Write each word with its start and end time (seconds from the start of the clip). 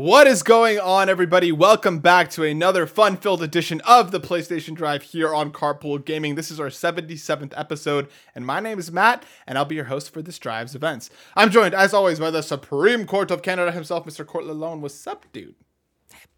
What 0.00 0.26
is 0.26 0.42
going 0.42 0.80
on, 0.80 1.10
everybody? 1.10 1.52
Welcome 1.52 1.98
back 1.98 2.30
to 2.30 2.42
another 2.42 2.86
fun 2.86 3.18
filled 3.18 3.42
edition 3.42 3.82
of 3.82 4.12
the 4.12 4.18
PlayStation 4.18 4.74
Drive 4.74 5.02
here 5.02 5.34
on 5.34 5.52
Carpool 5.52 6.02
Gaming. 6.02 6.36
This 6.36 6.50
is 6.50 6.58
our 6.58 6.68
77th 6.68 7.52
episode, 7.54 8.08
and 8.34 8.46
my 8.46 8.60
name 8.60 8.78
is 8.78 8.90
Matt, 8.90 9.26
and 9.46 9.58
I'll 9.58 9.66
be 9.66 9.74
your 9.74 9.84
host 9.84 10.10
for 10.10 10.22
this 10.22 10.38
Drive's 10.38 10.74
events. 10.74 11.10
I'm 11.36 11.50
joined, 11.50 11.74
as 11.74 11.92
always, 11.92 12.18
by 12.18 12.30
the 12.30 12.40
Supreme 12.42 13.04
Court 13.04 13.30
of 13.30 13.42
Canada 13.42 13.72
himself, 13.72 14.06
Mr. 14.06 14.26
Court 14.26 14.46
Lalone. 14.46 14.80
What's 14.80 15.06
up, 15.06 15.26
dude? 15.34 15.54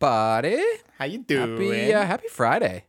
buddy. 0.01 0.61
How 0.99 1.05
you 1.05 1.19
doing? 1.19 1.53
Happy, 1.53 1.95
uh, 1.95 2.05
happy 2.05 2.29
Friday. 2.33 2.85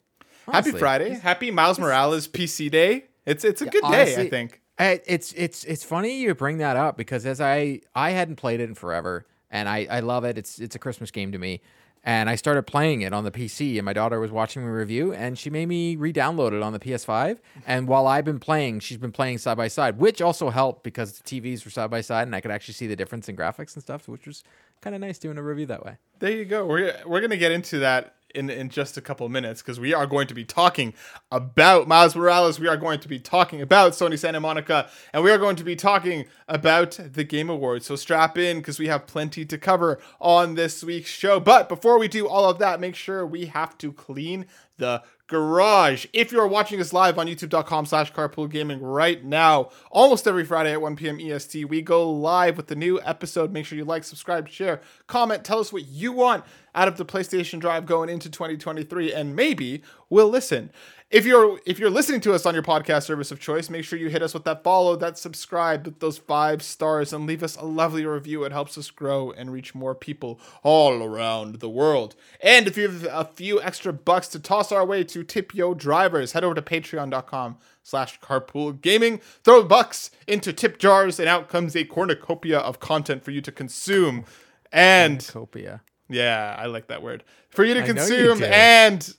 Happy. 0.52 0.72
Friday. 0.72 1.20
Happy 1.20 1.52
Miles 1.52 1.78
Morales 1.78 2.28
PC 2.28 2.72
Day. 2.72 3.06
It's 3.28 3.46
it's 3.46 3.62
a 3.62 3.68
good 3.68 3.84
day, 3.84 4.16
I 4.18 4.28
think. 4.28 4.60
It's 4.80 5.34
it's 5.34 5.66
it's 5.66 5.84
funny 5.84 6.20
you 6.20 6.34
bring 6.34 6.58
that 6.58 6.78
up 6.78 6.98
because 6.98 7.28
as 7.28 7.40
I 7.40 7.82
I 7.94 8.10
hadn't 8.10 8.38
played 8.38 8.60
it 8.60 8.70
in 8.70 8.74
forever 8.74 9.28
and 9.54 9.70
I 9.70 9.88
I 9.90 10.00
love 10.02 10.26
it. 10.26 10.38
It's 10.38 10.60
it's 10.60 10.76
a 10.76 10.80
Christmas 10.80 11.12
game 11.12 11.32
to 11.32 11.38
me. 11.38 11.62
And 12.06 12.30
I 12.30 12.36
started 12.36 12.64
playing 12.64 13.02
it 13.02 13.14
on 13.14 13.24
the 13.24 13.32
PC, 13.32 13.78
and 13.78 13.86
my 13.86 13.94
daughter 13.94 14.20
was 14.20 14.30
watching 14.30 14.62
me 14.62 14.70
review, 14.70 15.14
and 15.14 15.40
she 15.40 15.50
made 15.50 15.68
me 15.68 15.96
re-download 15.96 16.52
it 16.52 16.62
on 16.62 16.74
the 16.74 16.80
PS5. 16.80 17.38
And 17.66 17.88
while 17.88 18.08
I've 18.08 18.26
been 18.26 18.42
playing, 18.42 18.82
she's 18.82 18.98
been 18.98 19.14
playing 19.14 19.38
side 19.38 19.56
by 19.56 19.70
side, 19.70 19.98
which 20.00 20.22
also 20.22 20.50
helped 20.50 20.84
because 20.84 21.18
the 21.18 21.24
TVs 21.24 21.64
were 21.64 21.72
side 21.72 21.90
by 21.90 22.02
side, 22.02 22.28
and 22.28 22.36
I 22.36 22.42
could 22.42 22.52
actually 22.52 22.74
see 22.74 22.88
the 22.88 22.98
difference 22.98 23.30
in 23.30 23.38
graphics 23.38 23.74
and 23.76 23.82
stuff, 23.82 24.10
which 24.10 24.28
was 24.28 24.44
kind 24.82 24.94
of 24.94 25.00
nice 25.00 25.18
doing 25.18 25.38
a 25.38 25.42
review 25.42 25.66
that 25.68 25.86
way. 25.86 25.96
There 26.20 26.32
you 26.32 26.44
go. 26.44 26.66
We're 26.66 26.94
we're 27.06 27.22
gonna 27.22 27.38
get 27.38 27.54
into 27.54 27.80
that 27.80 28.16
in 28.34 28.50
in 28.50 28.70
just 28.70 28.98
a 28.98 29.02
couple 29.02 29.28
minutes 29.30 29.62
because 29.62 29.80
we 29.80 29.94
are 29.94 30.06
going 30.06 30.28
to 30.28 30.34
be 30.34 30.44
talking 30.44 30.94
about 31.32 31.88
Miles 31.88 32.16
Morales. 32.16 32.60
We 32.60 32.68
are 32.68 32.78
going 32.78 33.00
to 33.00 33.08
be 33.08 33.20
talking 33.20 33.62
about 33.62 33.94
Sony 33.94 34.18
Santa 34.18 34.40
Monica, 34.40 34.90
and 35.14 35.24
we 35.24 35.32
are 35.32 35.38
going 35.38 35.56
to 35.58 35.64
be 35.64 35.76
talking 35.76 36.26
about 36.48 37.00
the 37.02 37.24
Game 37.24 37.50
Awards. 37.50 37.86
So 37.86 37.96
strap 37.96 38.38
in 38.38 38.58
because 38.58 38.80
we 38.80 38.88
have 38.88 39.08
plenty 39.08 39.46
to 39.46 39.58
cover 39.58 40.00
on 40.20 40.56
this 40.56 40.84
week's 40.84 41.10
show. 41.10 41.40
But 41.40 41.70
before 41.70 42.00
we 42.00 42.08
do 42.08 42.28
all 42.28 42.50
of 42.50 42.60
that, 42.60 42.80
make 42.80 42.96
sure 42.96 43.26
we 43.26 43.48
have 43.48 43.78
to 43.80 43.92
clean 43.92 44.46
the 44.78 45.04
garage. 45.28 46.06
If 46.14 46.32
you're 46.32 46.48
watching 46.48 46.80
us 46.80 46.94
live 46.94 47.18
on 47.18 47.28
youtube.com 47.28 47.86
slash 47.86 48.12
carpool 48.14 48.50
gaming 48.50 48.82
right 48.82 49.24
now, 49.24 49.70
almost 49.90 50.28
every 50.28 50.46
Friday 50.46 50.74
at 50.74 50.82
1 50.82 50.96
p.m. 50.96 51.20
EST, 51.20 51.66
we 51.66 51.82
go 51.82 52.10
live 52.12 52.58
with 52.58 52.68
the 52.68 52.76
new 52.76 53.00
episode. 53.02 53.52
Make 53.52 53.66
sure 53.66 53.78
you 53.78 53.86
like, 53.86 54.04
subscribe, 54.04 54.48
share, 54.50 54.82
comment, 55.08 55.44
tell 55.44 55.60
us 55.60 55.72
what 55.72 55.88
you 55.88 56.12
want 56.12 56.44
out 56.76 56.88
of 56.88 56.98
the 56.98 57.06
PlayStation 57.06 57.60
Drive 57.60 57.86
going 57.86 58.10
into 58.10 58.30
2023, 58.30 59.14
and 59.14 59.36
maybe 59.36 59.82
we'll 60.10 60.30
listen. 60.30 60.72
If 61.14 61.28
you're 61.28 61.60
if 61.68 61.78
you're 61.78 61.92
listening 61.92 62.22
to 62.22 62.34
us 62.34 62.48
on 62.48 62.56
your 62.56 62.64
podcast 62.64 63.04
service 63.04 63.32
of 63.32 63.40
choice, 63.40 63.70
make 63.70 63.86
sure 63.86 64.00
you 64.00 64.10
hit 64.10 64.24
us 64.24 64.34
with 64.34 64.46
that 64.46 64.64
follow, 64.64 64.96
that 64.96 65.16
subscribe, 65.20 65.86
with 65.86 66.00
those 66.00 66.18
five 66.18 66.64
stars, 66.64 67.14
and 67.14 67.28
leave 67.28 67.44
us 67.44 67.56
a 67.56 67.66
lovely 67.66 68.04
review. 68.04 68.44
It 68.46 68.52
helps 68.52 68.80
us 68.80 68.90
grow 68.90 69.30
and 69.30 69.52
reach 69.52 69.76
more 69.76 69.94
people 69.94 70.40
all 70.64 71.04
around 71.04 71.60
the 71.60 71.70
world. 71.70 72.16
And 72.42 72.68
if 72.68 72.78
you 72.78 72.90
have 72.90 73.08
a 73.12 73.26
few 73.26 73.62
extra 73.62 73.94
bucks 73.94 74.28
to 74.30 74.40
toss 74.40 74.72
our 74.72 74.84
way 74.84 75.04
to 75.04 75.24
tip 75.24 75.54
yo 75.54 75.76
drivers, 75.76 76.32
head 76.32 76.44
over 76.44 76.56
to 76.56 76.64
patreon.com 76.64 77.58
slash 77.84 78.20
carpool 78.20 78.82
gaming. 78.82 79.20
Throw 79.44 79.62
bucks 79.62 80.10
into 80.28 80.52
tip 80.52 80.80
jars, 80.80 81.20
and 81.20 81.30
out 81.30 81.48
comes 81.48 81.76
a 81.76 81.86
cornucopia 81.86 82.58
of 82.58 82.80
content 82.80 83.24
for 83.24 83.30
you 83.30 83.42
to 83.42 83.52
consume. 83.52 84.26
And 84.72 85.20
Copia. 85.20 85.82
Yeah, 86.14 86.56
I 86.58 86.68
like 86.68 86.88
that 86.88 87.02
word. 87.02 87.24
For 87.50 87.64
you 87.64 87.74
to 87.74 87.82
I 87.82 87.88
know 87.88 87.88
you 87.88 87.94
consume 87.94 88.44
and 88.44 89.16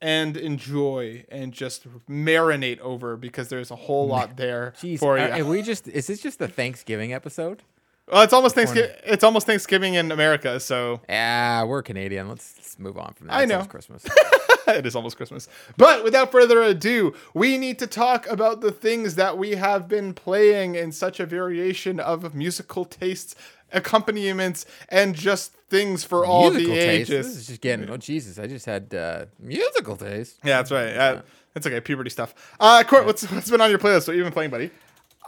and 0.00 0.36
enjoy 0.36 1.24
and 1.28 1.52
just 1.52 1.86
marinate 2.08 2.78
over 2.80 3.16
because 3.16 3.48
there's 3.48 3.70
a 3.70 3.76
whole 3.76 4.06
lot 4.14 4.36
there 4.36 4.74
Jeez, 4.80 4.98
for 4.98 5.18
you. 5.18 5.24
are, 5.24 5.44
we 5.44 5.62
just 5.62 5.88
is 5.88 6.06
this 6.06 6.20
just 6.20 6.38
the 6.38 6.48
Thanksgiving 6.48 7.12
episode? 7.12 7.62
well, 8.10 8.22
it's 8.22 8.32
almost 8.32 8.54
Thanksgiving. 8.54 8.90
It's 9.04 9.24
almost 9.24 9.46
Thanksgiving 9.46 9.94
in 9.94 10.12
America, 10.12 10.60
so 10.60 11.00
Yeah, 11.08 11.64
we're 11.64 11.82
Canadian. 11.82 12.28
Let's, 12.28 12.54
let's 12.56 12.78
move 12.78 12.98
on 12.98 13.12
from 13.14 13.26
that. 13.26 13.34
I 13.34 13.44
know. 13.44 13.56
almost 13.56 13.70
Christmas. 13.70 14.04
it 14.66 14.86
is 14.86 14.96
almost 14.96 15.16
Christmas. 15.16 15.48
But 15.76 16.04
without 16.04 16.32
further 16.32 16.62
ado, 16.62 17.14
we 17.34 17.58
need 17.58 17.78
to 17.80 17.86
talk 17.86 18.26
about 18.28 18.60
the 18.60 18.72
things 18.72 19.14
that 19.16 19.36
we 19.36 19.52
have 19.52 19.88
been 19.88 20.14
playing 20.14 20.74
in 20.74 20.92
such 20.92 21.20
a 21.20 21.26
variation 21.26 22.00
of 22.00 22.34
musical 22.34 22.84
tastes, 22.84 23.34
accompaniments, 23.72 24.66
and 24.88 25.14
just 25.14 25.52
things 25.68 26.04
for 26.04 26.24
all 26.24 26.50
the 26.50 26.64
taste. 26.64 27.10
ages. 27.10 27.26
This 27.26 27.36
is 27.36 27.46
just 27.46 27.60
getting. 27.60 27.88
Oh 27.90 27.96
Jesus! 27.96 28.38
I 28.38 28.46
just 28.46 28.66
had 28.66 28.94
uh, 28.94 29.26
musical 29.38 29.96
taste. 29.96 30.38
Yeah, 30.44 30.58
that's 30.58 30.70
right. 30.70 30.96
Uh, 30.96 31.22
That's 31.54 31.66
okay. 31.66 31.80
Puberty 31.80 32.10
stuff. 32.10 32.34
Uh, 32.60 32.84
Court, 32.84 33.06
what's 33.06 33.28
what's 33.30 33.50
been 33.50 33.60
on 33.60 33.70
your 33.70 33.78
playlist? 33.78 34.06
What 34.06 34.16
you 34.16 34.22
been 34.22 34.32
playing, 34.32 34.50
buddy? 34.50 34.70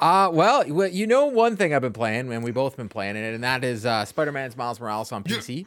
Uh, 0.00 0.30
well, 0.32 0.66
you 0.66 1.06
know 1.06 1.26
one 1.26 1.56
thing 1.56 1.74
I've 1.74 1.82
been 1.82 1.92
playing, 1.92 2.32
and 2.32 2.42
we 2.42 2.52
both 2.52 2.76
been 2.76 2.88
playing 2.88 3.16
it, 3.16 3.34
and 3.34 3.44
that 3.44 3.62
is 3.62 3.84
uh, 3.84 4.06
Spider-Man's 4.06 4.56
Miles 4.56 4.80
Morales 4.80 5.12
on 5.12 5.22
PC. 5.22 5.66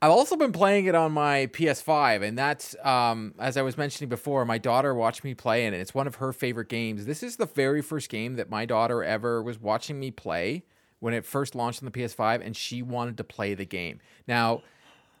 I've 0.00 0.10
also 0.10 0.36
been 0.36 0.52
playing 0.52 0.84
it 0.84 0.94
on 0.94 1.10
my 1.10 1.46
PS5, 1.46 2.22
and 2.22 2.38
that's 2.38 2.76
um, 2.84 3.34
as 3.38 3.56
I 3.56 3.62
was 3.62 3.76
mentioning 3.76 4.08
before. 4.08 4.44
My 4.44 4.58
daughter 4.58 4.94
watched 4.94 5.24
me 5.24 5.34
play 5.34 5.64
it, 5.64 5.68
and 5.68 5.76
it's 5.76 5.94
one 5.94 6.06
of 6.06 6.16
her 6.16 6.32
favorite 6.32 6.68
games. 6.68 7.06
This 7.06 7.22
is 7.22 7.36
the 7.36 7.46
very 7.46 7.82
first 7.82 8.10
game 8.10 8.34
that 8.36 8.48
my 8.50 8.66
daughter 8.66 9.02
ever 9.02 9.42
was 9.42 9.58
watching 9.58 9.98
me 9.98 10.10
play 10.10 10.64
when 11.00 11.14
it 11.14 11.24
first 11.24 11.54
launched 11.54 11.82
on 11.82 11.90
the 11.90 11.98
PS5, 11.98 12.44
and 12.44 12.56
she 12.56 12.82
wanted 12.82 13.16
to 13.18 13.24
play 13.24 13.54
the 13.54 13.64
game. 13.66 14.00
Now, 14.26 14.62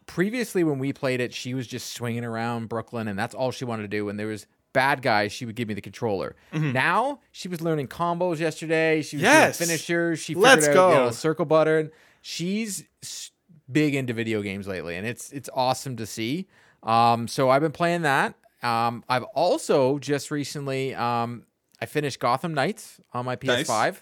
previously 0.06 0.64
when 0.64 0.78
we 0.78 0.92
played 0.92 1.20
it, 1.20 1.34
she 1.34 1.54
was 1.54 1.66
just 1.66 1.92
swinging 1.92 2.24
around 2.24 2.68
Brooklyn, 2.68 3.08
and 3.08 3.18
that's 3.18 3.34
all 3.34 3.50
she 3.50 3.64
wanted 3.64 3.82
to 3.82 3.88
do. 3.88 4.04
When 4.04 4.16
there 4.16 4.26
was 4.28 4.46
bad 4.72 5.02
guys, 5.02 5.32
she 5.32 5.46
would 5.46 5.54
give 5.54 5.68
me 5.68 5.74
the 5.74 5.80
controller. 5.80 6.36
Now 6.52 7.20
she 7.32 7.48
was 7.48 7.60
learning 7.60 7.88
combos 7.88 8.38
yesterday. 8.38 9.02
She 9.02 9.16
was 9.16 9.22
Yes. 9.22 9.58
doing 9.58 9.68
finishers. 9.68 10.18
She 10.18 10.34
figured 10.34 10.42
Let's 10.50 10.68
out, 10.68 10.74
go. 10.74 10.88
You 10.90 10.94
know, 10.96 11.10
circle 11.10 11.44
button. 11.44 11.90
She's 12.22 12.84
big 13.70 13.94
into 13.94 14.12
video 14.12 14.42
games 14.42 14.66
lately, 14.68 14.96
and 14.96 15.06
it's 15.06 15.32
it's 15.32 15.48
awesome 15.54 15.96
to 15.96 16.06
see. 16.06 16.46
Um, 16.82 17.26
so 17.26 17.50
I've 17.50 17.62
been 17.62 17.72
playing 17.72 18.02
that. 18.02 18.34
Um, 18.62 19.02
I've 19.08 19.24
also 19.24 19.98
just 19.98 20.30
recently 20.30 20.94
um, 20.94 21.44
I 21.80 21.86
finished 21.86 22.20
Gotham 22.20 22.54
Knights 22.54 23.00
on 23.12 23.24
my 23.24 23.36
Nice. 23.42 23.68
PS5. 23.68 24.00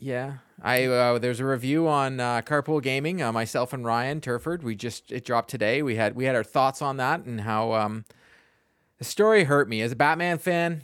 Yeah, 0.00 0.38
I 0.62 0.86
uh, 0.86 1.18
there's 1.18 1.40
a 1.40 1.44
review 1.44 1.86
on 1.86 2.20
uh, 2.20 2.40
Carpool 2.40 2.82
Gaming. 2.82 3.20
Uh, 3.20 3.32
myself 3.32 3.74
and 3.74 3.84
Ryan 3.84 4.22
Turford. 4.22 4.62
We 4.62 4.74
just 4.74 5.12
it 5.12 5.26
dropped 5.26 5.50
today. 5.50 5.82
We 5.82 5.96
had 5.96 6.16
we 6.16 6.24
had 6.24 6.34
our 6.34 6.42
thoughts 6.42 6.80
on 6.80 6.96
that 6.96 7.24
and 7.26 7.42
how 7.42 7.74
um, 7.74 8.06
the 8.98 9.04
story 9.04 9.44
hurt 9.44 9.68
me 9.68 9.82
as 9.82 9.92
a 9.92 9.96
Batman 9.96 10.38
fan. 10.38 10.82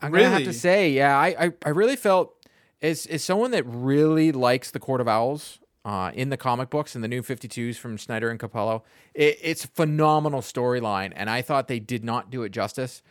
I'm 0.00 0.12
gonna 0.12 0.28
have 0.28 0.44
to 0.44 0.52
say, 0.52 0.90
yeah, 0.90 1.18
I 1.18 1.46
I, 1.46 1.52
I 1.66 1.68
really 1.70 1.96
felt 1.96 2.34
as 2.80 3.06
as 3.06 3.24
someone 3.24 3.50
that 3.50 3.64
really 3.66 4.30
likes 4.30 4.70
the 4.70 4.80
Court 4.80 5.00
of 5.00 5.08
Owls. 5.08 5.58
Uh, 5.82 6.10
in 6.12 6.28
the 6.28 6.36
comic 6.36 6.68
books 6.68 6.94
and 6.94 7.02
the 7.02 7.08
new 7.08 7.22
52s 7.22 7.76
from 7.76 7.96
Snyder 7.96 8.28
and 8.28 8.38
Capullo, 8.38 8.82
it, 9.14 9.38
it's 9.40 9.64
a 9.64 9.68
phenomenal 9.68 10.42
storyline, 10.42 11.10
and 11.16 11.30
I 11.30 11.40
thought 11.40 11.68
they 11.68 11.78
did 11.78 12.04
not 12.04 12.30
do 12.30 12.42
it 12.42 12.50
justice. 12.50 13.02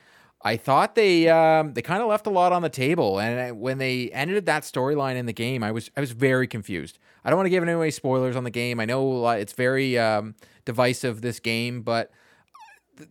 I 0.41 0.55
thought 0.55 0.95
they 0.95 1.27
um, 1.27 1.73
they 1.73 1.81
kind 1.81 2.01
of 2.01 2.07
left 2.07 2.25
a 2.25 2.29
lot 2.29 2.53
on 2.53 2.61
the 2.61 2.69
table, 2.69 3.19
and 3.19 3.59
when 3.59 3.77
they 3.77 4.09
ended 4.11 4.45
that 4.45 4.63
storyline 4.63 5.15
in 5.15 5.25
the 5.25 5.33
game, 5.33 5.63
I 5.63 5.71
was 5.71 5.91
I 5.97 5.99
was 5.99 6.11
very 6.11 6.47
confused. 6.47 6.97
I 7.25 7.29
don't 7.29 7.37
want 7.37 7.47
to 7.47 7.51
give 7.51 7.67
away 7.67 7.91
spoilers 7.91 8.37
on 8.37 8.45
the 8.45 8.49
game. 8.49 8.79
I 8.79 8.85
know 8.85 9.25
uh, 9.25 9.31
it's 9.33 9.51
very 9.51 9.99
um, 9.99 10.35
divisive 10.63 11.21
this 11.21 11.41
game, 11.41 11.81
but 11.81 12.11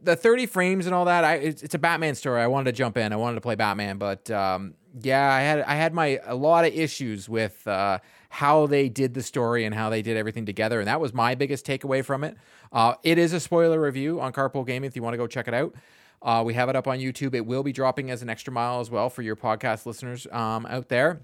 the 0.02 0.16
30 0.16 0.46
frames 0.46 0.86
and 0.86 0.94
all 0.94 1.06
that, 1.06 1.24
I 1.24 1.34
it's, 1.34 1.62
it's 1.62 1.74
a 1.74 1.78
Batman 1.78 2.14
story. 2.14 2.40
I 2.40 2.46
wanted 2.46 2.72
to 2.72 2.76
jump 2.76 2.96
in. 2.96 3.12
I 3.12 3.16
wanted 3.16 3.36
to 3.36 3.40
play 3.42 3.54
Batman, 3.54 3.98
but 3.98 4.30
um, 4.30 4.74
yeah, 5.00 5.30
I 5.30 5.40
had 5.40 5.60
I 5.60 5.74
had 5.74 5.92
my 5.92 6.20
a 6.24 6.34
lot 6.34 6.64
of 6.64 6.72
issues 6.72 7.28
with 7.28 7.66
uh, 7.66 7.98
how 8.30 8.66
they 8.66 8.88
did 8.88 9.12
the 9.12 9.22
story 9.22 9.64
and 9.64 9.74
how 9.74 9.90
they 9.90 10.00
did 10.00 10.16
everything 10.16 10.46
together, 10.46 10.80
and 10.80 10.88
that 10.88 11.00
was 11.00 11.12
my 11.12 11.34
biggest 11.34 11.66
takeaway 11.66 12.02
from 12.04 12.24
it. 12.24 12.36
Uh, 12.72 12.94
it 13.02 13.18
is 13.18 13.34
a 13.34 13.40
spoiler 13.40 13.80
review 13.80 14.20
on 14.20 14.32
Carpool 14.32 14.66
Gaming 14.66 14.88
if 14.88 14.96
you 14.96 15.02
want 15.02 15.14
to 15.14 15.18
go 15.18 15.26
check 15.26 15.46
it 15.46 15.54
out. 15.54 15.74
Uh, 16.22 16.42
we 16.44 16.54
have 16.54 16.68
it 16.68 16.76
up 16.76 16.88
on 16.88 16.98
YouTube. 16.98 17.34
It 17.34 17.46
will 17.46 17.62
be 17.62 17.72
dropping 17.72 18.10
as 18.10 18.22
an 18.22 18.28
extra 18.28 18.52
mile 18.52 18.80
as 18.80 18.90
well 18.90 19.08
for 19.10 19.22
your 19.22 19.36
podcast 19.36 19.86
listeners 19.86 20.26
um, 20.32 20.66
out 20.66 20.88
there. 20.88 21.22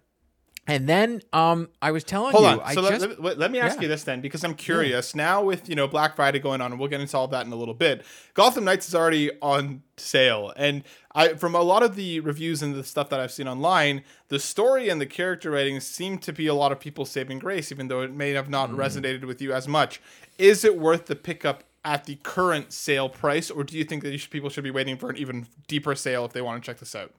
And 0.66 0.88
then 0.88 1.20
um, 1.34 1.68
I 1.82 1.90
was 1.90 2.04
telling 2.04 2.32
Hold 2.32 2.44
you, 2.44 2.48
on. 2.48 2.60
I 2.60 2.72
So 2.72 2.80
let, 2.80 2.98
just 2.98 3.20
let, 3.20 3.38
let 3.38 3.50
me 3.50 3.58
ask 3.60 3.76
yeah. 3.76 3.82
you 3.82 3.88
this 3.88 4.04
then, 4.04 4.22
because 4.22 4.42
I'm 4.44 4.54
curious. 4.54 5.14
Now 5.14 5.42
with 5.42 5.68
you 5.68 5.74
know 5.74 5.86
Black 5.86 6.16
Friday 6.16 6.38
going 6.38 6.62
on, 6.62 6.70
and 6.72 6.80
we'll 6.80 6.88
get 6.88 7.02
into 7.02 7.18
all 7.18 7.28
that 7.28 7.44
in 7.44 7.52
a 7.52 7.56
little 7.56 7.74
bit. 7.74 8.02
Gotham 8.32 8.64
Knights 8.64 8.88
is 8.88 8.94
already 8.94 9.30
on 9.42 9.82
sale, 9.98 10.54
and 10.56 10.82
I 11.14 11.34
from 11.34 11.54
a 11.54 11.60
lot 11.60 11.82
of 11.82 11.96
the 11.96 12.20
reviews 12.20 12.62
and 12.62 12.74
the 12.74 12.82
stuff 12.82 13.10
that 13.10 13.20
I've 13.20 13.30
seen 13.30 13.46
online, 13.46 14.04
the 14.28 14.38
story 14.38 14.88
and 14.88 15.02
the 15.02 15.06
character 15.06 15.50
ratings 15.50 15.84
seem 15.86 16.16
to 16.20 16.32
be 16.32 16.46
a 16.46 16.54
lot 16.54 16.72
of 16.72 16.80
people 16.80 17.04
saving 17.04 17.40
grace, 17.40 17.70
even 17.70 17.88
though 17.88 18.00
it 18.00 18.14
may 18.14 18.30
have 18.30 18.48
not 18.48 18.70
Mm. 18.70 18.76
resonated 18.76 19.26
with 19.26 19.42
you 19.42 19.52
as 19.52 19.68
much. 19.68 20.00
Is 20.38 20.64
it 20.64 20.78
worth 20.78 21.06
the 21.06 21.16
pickup? 21.16 21.64
At 21.84 22.04
the 22.06 22.16
current 22.16 22.72
sale 22.72 23.08
price, 23.10 23.50
or 23.50 23.62
do 23.62 23.76
you 23.76 23.84
think 23.84 24.02
that 24.04 24.10
you 24.10 24.18
should, 24.18 24.30
people 24.30 24.48
should 24.48 24.64
be 24.64 24.70
waiting 24.70 24.96
for 24.96 25.10
an 25.10 25.16
even 25.18 25.46
deeper 25.68 25.94
sale 25.94 26.24
if 26.24 26.32
they 26.32 26.40
want 26.40 26.62
to 26.62 26.66
check 26.66 26.78
this 26.78 26.94
out? 26.94 27.12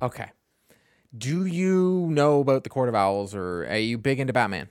okay. 0.00 0.30
Do 1.16 1.46
you 1.46 2.08
know 2.10 2.40
about 2.40 2.62
the 2.64 2.70
Court 2.70 2.88
of 2.88 2.94
Owls, 2.94 3.34
or 3.34 3.66
are 3.66 3.76
you 3.78 3.96
big 3.96 4.20
into 4.20 4.32
Batman? 4.32 4.68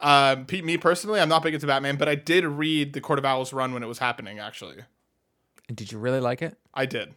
Um, 0.00 0.46
Pete, 0.46 0.64
me 0.64 0.76
personally, 0.78 1.20
I'm 1.20 1.28
not 1.28 1.42
big 1.42 1.54
into 1.54 1.66
Batman, 1.66 1.96
but 1.96 2.08
I 2.08 2.14
did 2.14 2.44
read 2.44 2.92
the 2.92 3.00
Court 3.00 3.18
of 3.18 3.24
Owls 3.24 3.52
run 3.52 3.72
when 3.72 3.82
it 3.82 3.86
was 3.86 3.98
happening. 3.98 4.38
Actually, 4.38 4.76
And 5.68 5.76
did 5.76 5.92
you 5.92 5.98
really 5.98 6.20
like 6.20 6.42
it? 6.42 6.56
I 6.74 6.86
did. 6.86 7.14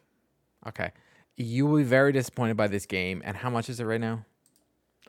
Okay. 0.68 0.92
You 1.36 1.66
will 1.66 1.78
be 1.78 1.84
very 1.84 2.12
disappointed 2.12 2.58
by 2.58 2.68
this 2.68 2.86
game. 2.86 3.22
And 3.24 3.38
how 3.38 3.50
much 3.50 3.70
is 3.70 3.80
it 3.80 3.86
right 3.86 4.02
now? 4.02 4.26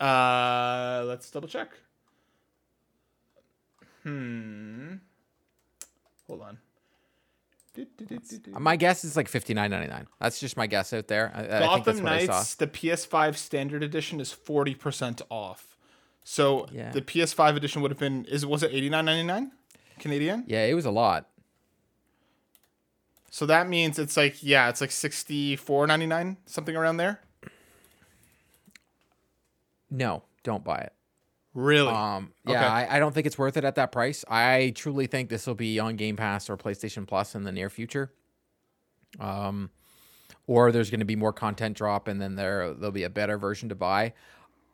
Uh, 0.01 1.05
let's 1.07 1.31
double 1.31 1.49
check. 1.49 1.71
Hmm. 4.03 4.95
Hold 6.27 6.43
on. 6.43 6.59
My 8.59 8.77
guess 8.77 9.05
is 9.05 9.17
like 9.17 9.29
fifty 9.29 9.55
nine 9.55 9.71
ninety 9.71 9.89
nine. 9.89 10.07
That's 10.19 10.41
just 10.41 10.57
my 10.57 10.67
guess 10.67 10.93
out 10.93 11.09
there. 11.09 11.33
I, 11.35 11.39
I 11.39 11.43
think 11.73 11.85
that's 11.85 12.01
Gotham 12.01 12.05
what 12.05 12.13
I 12.13 12.27
saw. 12.27 12.33
Knights, 12.39 12.55
the 12.57 12.67
PS5 12.67 13.37
standard 13.37 13.83
edition 13.83 14.21
is 14.21 14.35
40% 14.35 15.23
off. 15.31 15.77
So 16.25 16.67
Yeah. 16.73 16.91
the 16.91 17.01
PS5 17.01 17.57
edition 17.57 17.81
would 17.83 17.91
have 17.91 17.99
been 17.99 18.25
is 18.27 18.45
was 18.45 18.63
it 18.63 18.73
89.99 18.73 19.51
Canadian? 19.99 20.45
Yeah, 20.47 20.65
it 20.67 20.75
was 20.75 20.85
a 20.85 20.91
lot. 20.91 21.29
So 23.31 23.47
that 23.47 23.69
means 23.69 23.99
it's 23.99 24.17
like 24.17 24.43
yeah, 24.43 24.69
it's 24.69 24.81
like 24.81 24.91
64.99 24.91 26.37
something 26.47 26.75
around 26.77 26.97
there. 26.97 27.21
No, 29.91 30.23
don't 30.43 30.65
buy 30.65 30.79
it. 30.79 30.93
Really? 31.55 31.89
Um, 31.93 32.33
yeah, 32.47 32.59
Okay. 32.59 32.67
I, 32.67 32.97
I 32.97 32.99
don't 33.01 33.13
think 33.15 33.27
it's 33.27 33.39
worth 33.39 33.57
it 33.57 33.65
at 33.65 33.75
that 33.75 33.91
price. 33.93 34.25
I 34.29 34.73
truly 34.77 35.07
think 35.07 35.29
this 35.31 35.47
will 35.47 35.55
be 35.57 35.79
on 35.81 35.97
Game 35.97 36.17
Pass 36.17 36.49
or 36.49 36.57
PlayStation 36.57 37.07
Plus 37.07 37.35
in 37.35 37.43
the 37.43 37.53
near 37.53 37.69
future. 37.69 38.13
Um, 39.19 39.71
or 40.47 40.73
there's 40.73 40.91
going 40.91 41.01
to 41.01 41.07
be 41.07 41.17
more 41.17 41.33
content 41.33 41.77
drop, 41.77 42.09
and 42.09 42.21
then 42.21 42.35
there 42.37 42.73
there'll 42.75 42.93
be 42.93 43.05
a 43.05 43.11
better 43.11 43.39
version 43.39 43.69
to 43.69 43.75
buy. 43.75 44.13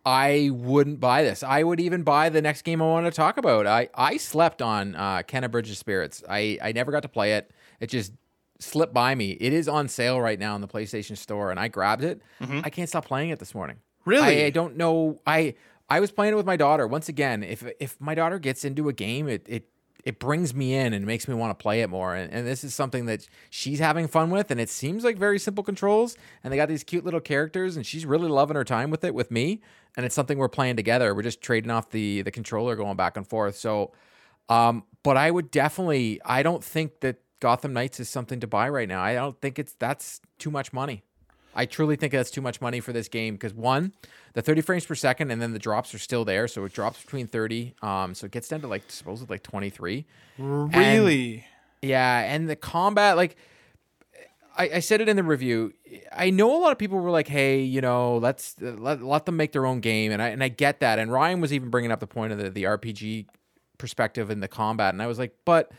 I 0.04 0.50
wouldn't 0.52 1.00
buy 1.00 1.22
this. 1.22 1.42
I 1.42 1.62
would 1.62 1.80
even 1.80 2.02
buy 2.02 2.28
the 2.28 2.40
next 2.40 2.62
game 2.62 2.80
I 2.80 2.84
want 2.86 3.06
to 3.06 3.10
talk 3.12 3.38
about. 3.38 3.66
I 3.66 3.88
I 3.94 4.16
slept 4.18 4.62
on 4.62 4.94
uh, 4.94 5.22
Kena 5.22 5.50
Bridge 5.50 5.70
of 5.70 5.76
Spirits. 5.76 6.22
I 6.28 6.58
I 6.62 6.72
never 6.72 6.92
got 6.92 7.02
to 7.02 7.08
play 7.08 7.34
it. 7.34 7.50
It 7.80 7.88
just 7.88 8.12
slipped 8.58 8.94
by 8.94 9.14
me. 9.14 9.32
It 9.32 9.52
is 9.52 9.68
on 9.68 9.88
sale 9.88 10.20
right 10.20 10.38
now 10.38 10.54
in 10.54 10.60
the 10.60 10.68
PlayStation 10.68 11.16
Store, 11.16 11.50
and 11.50 11.58
I 11.58 11.68
grabbed 11.68 12.04
it. 12.04 12.22
I 12.40 12.70
can't 12.70 12.88
stop 12.88 13.04
playing 13.04 13.30
it 13.30 13.38
this 13.38 13.54
morning. 13.54 13.76
Really? 14.04 14.44
I, 14.44 14.46
I 14.46 14.50
don't 14.50 14.76
know. 14.76 15.18
I 15.26 15.54
I 15.88 16.00
was 16.00 16.10
playing 16.10 16.32
it 16.32 16.36
with 16.36 16.46
my 16.46 16.56
daughter. 16.56 16.86
Once 16.86 17.08
again, 17.08 17.42
if 17.42 17.64
if 17.78 18.00
my 18.00 18.14
daughter 18.14 18.38
gets 18.38 18.64
into 18.64 18.88
a 18.88 18.92
game, 18.92 19.28
it 19.28 19.46
it 19.48 19.68
it 20.06 20.20
brings 20.20 20.54
me 20.54 20.72
in 20.72 20.92
and 20.92 21.04
makes 21.04 21.26
me 21.26 21.34
want 21.34 21.50
to 21.50 21.60
play 21.60 21.82
it 21.82 21.90
more. 21.90 22.14
And, 22.14 22.32
and 22.32 22.46
this 22.46 22.62
is 22.62 22.72
something 22.72 23.06
that 23.06 23.26
she's 23.50 23.80
having 23.80 24.06
fun 24.06 24.30
with. 24.30 24.52
And 24.52 24.60
it 24.60 24.70
seems 24.70 25.02
like 25.02 25.18
very 25.18 25.36
simple 25.40 25.64
controls. 25.64 26.16
And 26.44 26.52
they 26.52 26.56
got 26.56 26.68
these 26.68 26.84
cute 26.84 27.04
little 27.04 27.20
characters, 27.20 27.76
and 27.76 27.84
she's 27.84 28.06
really 28.06 28.28
loving 28.28 28.54
her 28.54 28.62
time 28.62 28.90
with 28.90 29.02
it 29.02 29.14
with 29.16 29.32
me. 29.32 29.62
And 29.96 30.06
it's 30.06 30.14
something 30.14 30.38
we're 30.38 30.48
playing 30.48 30.76
together. 30.76 31.12
We're 31.12 31.22
just 31.22 31.40
trading 31.40 31.70
off 31.72 31.90
the 31.90 32.22
the 32.22 32.30
controller, 32.30 32.76
going 32.76 32.96
back 32.96 33.16
and 33.16 33.26
forth. 33.26 33.56
So, 33.56 33.92
um, 34.48 34.84
but 35.02 35.16
I 35.16 35.30
would 35.30 35.50
definitely. 35.50 36.20
I 36.24 36.42
don't 36.42 36.62
think 36.62 37.00
that 37.00 37.16
Gotham 37.40 37.72
Knights 37.72 37.98
is 37.98 38.08
something 38.08 38.38
to 38.40 38.46
buy 38.46 38.68
right 38.68 38.88
now. 38.88 39.02
I 39.02 39.14
don't 39.14 39.40
think 39.40 39.58
it's 39.58 39.74
that's 39.74 40.20
too 40.38 40.50
much 40.50 40.72
money. 40.72 41.02
I 41.56 41.66
truly 41.66 41.96
think 41.96 42.12
that's 42.12 42.30
too 42.30 42.42
much 42.42 42.60
money 42.60 42.80
for 42.80 42.92
this 42.92 43.08
game 43.08 43.34
because 43.34 43.54
one, 43.54 43.94
the 44.34 44.42
30 44.42 44.60
frames 44.60 44.84
per 44.84 44.94
second, 44.94 45.30
and 45.30 45.40
then 45.40 45.52
the 45.52 45.58
drops 45.58 45.94
are 45.94 45.98
still 45.98 46.24
there, 46.24 46.46
so 46.46 46.64
it 46.64 46.72
drops 46.72 47.02
between 47.02 47.26
30. 47.26 47.74
Um, 47.82 48.14
so 48.14 48.26
it 48.26 48.32
gets 48.32 48.46
down 48.48 48.60
to 48.60 48.68
like 48.68 48.84
supposedly 48.88 49.34
like 49.34 49.42
23. 49.42 50.06
really? 50.38 51.46
Yeah, 51.82 52.18
and 52.20 52.48
the 52.48 52.56
combat, 52.56 53.16
like 53.16 53.36
I, 54.56 54.70
I 54.74 54.78
said 54.80 55.00
it 55.00 55.08
in 55.08 55.16
the 55.16 55.22
review. 55.22 55.72
I 56.12 56.30
know 56.30 56.56
a 56.56 56.60
lot 56.60 56.72
of 56.72 56.78
people 56.78 56.98
were 56.98 57.10
like, 57.10 57.28
"Hey, 57.28 57.60
you 57.60 57.80
know, 57.80 58.18
let's 58.18 58.56
let, 58.60 59.02
let 59.02 59.26
them 59.26 59.36
make 59.36 59.52
their 59.52 59.66
own 59.66 59.80
game," 59.80 60.12
and 60.12 60.22
I 60.22 60.28
and 60.28 60.42
I 60.42 60.48
get 60.48 60.80
that. 60.80 60.98
And 60.98 61.12
Ryan 61.12 61.40
was 61.40 61.52
even 61.52 61.70
bringing 61.70 61.92
up 61.92 62.00
the 62.00 62.06
point 62.06 62.32
of 62.32 62.38
the 62.38 62.50
the 62.50 62.64
RPG 62.64 63.26
perspective 63.78 64.30
in 64.30 64.40
the 64.40 64.48
combat, 64.48 64.94
and 64.94 65.02
I 65.02 65.06
was 65.06 65.18
like, 65.18 65.34
but 65.44 65.72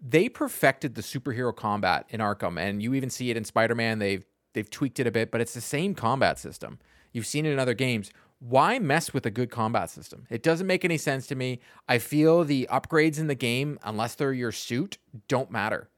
they 0.00 0.28
perfected 0.28 0.94
the 0.94 1.02
superhero 1.02 1.54
combat 1.54 2.06
in 2.10 2.20
Arkham, 2.20 2.58
and 2.58 2.82
you 2.82 2.94
even 2.94 3.10
see 3.10 3.30
it 3.30 3.36
in 3.36 3.44
Spider 3.44 3.74
Man. 3.74 3.98
They've 3.98 4.24
they've 4.54 4.70
tweaked 4.70 4.98
it 4.98 5.06
a 5.06 5.10
bit, 5.10 5.30
but 5.30 5.40
it's 5.40 5.54
the 5.54 5.60
same 5.60 5.94
combat 5.94 6.38
system. 6.38 6.78
You've 7.12 7.26
seen 7.26 7.46
it 7.46 7.52
in 7.52 7.58
other 7.58 7.74
games. 7.74 8.10
Why 8.40 8.78
mess 8.78 9.14
with 9.14 9.24
a 9.24 9.30
good 9.30 9.50
combat 9.50 9.90
system? 9.90 10.26
It 10.30 10.42
doesn't 10.42 10.66
make 10.66 10.84
any 10.84 10.98
sense 10.98 11.26
to 11.28 11.34
me. 11.34 11.60
I 11.88 11.98
feel 11.98 12.44
the 12.44 12.68
upgrades 12.70 13.18
in 13.18 13.26
the 13.26 13.34
game, 13.34 13.78
unless 13.84 14.14
they're 14.14 14.32
your 14.32 14.52
suit, 14.52 14.98
don't 15.28 15.50
matter. 15.50 15.88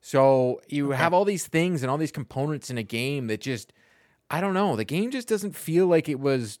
So 0.00 0.60
you 0.68 0.90
have 0.90 1.14
all 1.14 1.24
these 1.24 1.46
things 1.46 1.82
and 1.82 1.90
all 1.90 1.98
these 1.98 2.12
components 2.12 2.70
in 2.70 2.78
a 2.78 2.82
game 2.82 3.26
that 3.28 3.40
just, 3.40 3.72
I 4.30 4.40
don't 4.40 4.54
know. 4.54 4.76
The 4.76 4.84
game 4.84 5.10
just 5.10 5.28
doesn't 5.28 5.56
feel 5.56 5.86
like 5.86 6.08
it 6.08 6.20
was 6.20 6.58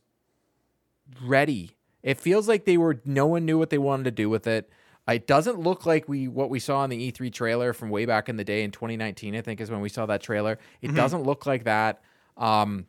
ready. 1.22 1.76
It 2.02 2.18
feels 2.18 2.48
like 2.48 2.64
they 2.64 2.76
were. 2.76 3.00
No 3.04 3.26
one 3.26 3.44
knew 3.44 3.58
what 3.58 3.70
they 3.70 3.78
wanted 3.78 4.04
to 4.04 4.10
do 4.10 4.30
with 4.30 4.46
it. 4.46 4.70
It 5.08 5.26
doesn't 5.26 5.58
look 5.58 5.86
like 5.86 6.08
we 6.08 6.28
what 6.28 6.50
we 6.50 6.58
saw 6.58 6.84
in 6.84 6.90
the 6.90 7.10
E3 7.10 7.32
trailer 7.32 7.72
from 7.72 7.88
way 7.88 8.04
back 8.04 8.28
in 8.28 8.36
the 8.36 8.44
day 8.44 8.62
in 8.62 8.70
2019. 8.70 9.34
I 9.34 9.40
think 9.40 9.60
is 9.60 9.70
when 9.70 9.80
we 9.80 9.88
saw 9.88 10.06
that 10.06 10.20
trailer. 10.22 10.58
It 10.82 10.94
doesn't 10.94 11.22
look 11.22 11.46
like 11.46 11.64
that. 11.64 12.02
Um, 12.36 12.86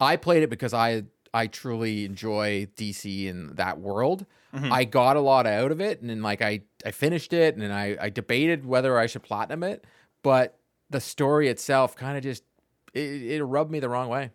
I 0.00 0.16
played 0.16 0.42
it 0.42 0.50
because 0.50 0.74
I 0.74 1.04
I 1.32 1.46
truly 1.46 2.04
enjoy 2.04 2.66
DC 2.76 3.30
and 3.30 3.56
that 3.56 3.78
world. 3.78 4.26
I 4.72 4.82
got 4.84 5.16
a 5.16 5.20
lot 5.20 5.46
out 5.46 5.70
of 5.70 5.80
it, 5.80 6.00
and 6.00 6.10
then 6.10 6.22
like 6.22 6.42
I 6.42 6.62
I 6.84 6.90
finished 6.90 7.32
it, 7.32 7.54
and 7.54 7.62
then 7.62 7.70
I 7.70 7.96
I 8.00 8.10
debated 8.10 8.66
whether 8.66 8.98
I 8.98 9.06
should 9.06 9.22
platinum 9.22 9.62
it, 9.62 9.84
but 10.24 10.58
the 10.90 11.00
story 11.00 11.46
itself 11.48 11.94
kind 11.94 12.16
of 12.16 12.24
just 12.24 12.42
it, 12.92 13.00
it 13.22 13.44
rubbed 13.44 13.70
me 13.70 13.78
the 13.78 13.88
wrong 13.88 14.08
way. 14.08 14.30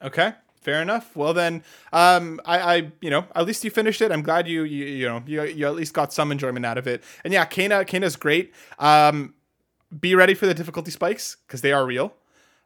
Okay, 0.00 0.34
fair 0.68 0.82
enough. 0.82 1.16
Well 1.16 1.32
then, 1.32 1.62
um, 1.94 2.40
I, 2.44 2.58
I, 2.76 2.92
you 3.00 3.08
know, 3.08 3.24
at 3.34 3.46
least 3.46 3.64
you 3.64 3.70
finished 3.70 4.02
it. 4.02 4.12
I'm 4.12 4.20
glad 4.22 4.46
you, 4.46 4.64
you, 4.64 4.84
you 4.84 5.06
know, 5.08 5.22
you, 5.26 5.42
you 5.44 5.66
at 5.66 5.74
least 5.74 5.94
got 5.94 6.12
some 6.12 6.30
enjoyment 6.30 6.66
out 6.66 6.76
of 6.76 6.86
it. 6.86 7.02
And 7.24 7.32
yeah, 7.32 7.46
Kena, 7.46 7.86
Kena's 7.86 8.16
great. 8.16 8.52
Um, 8.78 9.32
be 9.98 10.14
ready 10.14 10.34
for 10.34 10.46
the 10.46 10.52
difficulty 10.52 10.90
spikes 10.90 11.38
because 11.46 11.62
they 11.62 11.72
are 11.72 11.86
real. 11.86 12.12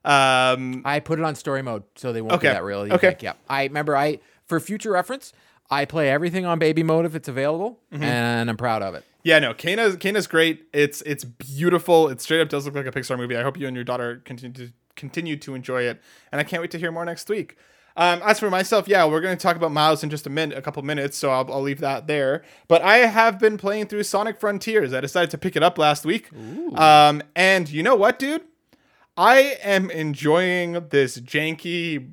Um, 0.04 0.82
I 0.84 0.99
put 0.99 1.20
it 1.20 1.25
on 1.25 1.37
story 1.37 1.62
mode, 1.62 1.84
so 1.94 2.12
they 2.12 2.20
won't 2.20 2.34
Okay. 2.34 2.49
be 2.49 2.54
that 2.54 2.64
real. 2.64 2.84
You 2.87 2.94
Okay. 2.94 3.08
think, 3.10 3.22
yeah. 3.22 3.34
I 3.49 3.62
remember 3.64 3.96
I 3.96 4.19
for 4.46 4.58
future 4.58 4.90
reference, 4.90 5.32
I 5.70 5.84
play 5.84 6.10
everything 6.10 6.44
on 6.44 6.58
baby 6.58 6.82
mode 6.82 7.06
if 7.06 7.14
it's 7.14 7.28
available, 7.28 7.78
Mm-hmm. 7.93 8.02
and 8.02 8.50
I'm 8.50 8.56
proud 8.56 8.82
of 8.82 8.96
it. 8.96 9.04
yeah, 9.22 9.38
no, 9.38 9.54
Kana, 9.54 9.93
Kena's 9.96 10.26
great. 10.26 10.64
It's, 10.72 11.02
it's 11.02 11.22
beautiful. 11.25 12.08
It 12.08 12.20
straight 12.20 12.40
up 12.40 12.49
does 12.49 12.66
look 12.66 12.75
like 12.75 12.87
a 12.87 12.90
Pixar 12.90 13.16
movie. 13.16 13.37
I 13.37 13.43
hope 13.44 13.56
you 13.56 13.69
and 13.69 13.76
your 13.76 13.84
daughter 13.84 14.20
continue 14.25 14.54
to 14.66 14.72
continue 14.96 15.37
to 15.38 15.54
enjoy 15.54 15.82
it, 15.84 16.02
and 16.32 16.40
I 16.40 16.44
can't 16.44 16.60
wait 16.60 16.70
to 16.72 16.78
hear 16.78 16.90
more 16.93 17.04
next 17.04 17.28
week. 17.31 17.56
Um, 17.97 18.21
as 18.25 18.41
for 18.41 18.50
myself, 18.50 18.89
yeah, 18.89 19.05
we're 19.05 19.21
going 19.21 19.37
to 19.37 19.43
talk 19.43 19.56
about 19.56 19.71
Miles 19.73 20.03
in 20.03 20.11
just 20.11 20.27
a 20.27 20.31
minute, 20.31 20.56
a 20.56 20.62
couple 20.62 20.83
minutes, 20.83 21.17
so 21.19 21.31
I'll, 21.31 21.50
I'll 21.53 21.61
leave 21.62 21.81
that 21.81 22.06
there. 22.06 22.43
But 22.69 22.83
I 22.83 22.99
have 22.99 23.39
been 23.39 23.59
playing 23.59 23.87
through 23.87 24.05
Sonic 24.05 24.40
Frontiers. 24.40 24.95
I 24.95 25.00
decided 25.00 25.31
to 25.31 25.38
pick 25.38 25.57
it 25.57 25.62
up 25.62 25.76
last 25.78 26.05
week, 26.05 26.31
um, 26.76 27.23
and 27.37 27.69
you 27.69 27.83
know 27.83 27.95
what, 27.97 28.19
dude? 28.19 28.43
I 29.16 29.59
am 29.62 29.90
enjoying 29.90 30.73
this 30.88 31.19
janky 31.19 32.11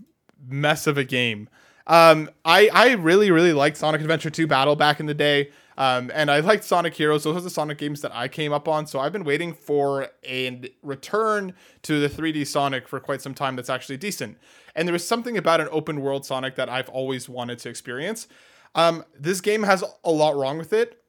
mess 0.47 0.85
of 0.87 0.97
a 0.97 1.03
game. 1.05 1.47
Um, 1.87 2.29
I 2.45 2.69
I 2.73 2.91
really 2.93 3.31
really 3.31 3.53
liked 3.53 3.77
Sonic 3.77 4.01
Adventure 4.01 4.29
2 4.29 4.47
Battle 4.47 4.75
back 4.75 4.99
in 4.99 5.05
the 5.05 5.13
day. 5.13 5.49
Um, 5.79 6.11
and 6.13 6.29
I 6.29 6.41
liked 6.41 6.65
Sonic 6.65 6.93
Heroes. 6.93 7.23
Those 7.23 7.37
are 7.37 7.41
the 7.41 7.49
Sonic 7.49 7.77
games 7.77 8.01
that 8.01 8.13
I 8.13 8.27
came 8.27 8.51
up 8.51 8.67
on. 8.67 8.85
So 8.85 8.99
I've 8.99 9.13
been 9.13 9.23
waiting 9.23 9.53
for 9.53 10.09
a 10.27 10.69
return 10.83 11.53
to 11.83 12.01
the 12.01 12.09
3D 12.09 12.45
Sonic 12.45 12.85
for 12.85 12.99
quite 12.99 13.21
some 13.21 13.33
time 13.33 13.55
that's 13.55 13.69
actually 13.69 13.95
decent. 13.95 14.37
And 14.75 14.85
there 14.85 14.93
was 14.93 15.07
something 15.07 15.37
about 15.37 15.61
an 15.61 15.69
open 15.71 16.01
world 16.01 16.25
Sonic 16.25 16.55
that 16.55 16.67
I've 16.67 16.89
always 16.89 17.29
wanted 17.29 17.59
to 17.59 17.69
experience. 17.69 18.27
Um, 18.75 19.05
this 19.17 19.39
game 19.39 19.63
has 19.63 19.83
a 20.03 20.11
lot 20.11 20.35
wrong 20.35 20.57
with 20.57 20.73
it. 20.73 21.01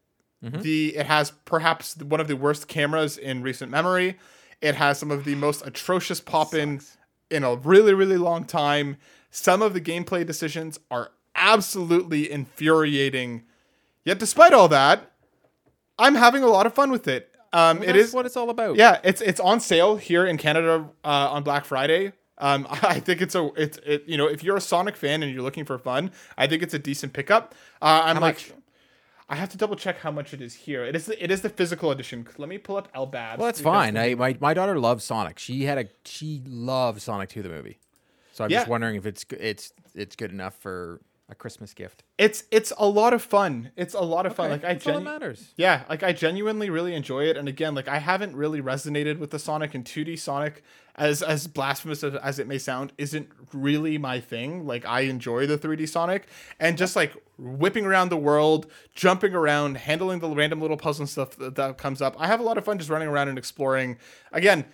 The 0.62 0.96
it 0.96 1.06
has 1.06 1.32
perhaps 1.44 1.96
one 1.98 2.20
of 2.20 2.28
the 2.28 2.36
worst 2.36 2.66
cameras 2.68 3.18
in 3.18 3.42
recent 3.42 3.70
memory. 3.70 4.18
It 4.62 4.76
has 4.76 4.98
some 4.98 5.10
of 5.10 5.24
the 5.24 5.34
most 5.34 5.66
atrocious 5.66 6.20
pop 6.20 6.54
in 6.54 6.80
in 7.30 7.44
a 7.44 7.56
really 7.56 7.92
really 7.92 8.16
long 8.16 8.44
time. 8.44 8.96
Some 9.30 9.60
of 9.60 9.74
the 9.74 9.80
gameplay 9.82 10.24
decisions 10.24 10.78
are 10.90 11.10
absolutely 11.34 12.30
infuriating. 12.30 13.42
Yet 14.04 14.19
despite 14.19 14.52
all 14.52 14.69
that, 14.69 15.12
I'm 15.99 16.14
having 16.14 16.42
a 16.42 16.49
lot 16.49 16.66
of 16.66 16.75
fun 16.75 16.90
with 16.90 17.07
it. 17.07 17.28
Um, 17.52 17.83
it 17.83 17.87
That's 17.87 17.99
is 17.99 18.14
what 18.14 18.26
it's 18.26 18.37
all 18.37 18.49
about. 18.50 18.76
yeah, 18.76 19.00
it's 19.02 19.21
it's 19.21 19.40
on 19.40 19.61
sale 19.61 19.97
here 19.97 20.25
in 20.25 20.37
Canada 20.37 20.88
uh, 21.04 21.28
on 21.30 21.42
Black 21.42 21.64
Friday. 21.64 22.12
Um, 22.38 22.66
I 22.71 23.00
think 23.00 23.21
it's 23.21 23.35
a 23.35 23.50
it's 23.57 23.78
it 23.85 24.04
you 24.07 24.16
know 24.16 24.26
if 24.26 24.45
you're 24.45 24.57
a 24.57 24.61
Sonic 24.61 24.97
fan 24.97 25.23
and 25.23 25.33
you're 25.33 25.42
looking 25.42 25.64
for 25.64 25.78
fun, 25.78 26.12
I 26.38 26.47
think 26.47 26.62
it's 26.62 26.75
a 26.75 26.78
decent 26.78 27.12
pickup. 27.12 27.54
Uh, 27.83 28.02
I'm 28.04 28.16
How 28.16 28.23
like, 28.23 28.35
much? 28.37 28.52
I 29.28 29.37
have 29.37 29.49
to 29.50 29.57
double 29.57 29.76
check 29.76 29.99
how 29.99 30.11
much 30.11 30.35
it 30.35 30.40
is 30.40 30.54
here. 30.54 30.85
It 30.85 30.97
is 30.97 31.07
the, 31.07 31.23
it 31.23 31.30
is 31.30 31.40
the 31.40 31.49
physical 31.49 31.92
edition. 31.92 32.26
Let 32.37 32.49
me 32.49 32.59
pull 32.59 32.76
up 32.76 32.92
Elbab. 32.95 33.38
Well, 33.38 33.47
that's 33.47 33.61
fine. 33.61 33.97
I 33.97 34.14
my, 34.14 34.37
my 34.40 34.54
daughter 34.54 34.78
loves 34.78 35.04
Sonic. 35.04 35.38
She 35.38 35.64
had 35.64 35.78
a 35.78 35.88
she 36.04 36.42
loves 36.47 37.04
Sonic 37.04 37.28
2 37.28 37.42
the 37.42 37.49
movie. 37.49 37.78
So 38.33 38.45
I'm 38.45 38.50
just 38.50 38.69
wondering 38.69 38.97
if 38.97 39.07
it's 39.07 39.25
it's 39.38 39.73
it's 39.95 40.16
good 40.16 40.30
enough 40.33 40.54
for 40.54 41.00
a 41.30 41.34
Christmas 41.34 41.72
gift. 41.75 42.02
It's 42.18 42.44
it's 42.50 42.72
a 42.78 42.87
lot 42.87 43.12
of 43.12 43.22
fun. 43.22 43.70
It's 43.76 43.94
a 43.94 44.00
lot 44.00 44.26
of 44.26 44.34
fun. 44.34 44.50
Like 44.50 44.64
I 44.64 44.75
That's 44.75 44.84
genu- 44.84 45.00
matters. 45.00 45.52
Yeah, 45.56 45.84
like 45.88 46.02
I 46.02 46.12
genuinely 46.12 46.70
really 46.70 46.94
enjoy 46.94 47.25
it. 47.25 47.37
And 47.37 47.49
again, 47.49 47.75
like 47.75 47.88
I 47.88 47.99
haven't 47.99 48.37
really 48.37 48.60
resonated 48.60 49.18
with 49.18 49.30
the 49.30 49.38
Sonic 49.38 49.75
and 49.75 49.84
2D 49.84 50.18
Sonic 50.18 50.62
as 50.96 51.22
as 51.22 51.46
blasphemous 51.46 52.02
as, 52.04 52.14
as 52.16 52.38
it 52.38 52.46
may 52.46 52.58
sound, 52.58 52.92
isn't 52.99 53.28
really 53.52 53.96
my 53.99 54.20
thing. 54.20 54.66
Like 54.66 54.84
I 54.84 55.02
enjoy 55.02 55.46
the 55.46 55.56
3D 55.56 55.88
Sonic 55.88 56.28
and 56.58 56.76
just 56.76 56.96
like 56.96 57.14
whipping 57.38 57.87
around 57.87 58.10
the 58.10 58.16
world, 58.16 58.66
jumping 58.94 59.34
around, 59.34 59.76
handling 59.78 60.18
the 60.18 60.28
random 60.28 60.60
little 60.60 60.76
puzzle 60.76 61.02
and 61.02 61.08
stuff 61.08 61.37
that, 61.37 61.54
that 61.54 61.78
comes 61.78 62.02
up. 62.02 62.14
I 62.18 62.26
have 62.26 62.40
a 62.40 62.42
lot 62.42 62.58
of 62.58 62.64
fun 62.64 62.78
just 62.78 62.90
running 62.90 63.08
around 63.08 63.28
and 63.28 63.38
exploring. 63.38 63.99
Again, 64.32 64.66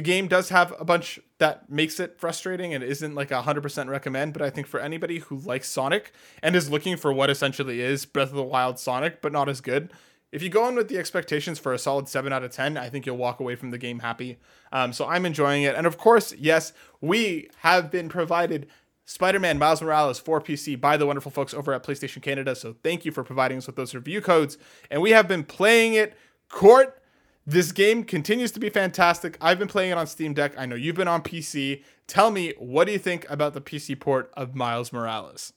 the 0.00 0.04
game 0.04 0.28
does 0.28 0.48
have 0.48 0.72
a 0.80 0.84
bunch 0.86 1.20
that 1.36 1.68
makes 1.68 2.00
it 2.00 2.18
frustrating 2.18 2.72
and 2.72 2.82
isn't 2.82 3.14
like 3.14 3.30
a 3.30 3.42
100% 3.42 3.88
recommend, 3.90 4.32
but 4.32 4.40
I 4.40 4.48
think 4.48 4.66
for 4.66 4.80
anybody 4.80 5.18
who 5.18 5.36
likes 5.36 5.68
Sonic 5.68 6.12
and 6.42 6.56
is 6.56 6.70
looking 6.70 6.96
for 6.96 7.12
what 7.12 7.28
essentially 7.28 7.82
is 7.82 8.06
Breath 8.06 8.30
of 8.30 8.36
the 8.36 8.42
Wild 8.42 8.78
Sonic, 8.78 9.20
but 9.20 9.30
not 9.30 9.46
as 9.46 9.60
good, 9.60 9.92
if 10.32 10.42
you 10.42 10.48
go 10.48 10.66
in 10.68 10.74
with 10.74 10.88
the 10.88 10.96
expectations 10.96 11.58
for 11.58 11.74
a 11.74 11.78
solid 11.78 12.08
7 12.08 12.32
out 12.32 12.42
of 12.42 12.50
10, 12.50 12.78
I 12.78 12.88
think 12.88 13.04
you'll 13.04 13.18
walk 13.18 13.40
away 13.40 13.56
from 13.56 13.72
the 13.72 13.76
game 13.76 13.98
happy. 13.98 14.38
Um, 14.72 14.94
so 14.94 15.06
I'm 15.06 15.26
enjoying 15.26 15.64
it. 15.64 15.74
And 15.74 15.86
of 15.86 15.98
course, 15.98 16.32
yes, 16.32 16.72
we 17.02 17.50
have 17.58 17.90
been 17.90 18.08
provided 18.08 18.68
Spider 19.04 19.38
Man 19.38 19.58
Miles 19.58 19.82
Morales 19.82 20.18
for 20.18 20.40
PC 20.40 20.80
by 20.80 20.96
the 20.96 21.04
wonderful 21.04 21.30
folks 21.30 21.52
over 21.52 21.74
at 21.74 21.82
PlayStation 21.84 22.22
Canada. 22.22 22.54
So 22.54 22.74
thank 22.82 23.04
you 23.04 23.12
for 23.12 23.22
providing 23.22 23.58
us 23.58 23.66
with 23.66 23.76
those 23.76 23.94
review 23.94 24.22
codes. 24.22 24.56
And 24.90 25.02
we 25.02 25.10
have 25.10 25.28
been 25.28 25.44
playing 25.44 25.92
it 25.92 26.16
court. 26.48 26.99
This 27.46 27.72
game 27.72 28.04
continues 28.04 28.52
to 28.52 28.60
be 28.60 28.68
fantastic. 28.68 29.36
I've 29.40 29.58
been 29.58 29.68
playing 29.68 29.92
it 29.92 29.98
on 29.98 30.06
Steam 30.06 30.34
Deck. 30.34 30.52
I 30.58 30.66
know 30.66 30.76
you've 30.76 30.96
been 30.96 31.08
on 31.08 31.22
PC. 31.22 31.82
Tell 32.06 32.30
me, 32.30 32.54
what 32.58 32.86
do 32.86 32.92
you 32.92 32.98
think 32.98 33.28
about 33.30 33.54
the 33.54 33.60
PC 33.60 33.98
port 33.98 34.30
of 34.36 34.54
Miles 34.54 34.92
Morales? 34.92 35.52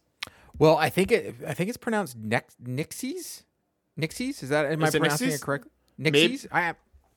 Well, 0.58 0.78
I 0.78 0.90
think 0.90 1.12
it. 1.12 1.36
I 1.48 1.54
think 1.54 1.70
it's 1.70 1.78
pronounced 1.78 2.18
Nex- 2.18 2.56
Nixies. 2.64 3.44
Nixies? 4.00 4.44
Is 4.44 4.50
that 4.50 4.66
am 4.66 4.82
Is 4.84 4.96
I 4.96 5.00
pronouncing 5.00 5.30
Nixies? 5.30 5.36
it 5.36 5.42
correctly? 5.42 5.72
Nixies? 6.00 6.48
I 6.52 6.74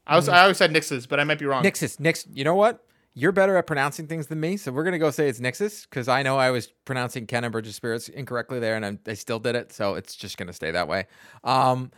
I 0.06 0.16
was 0.16 0.28
I 0.28 0.42
always 0.42 0.56
said 0.56 0.72
Nixes, 0.72 1.08
but 1.08 1.20
I 1.20 1.24
might 1.24 1.38
be 1.38 1.46
wrong. 1.46 1.62
Nixus. 1.62 1.98
Nix. 2.00 2.26
You 2.32 2.44
know 2.44 2.54
what? 2.54 2.82
You're 3.14 3.32
better 3.32 3.56
at 3.56 3.66
pronouncing 3.66 4.06
things 4.06 4.26
than 4.26 4.40
me, 4.40 4.58
so 4.58 4.72
we're 4.72 4.84
gonna 4.84 4.98
go 4.98 5.10
say 5.10 5.28
it's 5.28 5.40
Nixus 5.40 5.88
because 5.88 6.06
I 6.06 6.22
know 6.22 6.36
I 6.36 6.50
was 6.50 6.66
pronouncing 6.84 7.26
Ken 7.26 7.44
and 7.44 7.66
Spirits 7.66 8.08
incorrectly 8.08 8.58
there, 8.60 8.76
and 8.76 8.84
I, 8.84 8.98
I 9.10 9.14
still 9.14 9.38
did 9.38 9.54
it, 9.54 9.72
so 9.72 9.94
it's 9.94 10.14
just 10.14 10.36
gonna 10.36 10.52
stay 10.52 10.70
that 10.70 10.86
way. 10.86 11.06
Um, 11.42 11.92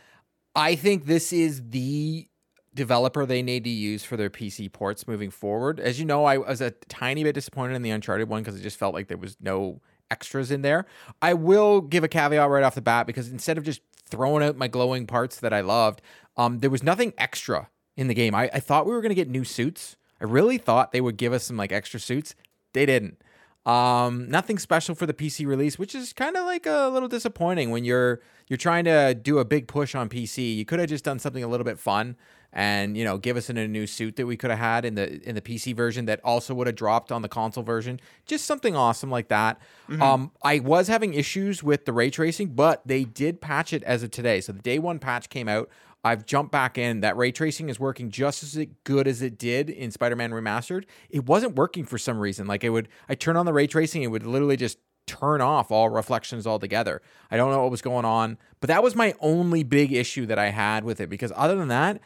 I 0.55 0.77
think 0.77 1.07
this 1.07 1.33
is 1.33 1.71
the 1.71 2.29
developer 2.79 3.27
they 3.27 3.43
need 3.43 3.65
to 3.65 3.71
use 3.71 4.05
for 4.05 4.17
their 4.17 4.31
PC 4.31 4.73
ports 4.73 5.07
moving 5.07 5.31
forward. 5.31 5.79
As 5.79 5.99
you 5.99 6.07
know, 6.07 6.25
I 6.25 6.39
was 6.39 6.63
a 6.63 6.71
tiny 6.71 7.23
bit 7.25 7.35
disappointed 7.35 7.75
in 7.75 7.83
the 7.83 7.91
Uncharted 7.91 8.29
one 8.29 8.43
because 8.43 8.59
it 8.59 8.63
just 8.63 8.79
felt 8.79 8.95
like 8.95 9.09
there 9.09 9.19
was 9.19 9.37
no 9.41 9.81
extras 10.11 10.51
in 10.51 10.63
there. 10.63 10.87
I 11.21 11.35
will 11.35 11.83
give 11.83 12.05
a 12.05 12.09
caveat 12.09 12.49
right 12.49 12.63
off 12.63 12.75
the 12.75 12.81
bat 12.81 13.07
because 13.07 13.29
instead 13.29 13.59
of 13.59 13.65
just 13.65 13.83
throwing 14.07 14.43
out 14.43 14.57
my 14.57 14.69
glowing 14.69 15.07
parts 15.07 15.39
that 15.41 15.53
I 15.53 15.61
loved, 15.61 16.01
um, 16.37 16.61
there 16.61 16.71
was 16.71 16.83
nothing 16.83 17.13
extra 17.19 17.69
in 17.97 18.09
the 18.09 18.15
game. 18.15 18.35
I, 18.35 18.49
I 18.55 18.61
thought 18.61 18.87
we 18.87 18.93
were 18.93 19.03
going 19.03 19.11
to 19.11 19.15
get 19.15 19.29
new 19.29 19.45
suits. 19.45 19.97
I 20.21 20.25
really 20.25 20.57
thought 20.57 20.93
they 20.93 21.01
would 21.01 21.17
give 21.17 21.33
us 21.33 21.45
some 21.45 21.57
like 21.57 21.73
extra 21.73 22.01
suits. 22.01 22.35
They 22.73 22.87
didn't. 22.87 23.21
Um, 23.67 24.31
nothing 24.31 24.59
special 24.59 24.95
for 24.95 25.05
the 25.05 25.13
PC 25.13 25.47
release, 25.47 25.79
which 25.79 25.95
is 25.95 26.15
kind 26.15 26.37
of 26.37 26.47
like 26.47 26.65
a 26.65 26.89
little 26.89 27.09
disappointing 27.09 27.71
when 27.71 27.85
you're 27.85 28.21
you're 28.47 28.57
trying 28.57 28.85
to 28.85 29.15
do 29.15 29.39
a 29.39 29.45
big 29.45 29.69
push 29.69 29.95
on 29.95 30.09
PC. 30.09 30.57
You 30.57 30.65
could 30.65 30.79
have 30.79 30.89
just 30.89 31.05
done 31.05 31.19
something 31.19 31.45
a 31.45 31.49
little 31.49 31.65
bit 31.65 31.79
fun 31.79 32.17
and 32.53 32.97
you 32.97 33.05
know 33.05 33.19
give 33.19 33.37
us 33.37 33.51
in 33.51 33.57
a 33.57 33.69
new 33.69 33.87
suit 33.87 34.17
that 34.17 34.27
we 34.27 34.37
could 34.37 34.51
have 34.51 34.59
had 34.59 34.85
in 34.85 34.95
the 34.95 35.23
in 35.29 35.35
the 35.35 35.41
PC 35.41 35.75
version 35.75 36.07
that 36.07 36.21
also 36.25 36.55
would 36.55 36.67
have 36.67 36.77
dropped 36.77 37.13
on 37.13 37.23
the 37.23 37.29
console 37.29 37.63
version. 37.63 38.01
Just 38.27 38.47
something 38.47 38.75
awesome 38.75 39.11
like 39.11 39.29
that. 39.29 39.61
Um, 40.01 40.33
I 40.43 40.61
was 40.61 40.89
having 40.89 41.15
issues 41.15 41.63
with 41.63 41.85
the 41.85 41.93
ray 41.93 42.11
tracing, 42.11 42.49
but 42.49 42.87
they 42.87 43.05
did 43.05 43.41
patch 43.41 43.73
it 43.73 43.83
as 43.85 44.03
of 44.03 44.11
today. 44.11 44.41
So 44.41 44.53
the 44.53 44.63
day 44.63 44.79
one 44.79 44.99
patch 44.99 45.29
came 45.29 45.49
out. 45.49 45.69
I've 46.05 46.25
jumped 46.25 46.53
back 46.53 46.79
in. 46.79 47.01
That 47.01 47.17
ray 47.17 47.33
tracing 47.33 47.69
is 47.69 47.81
working 47.81 48.11
just 48.11 48.43
as 48.43 48.59
good 48.85 49.09
as 49.09 49.21
it 49.21 49.37
did 49.37 49.69
in 49.69 49.91
Spider-Man 49.91 50.31
Remastered. 50.31 50.85
It 51.11 51.27
wasn't 51.27 51.57
working 51.57 51.85
for 51.85 51.99
some 51.99 52.19
reason. 52.19 52.47
Like 52.47 52.63
it 52.65 52.71
would, 52.71 52.89
I 53.09 53.15
turn 53.15 53.37
on 53.37 53.47
the 53.47 53.53
ray 53.53 53.67
tracing, 53.67 54.03
it 54.03 54.07
would 54.07 54.25
literally 54.25 54.57
just 54.57 54.79
turn 55.07 55.41
off 55.41 55.71
all 55.71 55.89
reflections 55.89 56.47
altogether. 56.47 57.03
I 57.31 57.37
don't 57.37 57.51
know 57.51 57.63
what 57.63 57.71
was 57.71 57.83
going 57.83 58.05
on, 58.05 58.39
but 58.61 58.69
that 58.69 58.83
was 58.83 58.95
my 58.95 59.15
only 59.21 59.65
big 59.65 59.93
issue 59.93 60.27
that 60.27 60.39
I 60.39 60.51
had 60.51 60.85
with 60.85 61.01
it 61.01 61.09
because 61.09 61.33
other 61.35 61.57
than 61.57 61.69
that, 61.69 62.01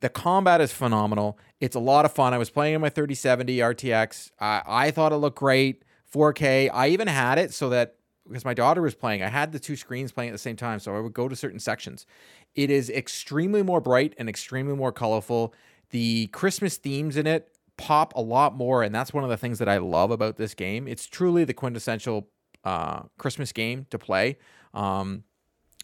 the 0.00 0.08
combat 0.08 0.60
is 0.60 0.72
phenomenal. 0.72 1.38
It's 1.60 1.76
a 1.76 1.80
lot 1.80 2.04
of 2.04 2.12
fun. 2.12 2.34
I 2.34 2.38
was 2.38 2.50
playing 2.50 2.74
in 2.74 2.80
my 2.80 2.88
3070 2.88 3.58
RTX. 3.58 4.30
I, 4.40 4.62
I 4.66 4.90
thought 4.90 5.12
it 5.12 5.16
looked 5.16 5.38
great. 5.38 5.84
4K. 6.12 6.70
I 6.72 6.88
even 6.88 7.06
had 7.06 7.38
it 7.38 7.52
so 7.52 7.68
that 7.70 7.96
because 8.26 8.44
my 8.44 8.54
daughter 8.54 8.80
was 8.82 8.94
playing, 8.94 9.22
I 9.22 9.28
had 9.28 9.52
the 9.52 9.58
two 9.58 9.76
screens 9.76 10.12
playing 10.12 10.30
at 10.30 10.32
the 10.32 10.38
same 10.38 10.56
time. 10.56 10.78
So 10.78 10.94
I 10.94 11.00
would 11.00 11.12
go 11.12 11.28
to 11.28 11.36
certain 11.36 11.58
sections. 11.58 12.06
It 12.54 12.70
is 12.70 12.88
extremely 12.90 13.62
more 13.62 13.80
bright 13.80 14.14
and 14.18 14.28
extremely 14.28 14.74
more 14.74 14.92
colorful. 14.92 15.54
The 15.90 16.28
Christmas 16.28 16.76
themes 16.76 17.16
in 17.16 17.26
it 17.26 17.48
pop 17.76 18.14
a 18.14 18.20
lot 18.20 18.54
more. 18.54 18.82
And 18.82 18.94
that's 18.94 19.12
one 19.12 19.24
of 19.24 19.30
the 19.30 19.36
things 19.36 19.58
that 19.58 19.68
I 19.68 19.78
love 19.78 20.10
about 20.10 20.36
this 20.36 20.54
game. 20.54 20.86
It's 20.86 21.06
truly 21.06 21.44
the 21.44 21.54
quintessential 21.54 22.28
uh, 22.64 23.02
Christmas 23.18 23.52
game 23.52 23.86
to 23.90 23.98
play. 23.98 24.38
Um, 24.74 25.24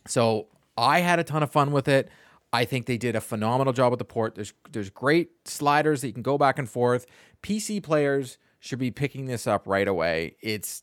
so 0.06 0.48
I 0.76 1.00
had 1.00 1.18
a 1.18 1.24
ton 1.24 1.42
of 1.42 1.50
fun 1.50 1.72
with 1.72 1.88
it. 1.88 2.08
I 2.52 2.64
think 2.64 2.86
they 2.86 2.96
did 2.96 3.16
a 3.16 3.20
phenomenal 3.20 3.72
job 3.72 3.90
with 3.90 3.98
the 3.98 4.04
port. 4.04 4.34
There's 4.34 4.52
there's 4.70 4.90
great 4.90 5.30
sliders 5.46 6.00
that 6.00 6.08
you 6.08 6.12
can 6.12 6.22
go 6.22 6.38
back 6.38 6.58
and 6.58 6.68
forth. 6.68 7.06
PC 7.42 7.82
players 7.82 8.38
should 8.60 8.78
be 8.78 8.90
picking 8.90 9.26
this 9.26 9.46
up 9.46 9.66
right 9.66 9.86
away. 9.86 10.36
It's 10.40 10.82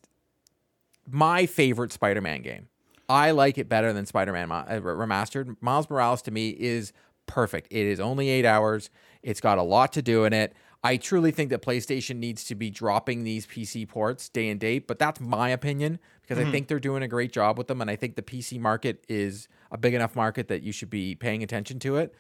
my 1.10 1.46
favorite 1.46 1.92
Spider-Man 1.92 2.42
game. 2.42 2.68
I 3.10 3.32
like 3.32 3.58
it 3.58 3.68
better 3.68 3.92
than 3.92 4.06
Spider-Man 4.06 4.52
uh, 4.52 4.66
Remastered. 4.82 5.58
Miles 5.62 5.90
Morales 5.90 6.22
to 6.24 6.32
me 6.32 6.50
is 6.50 6.94
perfect. 7.26 7.68
It 7.72 7.86
is 7.86 8.00
only 8.00 8.30
8 8.30 8.46
hours. 8.46 8.90
It's 9.22 9.42
got 9.42 9.58
a 9.58 9.64
lot 9.64 9.92
to 9.94 10.02
do 10.02 10.24
in 10.24 10.34
it. 10.34 10.54
I 10.86 10.98
truly 10.98 11.32
think 11.32 11.50
that 11.52 11.62
PlayStation 11.62 12.18
needs 12.18 12.44
to 12.46 12.56
be 12.56 12.70
dropping 12.70 13.24
these 13.24 13.48
PC 13.48 13.88
ports 13.88 14.28
day 14.28 14.50
and 14.50 14.60
date, 14.60 14.86
but 14.86 15.00
that's 15.00 15.22
my 15.22 15.50
opinion 15.50 15.98
because 16.22 16.38
I 16.38 16.50
think 16.52 16.68
they're 16.68 16.80
doing 16.80 17.04
a 17.04 17.08
great 17.08 17.32
job 17.32 17.58
with 17.58 17.68
them 17.68 17.80
and 17.80 17.90
I 17.90 17.96
think 17.96 18.16
the 18.16 18.22
PC 18.22 18.60
market 18.60 19.04
is 19.08 19.48
a 19.74 19.78
big 19.78 19.94
enough 19.94 20.16
market 20.16 20.48
that 20.48 20.64
you 20.64 20.72
should 20.72 20.90
be 20.90 21.16
paying 21.16 21.44
attention 21.44 21.80
to 21.80 21.98
it. 21.98 22.16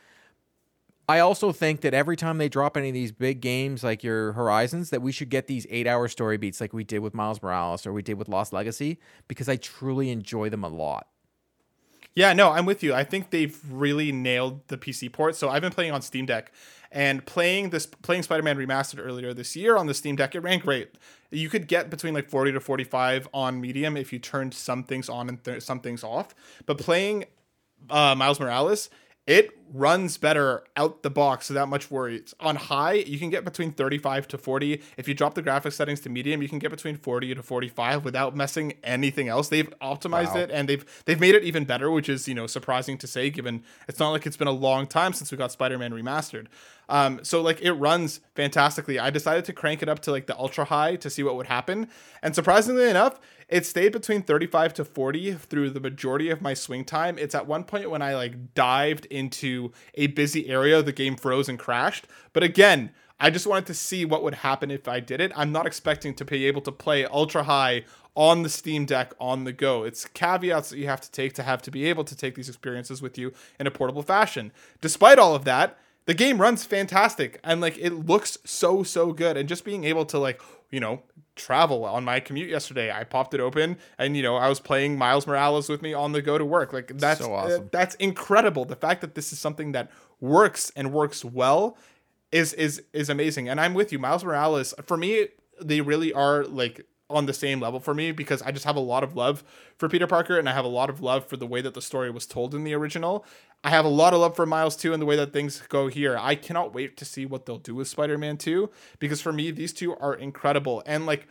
I 1.07 1.19
also 1.19 1.51
think 1.51 1.81
that 1.81 1.93
every 1.93 2.15
time 2.15 2.37
they 2.37 2.49
drop 2.49 2.77
any 2.77 2.87
of 2.87 2.93
these 2.93 3.11
big 3.11 3.41
games 3.41 3.83
like 3.83 4.03
your 4.03 4.33
Horizons, 4.33 4.89
that 4.89 5.01
we 5.01 5.11
should 5.11 5.29
get 5.29 5.47
these 5.47 5.67
eight 5.69 5.85
hour 5.85 6.07
story 6.07 6.37
beats 6.37 6.59
like 6.61 6.73
we 6.73 6.83
did 6.83 6.99
with 6.99 7.13
Miles 7.13 7.41
Morales 7.41 7.85
or 7.85 7.93
we 7.93 8.01
did 8.01 8.17
with 8.17 8.29
Lost 8.29 8.53
Legacy 8.53 8.99
because 9.27 9.49
I 9.49 9.57
truly 9.57 10.09
enjoy 10.09 10.49
them 10.49 10.63
a 10.63 10.69
lot. 10.69 11.07
Yeah, 12.15 12.33
no, 12.33 12.51
I'm 12.51 12.65
with 12.65 12.83
you. 12.83 12.93
I 12.93 13.03
think 13.03 13.31
they've 13.31 13.59
really 13.69 14.11
nailed 14.11 14.67
the 14.67 14.77
PC 14.77 15.11
port. 15.11 15.35
So 15.35 15.49
I've 15.49 15.61
been 15.61 15.71
playing 15.71 15.91
on 15.91 16.01
Steam 16.01 16.25
Deck 16.25 16.51
and 16.91 17.25
playing 17.25 17.71
this 17.71 17.87
playing 17.87 18.21
Spider-Man 18.21 18.55
Remastered 18.55 19.03
earlier 19.03 19.33
this 19.33 19.55
year 19.55 19.75
on 19.77 19.87
the 19.87 19.95
Steam 19.95 20.15
Deck. 20.15 20.35
It 20.35 20.41
ran 20.41 20.59
great. 20.59 20.91
You 21.31 21.49
could 21.49 21.67
get 21.67 21.89
between 21.89 22.13
like 22.13 22.29
40 22.29 22.51
to 22.53 22.59
45 22.59 23.27
on 23.33 23.59
medium 23.59 23.97
if 23.97 24.13
you 24.13 24.19
turned 24.19 24.53
some 24.53 24.83
things 24.83 25.09
on 25.09 25.27
and 25.27 25.43
th- 25.43 25.63
some 25.63 25.79
things 25.79 26.03
off. 26.03 26.35
But 26.67 26.77
playing 26.77 27.25
uh, 27.89 28.15
Miles 28.15 28.39
Morales, 28.39 28.89
it 29.25 29.51
runs 29.71 30.17
better 30.17 30.65
out 30.75 31.01
the 31.01 31.09
box 31.09 31.49
without 31.49 31.67
much 31.69 31.89
worry. 31.89 32.17
It's 32.17 32.35
on 32.41 32.57
high, 32.57 32.93
you 32.93 33.17
can 33.17 33.29
get 33.29 33.43
between 33.45 33.71
35 33.71 34.27
to 34.27 34.37
40. 34.37 34.81
If 34.97 35.07
you 35.07 35.13
drop 35.13 35.33
the 35.33 35.41
graphics 35.41 35.73
settings 35.73 36.01
to 36.01 36.09
medium, 36.09 36.41
you 36.41 36.49
can 36.49 36.59
get 36.59 36.69
between 36.69 36.97
40 36.97 37.33
to 37.35 37.41
45 37.41 38.03
without 38.03 38.35
messing 38.35 38.73
anything 38.83 39.29
else. 39.29 39.47
They've 39.47 39.69
optimized 39.79 40.35
Wow. 40.35 40.41
it 40.41 40.51
and 40.51 40.67
they've 40.69 41.03
they've 41.05 41.19
made 41.19 41.35
it 41.35 41.43
even 41.43 41.63
better, 41.63 41.89
which 41.89 42.09
is, 42.09 42.27
you 42.27 42.35
know, 42.35 42.47
surprising 42.47 42.97
to 42.99 43.07
say 43.07 43.29
given 43.29 43.63
it's 43.87 43.97
not 43.97 44.11
like 44.11 44.27
it's 44.27 44.37
been 44.37 44.47
a 44.47 44.51
long 44.51 44.85
time 44.87 45.13
since 45.13 45.31
we 45.31 45.37
got 45.37 45.51
Spider-Man 45.53 45.91
remastered. 45.91 46.47
Um, 46.89 47.21
so 47.23 47.41
like 47.41 47.61
it 47.61 47.71
runs 47.73 48.19
fantastically. 48.35 48.99
I 48.99 49.09
decided 49.09 49.45
to 49.45 49.53
crank 49.53 49.81
it 49.81 49.87
up 49.89 49.99
to 50.01 50.11
like 50.11 50.27
the 50.27 50.37
ultra 50.37 50.65
high 50.65 50.97
to 50.97 51.09
see 51.09 51.23
what 51.23 51.35
would 51.37 51.47
happen. 51.47 51.87
And 52.21 52.35
surprisingly 52.35 52.89
enough, 52.89 53.19
it 53.47 53.65
stayed 53.65 53.91
between 53.91 54.21
35 54.21 54.73
to 54.75 54.85
40 54.85 55.33
through 55.33 55.69
the 55.69 55.79
majority 55.79 56.29
of 56.29 56.41
my 56.41 56.53
swing 56.53 56.85
time. 56.85 57.17
It's 57.17 57.35
at 57.35 57.47
one 57.47 57.63
point 57.63 57.89
when 57.89 58.01
I 58.01 58.15
like 58.15 58.53
dived 58.53 59.05
into 59.07 59.71
a 59.95 60.07
busy 60.07 60.49
area, 60.49 60.81
the 60.81 60.91
game 60.91 61.15
froze 61.15 61.49
and 61.49 61.59
crashed. 61.59 62.07
But 62.33 62.43
again, 62.43 62.91
I 63.19 63.29
just 63.29 63.47
wanted 63.47 63.67
to 63.67 63.73
see 63.73 64.05
what 64.05 64.23
would 64.23 64.35
happen 64.35 64.71
if 64.71 64.87
I 64.87 64.99
did 64.99 65.21
it. 65.21 65.31
I'm 65.35 65.51
not 65.51 65.65
expecting 65.65 66.13
to 66.15 66.25
be 66.25 66.45
able 66.45 66.61
to 66.61 66.71
play 66.71 67.05
ultra 67.05 67.43
high 67.43 67.85
on 68.15 68.43
the 68.43 68.49
Steam 68.49 68.85
Deck 68.85 69.13
on 69.19 69.43
the 69.43 69.53
go. 69.53 69.83
It's 69.83 70.05
caveats 70.05 70.69
that 70.69 70.77
you 70.77 70.87
have 70.87 71.01
to 71.01 71.11
take 71.11 71.33
to 71.33 71.43
have 71.43 71.61
to 71.63 71.71
be 71.71 71.85
able 71.85 72.03
to 72.03 72.15
take 72.15 72.35
these 72.35 72.49
experiences 72.49 73.01
with 73.01 73.17
you 73.17 73.33
in 73.59 73.67
a 73.67 73.71
portable 73.71 74.03
fashion. 74.03 74.51
Despite 74.81 75.19
all 75.19 75.35
of 75.35 75.45
that, 75.45 75.77
the 76.05 76.13
game 76.13 76.39
runs 76.41 76.65
fantastic 76.65 77.39
and 77.43 77.61
like 77.61 77.77
it 77.77 77.93
looks 77.93 78.37
so 78.43 78.83
so 78.83 79.13
good 79.13 79.37
and 79.37 79.47
just 79.47 79.63
being 79.63 79.83
able 79.85 80.05
to 80.07 80.19
like 80.19 80.41
you 80.73 80.79
know 80.79 81.03
travel 81.35 81.85
on 81.85 82.03
my 82.03 82.19
commute 82.19 82.49
yesterday 82.49 82.91
i 82.91 83.03
popped 83.03 83.33
it 83.33 83.39
open 83.39 83.77
and 83.97 84.17
you 84.17 84.23
know 84.23 84.35
i 84.35 84.47
was 84.49 84.59
playing 84.59 84.97
miles 84.97 85.25
morales 85.27 85.69
with 85.69 85.81
me 85.81 85.93
on 85.93 86.11
the 86.11 86.21
go 86.21 86.37
to 86.37 86.45
work. 86.45 86.73
Like 86.73 86.91
that's 86.97 87.19
So 87.19 87.33
awesome. 87.33 87.63
uh, 87.65 87.67
that's 87.71 87.95
incredible. 87.95 88.65
The 88.65 88.75
fact 88.75 89.01
that 89.01 89.13
this 89.15 89.31
is 89.33 89.39
something 89.39 89.71
that 89.73 89.91
works 90.19 90.71
and 90.75 90.91
works 90.91 91.23
well 91.23 91.77
is 92.31 92.53
is 92.53 92.81
is 92.91 93.09
amazing. 93.09 93.47
And 93.49 93.61
i'm 93.61 93.73
with 93.75 93.91
you. 93.91 93.99
Miles 93.99 94.23
morales 94.23 94.73
for 94.83 94.97
me 94.97 95.27
they 95.61 95.81
really 95.81 96.11
are 96.11 96.43
like 96.45 96.85
on 97.09 97.27
the 97.27 97.33
same 97.33 97.59
level 97.59 97.79
for 97.79 97.93
me 97.93 98.11
because 98.11 98.41
i 98.41 98.51
just 98.51 98.65
have 98.65 98.75
a 98.75 98.79
lot 98.93 99.03
of 99.03 99.15
love 99.15 99.43
for 99.77 99.87
peter 99.87 100.07
parker 100.07 100.39
and 100.39 100.49
i 100.49 100.53
have 100.53 100.65
a 100.65 100.75
lot 100.79 100.89
of 100.89 100.99
love 101.01 101.27
for 101.27 101.37
the 101.37 101.45
way 101.45 101.61
that 101.61 101.75
the 101.75 101.81
story 101.81 102.09
was 102.09 102.25
told 102.25 102.55
in 102.55 102.63
the 102.63 102.73
original 102.73 103.23
i 103.63 103.69
have 103.69 103.85
a 103.85 103.89
lot 103.89 104.13
of 104.13 104.19
love 104.19 104.35
for 104.35 104.45
miles 104.45 104.75
2 104.75 104.93
and 104.93 105.01
the 105.01 105.05
way 105.05 105.15
that 105.15 105.33
things 105.33 105.61
go 105.69 105.87
here 105.87 106.17
i 106.17 106.35
cannot 106.35 106.73
wait 106.73 106.97
to 106.97 107.05
see 107.05 107.25
what 107.25 107.45
they'll 107.45 107.57
do 107.57 107.75
with 107.75 107.87
spider-man 107.87 108.37
2 108.37 108.69
because 108.99 109.21
for 109.21 109.33
me 109.33 109.51
these 109.51 109.73
two 109.73 109.95
are 109.95 110.13
incredible 110.13 110.83
and 110.85 111.05
like 111.05 111.27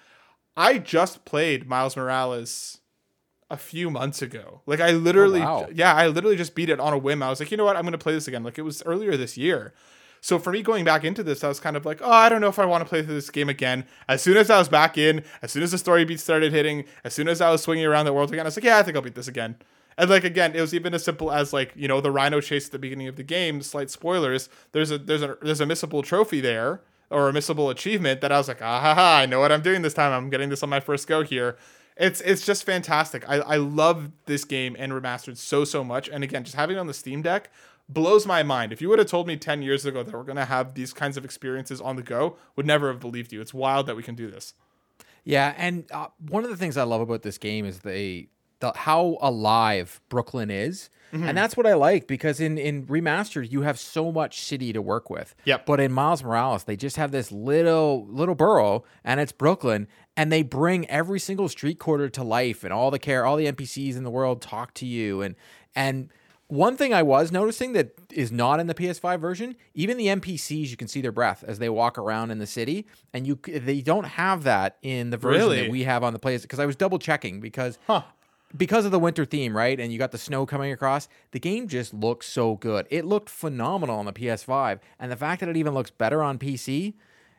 i 0.56 0.78
just 0.78 1.24
played 1.24 1.68
miles 1.68 1.96
morales 1.96 2.78
a 3.50 3.56
few 3.58 3.90
months 3.90 4.22
ago. 4.22 4.62
Like 4.64 4.80
I 4.80 4.94
oh, 4.94 4.96
literally 4.96 5.40
wow. 5.40 5.68
yeah, 5.70 5.94
I 5.94 6.06
literally 6.08 6.36
just 6.36 6.54
beat 6.54 6.70
it 6.70 6.80
on 6.80 6.94
a 6.94 6.98
whim. 6.98 7.22
I 7.22 7.28
was 7.28 7.38
like, 7.38 7.50
"You 7.50 7.58
know 7.58 7.66
what? 7.66 7.76
I'm 7.76 7.82
going 7.82 7.92
to 7.92 7.98
play 7.98 8.14
this 8.14 8.26
again." 8.26 8.42
Like 8.42 8.58
it 8.58 8.62
was 8.62 8.82
earlier 8.84 9.14
this 9.14 9.36
year. 9.36 9.74
So 10.22 10.38
for 10.38 10.52
me 10.52 10.62
going 10.62 10.84
back 10.84 11.02
into 11.04 11.24
this, 11.24 11.42
I 11.42 11.48
was 11.48 11.58
kind 11.58 11.76
of 11.76 11.84
like, 11.84 12.00
oh, 12.00 12.10
I 12.10 12.28
don't 12.28 12.40
know 12.40 12.48
if 12.48 12.60
I 12.60 12.64
want 12.64 12.82
to 12.84 12.88
play 12.88 13.02
through 13.02 13.14
this 13.14 13.28
game 13.28 13.48
again. 13.48 13.84
As 14.08 14.22
soon 14.22 14.36
as 14.36 14.50
I 14.50 14.58
was 14.58 14.68
back 14.68 14.96
in, 14.96 15.24
as 15.42 15.50
soon 15.50 15.64
as 15.64 15.72
the 15.72 15.78
story 15.78 16.04
beats 16.04 16.22
started 16.22 16.52
hitting, 16.52 16.84
as 17.02 17.12
soon 17.12 17.26
as 17.26 17.40
I 17.40 17.50
was 17.50 17.60
swinging 17.60 17.84
around 17.84 18.06
the 18.06 18.12
world 18.12 18.30
again, 18.30 18.46
I 18.46 18.48
was 18.48 18.56
like, 18.56 18.64
yeah, 18.64 18.78
I 18.78 18.84
think 18.84 18.96
I'll 18.96 19.02
beat 19.02 19.16
this 19.16 19.26
again. 19.26 19.56
And 19.98 20.10
like 20.10 20.24
again, 20.24 20.54
it 20.54 20.60
was 20.60 20.74
even 20.74 20.94
as 20.94 21.04
simple 21.04 21.30
as 21.30 21.52
like 21.52 21.72
you 21.76 21.88
know 21.88 22.00
the 22.00 22.10
rhino 22.10 22.40
chase 22.40 22.66
at 22.66 22.72
the 22.72 22.78
beginning 22.78 23.08
of 23.08 23.16
the 23.16 23.22
game. 23.22 23.62
Slight 23.62 23.90
spoilers. 23.90 24.48
There's 24.72 24.90
a 24.90 24.98
there's 24.98 25.22
a 25.22 25.36
there's 25.42 25.60
a 25.60 25.66
missable 25.66 26.02
trophy 26.02 26.40
there 26.40 26.80
or 27.10 27.28
a 27.28 27.32
missable 27.32 27.70
achievement 27.70 28.20
that 28.22 28.32
I 28.32 28.38
was 28.38 28.48
like, 28.48 28.62
ah 28.62 28.80
ha 28.80 28.94
ha, 28.94 29.18
I 29.18 29.26
know 29.26 29.40
what 29.40 29.52
I'm 29.52 29.62
doing 29.62 29.82
this 29.82 29.94
time. 29.94 30.12
I'm 30.12 30.30
getting 30.30 30.48
this 30.48 30.62
on 30.62 30.70
my 30.70 30.80
first 30.80 31.06
go 31.06 31.22
here. 31.22 31.56
It's 31.96 32.20
it's 32.22 32.44
just 32.44 32.64
fantastic. 32.64 33.28
I, 33.28 33.36
I 33.36 33.56
love 33.56 34.10
this 34.26 34.44
game 34.44 34.74
and 34.78 34.92
remastered 34.92 35.36
so 35.36 35.64
so 35.64 35.84
much. 35.84 36.08
And 36.08 36.24
again, 36.24 36.44
just 36.44 36.56
having 36.56 36.76
it 36.76 36.80
on 36.80 36.86
the 36.86 36.94
Steam 36.94 37.22
Deck 37.22 37.50
blows 37.88 38.26
my 38.26 38.42
mind. 38.42 38.72
If 38.72 38.80
you 38.80 38.88
would 38.88 38.98
have 38.98 39.08
told 39.08 39.26
me 39.26 39.36
10 39.36 39.62
years 39.62 39.84
ago 39.84 40.02
that 40.02 40.12
we're 40.12 40.22
gonna 40.22 40.46
have 40.46 40.74
these 40.74 40.92
kinds 40.92 41.16
of 41.16 41.24
experiences 41.24 41.80
on 41.80 41.96
the 41.96 42.02
go, 42.02 42.36
would 42.56 42.66
never 42.66 42.90
have 42.90 43.00
believed 43.00 43.32
you. 43.32 43.40
It's 43.40 43.52
wild 43.52 43.86
that 43.86 43.96
we 43.96 44.02
can 44.02 44.14
do 44.14 44.30
this. 44.30 44.54
Yeah, 45.24 45.54
and 45.56 45.84
uh, 45.92 46.08
one 46.28 46.44
of 46.44 46.50
the 46.50 46.56
things 46.56 46.76
I 46.76 46.82
love 46.82 47.00
about 47.00 47.22
this 47.22 47.38
game 47.38 47.64
is 47.64 47.80
they 47.80 48.28
the 48.62 48.72
how 48.74 49.18
alive 49.20 50.00
Brooklyn 50.08 50.50
is. 50.50 50.88
Mm-hmm. 51.12 51.28
And 51.28 51.36
that's 51.36 51.58
what 51.58 51.66
I 51.66 51.74
like 51.74 52.06
because 52.06 52.40
in 52.40 52.56
in 52.56 52.86
remastered 52.86 53.52
you 53.52 53.60
have 53.62 53.78
so 53.78 54.10
much 54.10 54.40
city 54.40 54.72
to 54.72 54.80
work 54.80 55.10
with. 55.10 55.34
Yep. 55.44 55.66
But 55.66 55.78
in 55.78 55.92
Miles 55.92 56.24
Morales 56.24 56.64
they 56.64 56.74
just 56.76 56.96
have 56.96 57.10
this 57.10 57.30
little 57.30 58.06
little 58.06 58.34
borough 58.34 58.84
and 59.04 59.20
it's 59.20 59.32
Brooklyn 59.32 59.88
and 60.16 60.32
they 60.32 60.42
bring 60.42 60.88
every 60.88 61.20
single 61.20 61.50
street 61.50 61.78
corner 61.78 62.08
to 62.08 62.24
life 62.24 62.64
and 62.64 62.72
all 62.72 62.90
the 62.90 62.98
care 62.98 63.26
all 63.26 63.36
the 63.36 63.46
NPCs 63.52 63.96
in 63.96 64.04
the 64.04 64.10
world 64.10 64.40
talk 64.40 64.72
to 64.74 64.86
you 64.86 65.20
and 65.20 65.34
and 65.74 66.08
one 66.48 66.76
thing 66.76 66.92
I 66.92 67.02
was 67.02 67.32
noticing 67.32 67.72
that 67.72 67.92
is 68.10 68.30
not 68.30 68.60
in 68.60 68.66
the 68.66 68.74
PS5 68.74 69.18
version, 69.18 69.56
even 69.72 69.96
the 69.96 70.08
NPCs, 70.08 70.68
you 70.68 70.76
can 70.76 70.86
see 70.86 71.00
their 71.00 71.10
breath 71.12 71.42
as 71.46 71.58
they 71.58 71.70
walk 71.70 71.96
around 71.96 72.30
in 72.30 72.36
the 72.40 72.46
city, 72.46 72.86
and 73.14 73.26
you 73.26 73.38
they 73.46 73.80
don't 73.80 74.04
have 74.04 74.42
that 74.42 74.76
in 74.82 75.08
the 75.08 75.16
version 75.16 75.40
Really? 75.40 75.60
that 75.62 75.70
we 75.70 75.84
have 75.84 76.04
on 76.04 76.12
the 76.12 76.18
PlayStation. 76.18 76.42
Because 76.42 76.58
I 76.58 76.66
was 76.66 76.76
double 76.76 76.98
checking 76.98 77.40
because 77.40 77.78
Huh. 77.86 78.02
Because 78.56 78.84
of 78.84 78.92
the 78.92 78.98
winter 78.98 79.24
theme, 79.24 79.56
right? 79.56 79.78
And 79.78 79.92
you 79.92 79.98
got 79.98 80.12
the 80.12 80.18
snow 80.18 80.46
coming 80.46 80.72
across. 80.72 81.08
The 81.30 81.40
game 81.40 81.68
just 81.68 81.94
looks 81.94 82.26
so 82.26 82.56
good. 82.56 82.86
It 82.90 83.04
looked 83.04 83.28
phenomenal 83.28 83.98
on 83.98 84.06
the 84.06 84.12
PS5, 84.12 84.80
and 84.98 85.10
the 85.10 85.16
fact 85.16 85.40
that 85.40 85.48
it 85.48 85.56
even 85.56 85.74
looks 85.74 85.90
better 85.90 86.22
on 86.22 86.38
PC, 86.38 86.94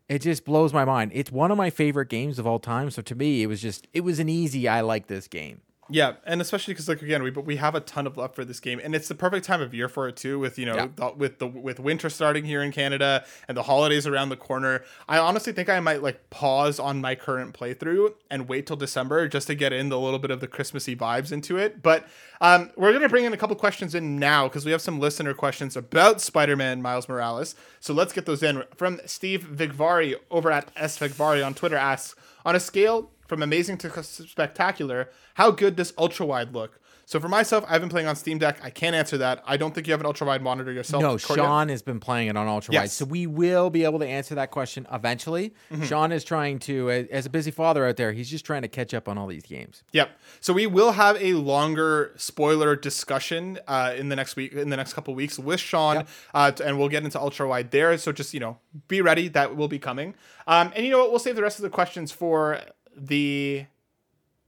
it 0.10 0.20
just 0.20 0.46
blows 0.46 0.74
my 0.74 0.86
mind. 0.86 1.12
It's 1.13 1.32
one 1.32 1.51
of 1.51 1.58
my 1.58 1.70
favorite 1.70 2.10
games 2.10 2.39
of 2.39 2.48
all 2.48 2.60
time. 2.60 2.91
So 2.91 3.01
to 3.01 3.15
me, 3.15 3.41
it 3.41 3.48
was 3.48 3.62
just 3.62 3.88
it 3.93 4.01
was 4.01 4.20
an 4.20 4.29
easy. 4.29 4.67
I 4.67 4.82
like 4.82 5.08
this 5.08 5.27
game. 5.27 5.62
Yeah, 5.90 6.13
and 6.25 6.40
especially 6.42 6.74
because 6.74 6.88
like 6.88 7.02
again, 7.02 7.24
we 7.24 7.30
but 7.30 7.46
we 7.46 7.58
have 7.58 7.75
a 7.75 7.82
ton 7.82 8.08
of 8.08 8.16
love 8.16 8.34
for 8.34 8.46
this 8.46 8.60
game, 8.62 8.80
and 8.82 8.96
it's 8.96 9.10
the 9.10 9.16
perfect 9.16 9.46
time 9.46 9.62
of 9.62 9.74
year 9.74 9.90
for 9.90 10.08
it 10.08 10.16
too. 10.16 10.40
With 10.40 10.58
you 10.58 10.66
know, 10.66 10.75
Yeah. 10.75 10.88
the, 10.96 11.12
with 11.12 11.40
the 11.40 11.48
with 11.48 11.80
winter 11.80 12.10
starting 12.10 12.46
here 12.46 12.63
in 12.63 12.72
Canada 12.72 13.25
and 13.48 13.58
the 13.58 13.63
holidays 13.63 14.08
around 14.08 14.30
the 14.30 14.38
corner, 14.38 14.84
I 15.10 15.18
honestly 15.18 15.52
think 15.52 15.68
I 15.70 15.80
might 15.82 16.02
like 16.02 16.30
pause 16.30 16.80
on 16.80 17.02
my 17.02 17.16
current 17.16 17.54
playthrough 17.54 18.13
and 18.32 18.48
wait 18.48 18.66
till 18.66 18.78
December 18.78 19.28
just 19.28 19.48
to 19.48 19.56
get 19.56 19.74
in 19.74 19.90
the 19.90 20.00
little 20.00 20.20
bit 20.20 20.32
of 20.32 20.40
the 20.40 20.48
Christmassy 20.48 20.96
vibes 20.96 21.32
into 21.34 21.58
it. 21.58 21.82
But 21.84 22.08
um, 22.40 22.72
we're 22.78 22.94
gonna 22.94 23.10
bring 23.10 23.25
in 23.25 23.34
a 23.34 23.38
couple 23.38 23.56
questions 23.58 23.94
in 23.94 24.18
now 24.18 24.48
because 24.48 24.66
we 24.66 24.72
have 24.72 24.82
some 24.82 25.00
listener 25.02 25.34
questions 25.34 25.75
about 25.75 26.22
Spider-Man 26.22 26.82
Miles 26.82 27.10
Morales. 27.10 27.56
So 27.82 27.94
let's 27.94 28.13
get 28.13 28.25
those 28.25 28.42
in. 28.42 28.63
From 28.75 29.02
Steve 29.06 29.48
Vigvari 29.54 30.16
over 30.32 30.50
at 30.50 30.72
S 30.78 30.98
Vigvari 30.98 31.46
on 31.46 31.54
Twitter 31.54 31.75
asks, 31.75 32.16
on 32.46 32.56
a 32.56 32.60
scale 32.60 33.10
from 33.27 33.42
amazing 33.44 33.77
to 33.80 34.03
spectacular, 34.03 35.10
how 35.36 35.51
good 35.51 35.75
does 35.75 35.94
ultra 35.98 36.25
wide 36.25 36.53
look? 36.53 36.80
So 37.06 37.20
for 37.20 37.27
myself, 37.27 37.65
I've 37.68 37.82
been 37.82 37.89
playing 37.89 38.08
on 38.08 38.15
Steam 38.15 38.38
Deck. 38.38 38.60
I 38.63 38.70
can't 38.70 38.96
answer 38.96 39.18
that. 39.18 39.44
I 39.46 39.58
don't 39.58 39.75
think 39.75 39.88
you 39.88 39.92
have 39.94 40.00
an 40.00 40.06
ultra 40.06 40.25
wide 40.25 40.42
monitor 40.42 40.72
yourself. 40.72 41.03
No, 41.03 41.15
Cordia? 41.15 41.36
Sean 41.36 41.68
has 41.68 41.82
been 41.82 42.00
playing 42.00 42.29
it 42.29 42.38
on 42.38 42.48
ultra 42.48 42.72
wide, 42.74 42.83
Yes. 42.83 42.94
so 42.94 43.03
we 43.03 43.27
will 43.27 43.70
be 43.70 43.83
able 43.83 44.00
to 44.00 44.07
answer 44.07 44.36
that 44.36 44.51
question 44.51 44.88
eventually. 44.90 45.53
Mm-hmm. 45.70 45.83
Sean 45.83 46.14
is 46.14 46.24
trying 46.24 46.59
to, 46.59 46.90
as 47.12 47.25
a 47.25 47.29
busy 47.29 47.51
father 47.51 47.86
out 47.86 47.98
there, 47.98 48.14
he's 48.14 48.29
just 48.29 48.46
trying 48.46 48.62
to 48.62 48.70
catch 48.70 48.94
up 48.94 49.09
on 49.09 49.18
all 49.18 49.27
these 49.27 49.44
games. 49.44 49.83
Yep. 49.92 50.12
So 50.40 50.53
we 50.53 50.66
will 50.66 50.94
have 50.94 51.22
a 51.22 51.33
longer 51.33 52.14
spoiler 52.16 52.74
discussion 52.77 53.59
uh, 53.68 53.94
in 53.98 54.07
the 54.07 54.16
next 54.16 54.38
week, 54.38 54.53
in 54.53 54.70
the 54.70 54.77
next 54.77 54.94
couple 54.94 55.14
weeks 55.14 55.38
with 55.38 55.59
Sean, 55.59 55.96
Yep. 55.98 56.07
uh, 56.33 56.51
and 56.64 56.79
we'll 56.79 56.90
get 56.90 57.03
into 57.03 57.20
ultra 57.20 57.46
wide 57.50 57.72
there. 57.72 57.98
So 57.98 58.14
just 58.14 58.33
you 58.33 58.40
know, 58.40 58.59
be 58.88 59.01
ready. 59.01 59.27
That 59.27 59.57
will 59.57 59.68
be 59.68 59.77
coming. 59.77 60.16
Um, 60.48 60.72
and 60.74 60.86
you 60.86 60.92
know 60.92 61.00
what? 61.00 61.09
We'll 61.09 61.20
save 61.20 61.36
the 61.36 61.42
rest 61.44 61.59
of 61.59 61.64
the 61.64 61.70
questions 61.70 62.14
for 62.14 62.62
the 62.96 63.66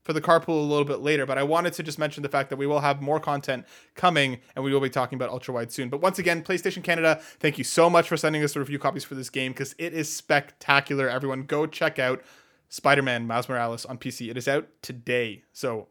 for 0.06 0.12
the 0.12 0.20
carpool 0.20 0.60
a 0.60 0.62
little 0.62 0.84
bit 0.84 1.00
later. 1.00 1.26
But 1.26 1.36
I 1.36 1.42
wanted 1.42 1.72
to 1.74 1.82
just 1.82 1.98
mention 1.98 2.22
the 2.22 2.28
fact 2.28 2.48
that 2.50 2.56
we 2.56 2.66
will 2.66 2.80
have 2.80 3.02
more 3.02 3.18
content 3.18 3.66
coming, 3.96 4.38
and 4.54 4.64
we 4.64 4.72
will 4.72 4.80
be 4.80 4.88
talking 4.88 5.16
about 5.16 5.30
ultra 5.30 5.52
wide 5.52 5.72
soon. 5.72 5.88
But 5.88 6.00
once 6.00 6.20
again, 6.20 6.44
PlayStation 6.44 6.82
Canada, 6.82 7.18
thank 7.40 7.58
you 7.58 7.64
so 7.64 7.90
much 7.90 8.08
for 8.08 8.16
sending 8.16 8.42
us 8.44 8.54
the 8.54 8.60
review 8.60 8.78
copies 8.78 9.02
for 9.02 9.16
this 9.16 9.28
game 9.28 9.52
because 9.52 9.74
it 9.78 9.92
is 9.92 10.10
spectacular. 10.14 11.08
Everyone, 11.08 11.42
go 11.42 11.66
check 11.66 11.98
out 11.98 12.22
Spider-Man 12.68 13.26
Miles 13.26 13.48
Morales 13.48 13.84
on 13.84 13.98
PC. 13.98 14.30
It 14.30 14.36
is 14.36 14.46
out 14.46 14.68
today, 14.80 15.42
so 15.52 15.88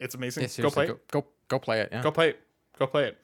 it's 0.00 0.14
amazing. 0.14 0.44
Yeah, 0.44 0.62
go 0.62 0.70
play, 0.70 0.86
seriously, 0.86 0.94
it. 0.94 1.08
Go, 1.10 1.20
go, 1.20 1.26
go 1.48 1.58
play 1.58 1.80
it. 1.80 1.90
Yeah. 1.92 2.02
go 2.02 2.10
play 2.10 2.30
it, 2.30 2.40
go 2.78 2.86
play 2.86 3.04
it. 3.04 3.18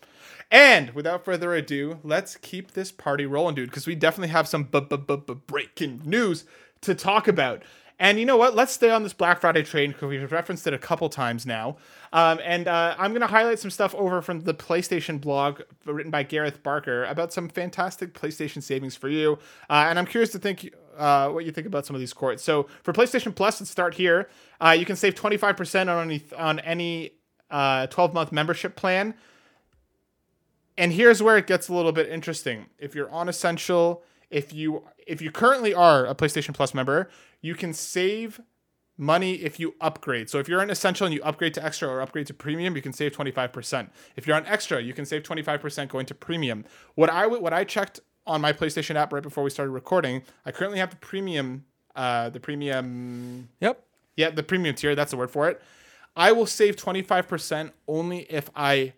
And 0.51 0.91
without 0.91 1.25
further 1.25 1.55
ado, 1.55 1.99
let's 2.03 2.37
keep 2.37 2.73
this 2.73 2.91
party 2.91 3.27
rolling, 3.27 3.55
dude, 3.55 3.69
because 3.69 3.87
we 3.87 3.95
definitely 3.95 4.29
have 4.29 4.49
some 4.49 4.65
breaking 4.65 6.03
news 6.05 6.45
to 6.83 6.95
talk 6.95 7.29
about. 7.29 7.63
And 8.01 8.21
you 8.21 8.27
know 8.27 8.37
what? 8.37 8.55
Let's 8.55 8.73
stay 8.73 8.91
on 8.91 9.03
this 9.03 9.13
Black 9.13 9.41
Friday 9.41 9.65
train 9.65 9.91
because 9.91 10.09
we've 10.09 10.31
referenced 10.31 10.67
it 10.69 10.73
a 10.73 10.79
couple 10.79 11.09
times 11.09 11.45
now. 11.45 11.79
Um, 12.13 12.39
and 12.45 12.69
uh, 12.69 12.95
I'm 12.97 13.11
going 13.11 13.23
to 13.23 13.27
highlight 13.27 13.59
some 13.59 13.73
stuff 13.73 13.93
over 13.97 14.23
from 14.23 14.43
the 14.43 14.55
PlayStation 14.55 15.21
blog 15.21 15.63
written 15.85 16.11
by 16.11 16.23
Gareth 16.23 16.63
Barker 16.63 17.05
about 17.05 17.33
some 17.33 17.49
fantastic 17.49 18.15
PlayStation 18.15 18.63
savings 18.63 18.95
for 18.95 19.09
you. 19.09 19.39
Uh, 19.69 19.87
and 19.89 19.99
I'm 19.99 20.07
curious 20.07 20.31
to 20.31 20.39
think 20.39 20.73
uh, 20.97 21.31
what 21.31 21.45
you 21.45 21.51
think 21.51 21.67
about 21.67 21.87
some 21.87 21.97
of 21.97 22.01
these 22.01 22.13
courts. 22.13 22.43
So 22.45 22.69
for 22.85 22.93
PlayStation 22.93 23.35
Plus, 23.35 23.61
let's 23.61 23.71
start 23.71 23.95
here. 23.95 24.29
Uh, 24.61 24.77
you 24.79 24.85
can 24.85 24.95
save 24.95 25.17
25% 25.17 25.89
on 25.89 26.11
any 26.11 26.23
on 26.37 26.61
any 26.61 27.13
uh, 27.51 27.89
12 27.89 28.15
month 28.15 28.31
membership 28.31 28.77
plan. 28.77 29.15
And 30.77 30.93
here's 30.93 31.21
where 31.21 31.37
it 31.37 31.49
gets 31.49 31.69
a 31.69 31.75
little 31.75 31.91
bit 31.91 32.09
interesting. 32.09 32.67
If 32.79 32.95
you're 32.95 33.11
on 33.11 33.29
Essential, 33.29 34.05
if 34.31 34.53
you 34.53 34.85
if 35.07 35.23
you 35.23 35.31
currently 35.31 35.75
are 35.75 36.07
a 36.07 36.15
PlayStation 36.15 36.55
Plus 36.55 36.75
member, 36.75 37.09
you 37.41 37.55
can 37.55 37.73
save 37.73 38.41
money 38.97 39.35
if 39.35 39.61
you 39.61 39.75
upgrade. 39.81 40.29
So 40.29 40.39
if 40.39 40.49
you're 40.49 40.61
on 40.61 40.71
Essential 40.71 41.07
and 41.07 41.15
you 41.15 41.23
upgrade 41.23 41.55
to 41.55 41.65
Extra 41.65 41.89
or 41.89 42.01
upgrade 42.01 42.27
to 42.27 42.35
Premium, 42.35 42.75
you 42.75 42.83
can 42.83 42.93
save 42.93 43.13
25%. 43.13 43.91
If 44.17 44.27
you're 44.27 44.37
on 44.37 44.45
Extra, 44.47 44.83
you 44.83 44.93
can 44.93 45.07
save 45.07 45.23
25% 45.23 45.89
going 45.89 46.07
to 46.07 46.15
Premium. 46.15 46.65
What 46.95 47.09
I 47.09 47.27
what 47.27 47.53
I 47.53 47.65
checked 47.65 48.01
on 48.27 48.41
my 48.41 48.53
PlayStation 48.53 48.97
app 48.97 49.13
right 49.13 49.23
before 49.23 49.45
we 49.45 49.51
started 49.51 49.71
recording, 49.73 50.23
I 50.45 50.53
currently 50.53 50.79
have 50.79 50.91
the 50.91 50.97
Premium 50.97 51.65
uh 51.97 52.29
the 52.31 52.41
Premium 52.41 53.49
Yep. 53.61 53.85
yeah, 54.17 54.31
the 54.31 54.43
premium 54.43 54.75
tier, 54.75 54.95
that's 54.95 55.13
the 55.13 55.17
word 55.17 55.31
for 55.31 55.49
it. 55.49 55.63
I 56.17 56.33
will 56.33 56.47
save 56.47 56.75
25% 56.75 57.71
only 57.87 58.21
if 58.23 58.51
I 58.57 58.95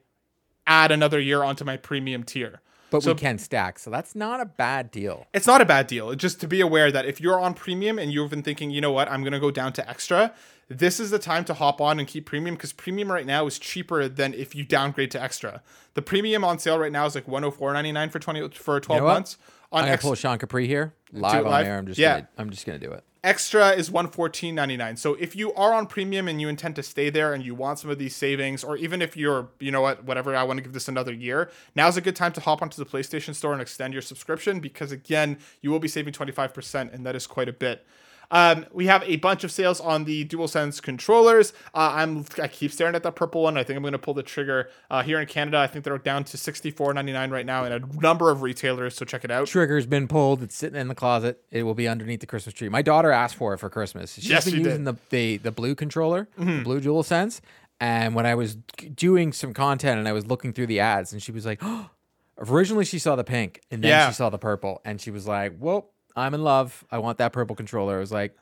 add 0.66 0.90
another 0.90 1.20
year 1.20 1.42
onto 1.42 1.64
my 1.64 1.76
premium 1.76 2.22
tier. 2.24 2.62
But 2.90 3.02
So- 3.02 3.12
we 3.12 3.18
can 3.18 3.38
stack, 3.38 3.78
so 3.78 3.90
that's 3.90 4.14
not 4.14 4.40
a 4.40 4.46
bad 4.46 4.90
deal. 4.90 5.26
It's 5.32 5.46
not 5.46 5.60
a 5.60 5.64
bad 5.64 5.86
deal. 5.86 6.14
Just 6.14 6.40
to 6.40 6.48
be 6.48 6.60
aware 6.60 6.90
that 6.90 7.06
if 7.06 7.20
you're 7.20 7.38
on 7.40 7.54
premium 7.54 7.98
and 7.98 8.12
you've 8.12 8.30
been 8.30 8.42
thinking, 8.42 8.70
you 8.70 8.80
know 8.80 8.92
what, 8.92 9.08
I'm 9.10 9.22
going 9.22 9.32
to 9.32 9.40
go 9.40 9.50
down 9.50 9.72
to 9.74 9.88
extra, 9.88 10.32
this 10.68 11.00
is 11.00 11.10
the 11.10 11.18
time 11.18 11.44
to 11.46 11.54
hop 11.54 11.80
on 11.80 11.98
and 11.98 12.06
keep 12.08 12.26
premium 12.26 12.54
because 12.54 12.72
premium 12.72 13.10
right 13.10 13.26
now 13.26 13.46
is 13.46 13.58
cheaper 13.58 14.08
than 14.08 14.34
if 14.34 14.54
you 14.54 14.64
downgrade 14.64 15.10
to 15.12 15.22
extra. 15.22 15.62
The 15.94 16.02
premium 16.02 16.44
on 16.44 16.58
sale 16.58 16.78
right 16.78 16.92
now 16.92 17.06
is 17.06 17.14
like 17.14 17.26
104.99 17.26 18.10
for 18.10 18.18
20 18.18 18.48
for 18.50 18.78
12 18.80 19.00
know 19.00 19.04
what? 19.06 19.12
months. 19.14 19.36
On 19.72 19.80
I'm 19.80 19.84
gonna 19.84 19.92
ex- 19.94 20.02
pull 20.02 20.14
Sean 20.16 20.38
Capri 20.38 20.66
here 20.66 20.94
live 21.12 21.46
on 21.46 21.64
air. 21.64 21.78
I'm 21.78 21.86
just 21.86 21.98
Yeah. 21.98 22.14
gonna, 22.14 22.28
I'm 22.38 22.50
just 22.50 22.66
gonna 22.66 22.78
do 22.78 22.90
it. 22.92 23.04
Extra 23.22 23.72
is 23.72 23.90
one 23.90 24.08
fourteen 24.08 24.54
ninety 24.54 24.78
nine. 24.78 24.96
So 24.96 25.14
if 25.14 25.36
you 25.36 25.52
are 25.52 25.74
on 25.74 25.86
premium 25.86 26.26
and 26.26 26.40
you 26.40 26.48
intend 26.48 26.74
to 26.76 26.82
stay 26.82 27.10
there 27.10 27.34
and 27.34 27.44
you 27.44 27.54
want 27.54 27.78
some 27.78 27.90
of 27.90 27.98
these 27.98 28.16
savings, 28.16 28.64
or 28.64 28.78
even 28.78 29.02
if 29.02 29.14
you're, 29.14 29.48
you 29.58 29.70
know 29.70 29.82
what, 29.82 30.04
whatever, 30.04 30.34
I 30.34 30.42
want 30.42 30.56
to 30.56 30.62
give 30.62 30.72
this 30.72 30.88
another 30.88 31.12
year, 31.12 31.50
now's 31.74 31.98
a 31.98 32.00
good 32.00 32.16
time 32.16 32.32
to 32.32 32.40
hop 32.40 32.62
onto 32.62 32.82
the 32.82 32.88
PlayStation 32.88 33.34
Store 33.34 33.52
and 33.52 33.60
extend 33.60 33.92
your 33.92 34.00
subscription 34.00 34.58
because 34.58 34.90
again, 34.90 35.38
you 35.60 35.70
will 35.70 35.78
be 35.78 35.88
saving 35.88 36.14
twenty 36.14 36.32
five 36.32 36.54
percent, 36.54 36.92
and 36.94 37.04
that 37.04 37.14
is 37.14 37.26
quite 37.26 37.48
a 37.48 37.52
bit. 37.52 37.86
Um, 38.32 38.64
we 38.72 38.86
have 38.86 39.02
a 39.04 39.16
bunch 39.16 39.42
of 39.44 39.50
sales 39.50 39.80
on 39.80 40.04
the 40.04 40.24
DualSense 40.24 40.80
controllers. 40.80 41.52
Uh, 41.74 41.92
I'm 41.94 42.24
I 42.40 42.46
keep 42.48 42.70
staring 42.72 42.94
at 42.94 43.02
that 43.02 43.16
purple 43.16 43.42
one. 43.42 43.56
I 43.56 43.64
think 43.64 43.76
I'm 43.76 43.82
going 43.82 43.92
to 43.92 43.98
pull 43.98 44.14
the 44.14 44.22
trigger 44.22 44.70
uh, 44.90 45.02
here 45.02 45.20
in 45.20 45.26
Canada. 45.26 45.58
I 45.58 45.66
think 45.66 45.84
they're 45.84 45.98
down 45.98 46.24
to 46.24 46.36
sixty 46.36 46.70
four 46.70 46.94
ninety 46.94 47.12
nine 47.12 47.30
right 47.30 47.44
now 47.46 47.64
in 47.64 47.72
a 47.72 47.80
number 48.00 48.30
of 48.30 48.42
retailers. 48.42 48.94
So 48.94 49.04
check 49.04 49.24
it 49.24 49.30
out. 49.30 49.48
Trigger's 49.48 49.86
been 49.86 50.06
pulled. 50.06 50.42
It's 50.42 50.54
sitting 50.54 50.78
in 50.80 50.88
the 50.88 50.94
closet. 50.94 51.42
It 51.50 51.64
will 51.64 51.74
be 51.74 51.88
underneath 51.88 52.20
the 52.20 52.26
Christmas 52.26 52.54
tree. 52.54 52.68
My 52.68 52.82
daughter 52.82 53.10
asked 53.10 53.34
for 53.34 53.52
it 53.54 53.58
for 53.58 53.68
Christmas. 53.68 54.12
She's 54.14 54.28
Yes, 54.30 54.44
been 54.44 54.52
she 54.54 54.58
did. 54.58 54.66
using 54.66 54.84
the, 54.84 54.94
the 55.10 55.36
the 55.38 55.50
blue 55.50 55.74
controller, 55.74 56.28
the 56.38 56.62
blue 56.62 56.80
DualSense. 56.80 57.40
And 57.80 58.14
when 58.14 58.26
I 58.26 58.34
was 58.34 58.56
doing 58.56 59.32
some 59.32 59.54
content 59.54 59.98
and 59.98 60.06
I 60.06 60.12
was 60.12 60.26
looking 60.26 60.52
through 60.52 60.66
the 60.66 60.80
ads, 60.80 61.12
and 61.14 61.22
she 61.22 61.32
was 61.32 61.46
like, 61.46 61.62
originally 62.38 62.84
she 62.84 62.98
saw 62.98 63.16
the 63.16 63.24
pink, 63.24 63.60
and 63.70 63.82
then 63.82 63.88
Yeah. 63.90 64.08
she 64.08 64.14
saw 64.14 64.30
the 64.30 64.38
purple, 64.38 64.80
and 64.84 65.00
she 65.00 65.10
was 65.10 65.26
like, 65.26 65.54
"Well, 65.58 65.90
I'm 66.16 66.34
in 66.34 66.42
love. 66.42 66.84
I 66.90 66.98
want 66.98 67.18
that 67.18 67.32
purple 67.32 67.56
controller." 67.56 67.96
I 67.96 68.00
was 68.00 68.12
like. 68.12 68.36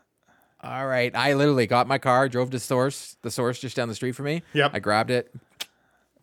All 0.60 0.88
right. 0.88 1.14
I 1.14 1.34
literally 1.34 1.68
got 1.68 1.86
my 1.86 1.98
car, 1.98 2.28
drove 2.28 2.50
to 2.50 2.58
source, 2.58 3.16
the 3.22 3.30
source 3.30 3.60
just 3.60 3.76
down 3.76 3.86
the 3.86 3.94
street 3.94 4.16
from 4.16 4.24
me. 4.24 4.42
Yep. 4.54 4.72
I 4.74 4.80
grabbed 4.80 5.12
it. 5.12 5.32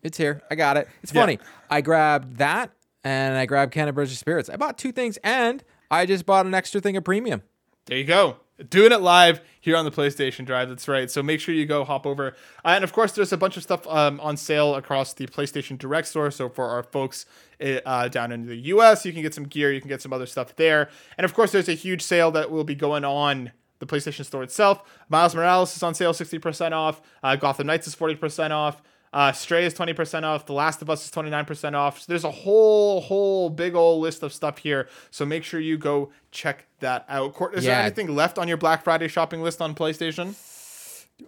It's 0.02 0.18
here. 0.18 0.42
I 0.50 0.56
got 0.56 0.76
it. 0.76 0.88
It's 1.02 1.10
Yeah. 1.10 1.22
funny. 1.22 1.38
I 1.70 1.80
grabbed 1.80 2.36
that 2.36 2.70
and 3.02 3.38
I 3.38 3.46
grabbed 3.46 3.72
Canterbury 3.72 4.06
Spirits. 4.08 4.50
I 4.50 4.56
bought 4.56 4.76
two 4.76 4.92
things, 4.92 5.16
and 5.24 5.64
I 5.90 6.04
just 6.04 6.26
bought 6.26 6.44
an 6.44 6.52
extra 6.52 6.82
thing 6.82 6.98
of 6.98 7.04
premium. 7.04 7.40
There 7.86 7.96
you 7.96 8.04
go. 8.04 8.36
Doing 8.68 8.92
it 8.92 9.00
live 9.00 9.40
here 9.66 9.76
on 9.76 9.84
the 9.84 9.90
PlayStation 9.90 10.46
Drive. 10.46 10.68
That's 10.68 10.86
right. 10.86 11.10
So 11.10 11.24
make 11.24 11.40
sure 11.40 11.52
you 11.52 11.66
go 11.66 11.84
hop 11.84 12.06
over. 12.06 12.36
Uh, 12.64 12.68
and 12.68 12.84
of 12.84 12.92
course, 12.92 13.10
there's 13.10 13.32
a 13.32 13.36
bunch 13.36 13.56
of 13.56 13.64
stuff 13.64 13.84
um, 13.88 14.20
on 14.20 14.36
sale 14.36 14.76
across 14.76 15.12
the 15.12 15.26
PlayStation 15.26 15.76
Direct 15.76 16.06
store. 16.06 16.30
So 16.30 16.48
for 16.48 16.68
our 16.68 16.84
folks 16.84 17.26
uh, 17.60 18.06
down 18.06 18.30
in 18.30 18.46
the 18.46 18.54
US, 18.56 19.04
you 19.04 19.12
can 19.12 19.22
get 19.22 19.34
some 19.34 19.42
gear, 19.42 19.72
you 19.72 19.80
can 19.80 19.88
get 19.88 20.00
some 20.00 20.12
other 20.12 20.24
stuff 20.24 20.54
there. 20.54 20.88
And 21.18 21.24
of 21.24 21.34
course, 21.34 21.50
there's 21.50 21.68
a 21.68 21.74
huge 21.74 22.02
sale 22.02 22.30
that 22.30 22.48
will 22.48 22.62
be 22.62 22.76
going 22.76 23.04
on 23.04 23.50
the 23.80 23.86
PlayStation 23.86 24.24
Store 24.24 24.44
itself. 24.44 24.82
Miles 25.08 25.34
Morales 25.34 25.76
is 25.76 25.82
on 25.82 25.94
sale 25.96 26.12
60% 26.12 26.70
off. 26.70 27.02
Uh, 27.24 27.34
Gotham 27.34 27.66
Knights 27.66 27.88
is 27.88 27.96
40% 27.96 28.52
off. 28.52 28.80
Uh, 29.12 29.32
Stray 29.32 29.64
is 29.64 29.72
20% 29.74 30.24
off. 30.24 30.44
The 30.46 30.52
Last 30.52 30.82
of 30.82 30.90
Us 30.90 31.04
is 31.04 31.10
29% 31.10 31.74
off. 31.74 32.00
So 32.00 32.04
there's 32.08 32.24
a 32.24 32.30
whole, 32.30 33.00
whole 33.00 33.48
big 33.48 33.74
old 33.74 34.02
list 34.02 34.22
of 34.22 34.32
stuff 34.32 34.58
here. 34.58 34.88
So 35.10 35.24
make 35.24 35.42
sure 35.44 35.58
you 35.60 35.78
go 35.78 36.10
check 36.30 36.66
that 36.80 37.06
out. 37.08 37.32
Court, 37.34 37.54
is 37.54 37.64
there 37.64 37.80
anything 37.80 38.14
left 38.14 38.38
on 38.38 38.46
your 38.48 38.56
Black 38.58 38.84
Friday 38.84 39.08
shopping 39.08 39.42
list 39.42 39.62
on 39.62 39.74
PlayStation? 39.74 40.34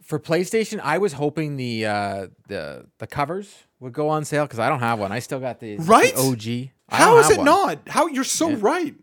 For 0.03 0.19
PlayStation, 0.19 0.81
I 0.83 0.99
was 0.99 1.15
hoping 1.15 1.57
the 1.57 1.87
uh, 1.87 2.27
the 2.47 2.85
the 2.99 3.07
covers 3.07 3.55
would 3.81 3.95
go 3.95 4.11
on 4.11 4.27
sale 4.27 4.45
because 4.45 4.59
I 4.59 4.69
don't 4.69 4.81
have 4.81 4.99
one. 4.99 5.13
I 5.13 5.19
still 5.21 5.41
got 5.41 5.61
the, 5.61 5.77
the 5.77 5.83
Right? 5.85 6.15
OG. 6.15 6.71
I 6.91 6.97
How 6.97 7.17
is 7.19 7.31
it 7.31 7.39
one. 7.39 7.47
not? 7.47 7.79
How 7.89 8.07
you're 8.07 8.25
so 8.25 8.53
right. 8.57 8.95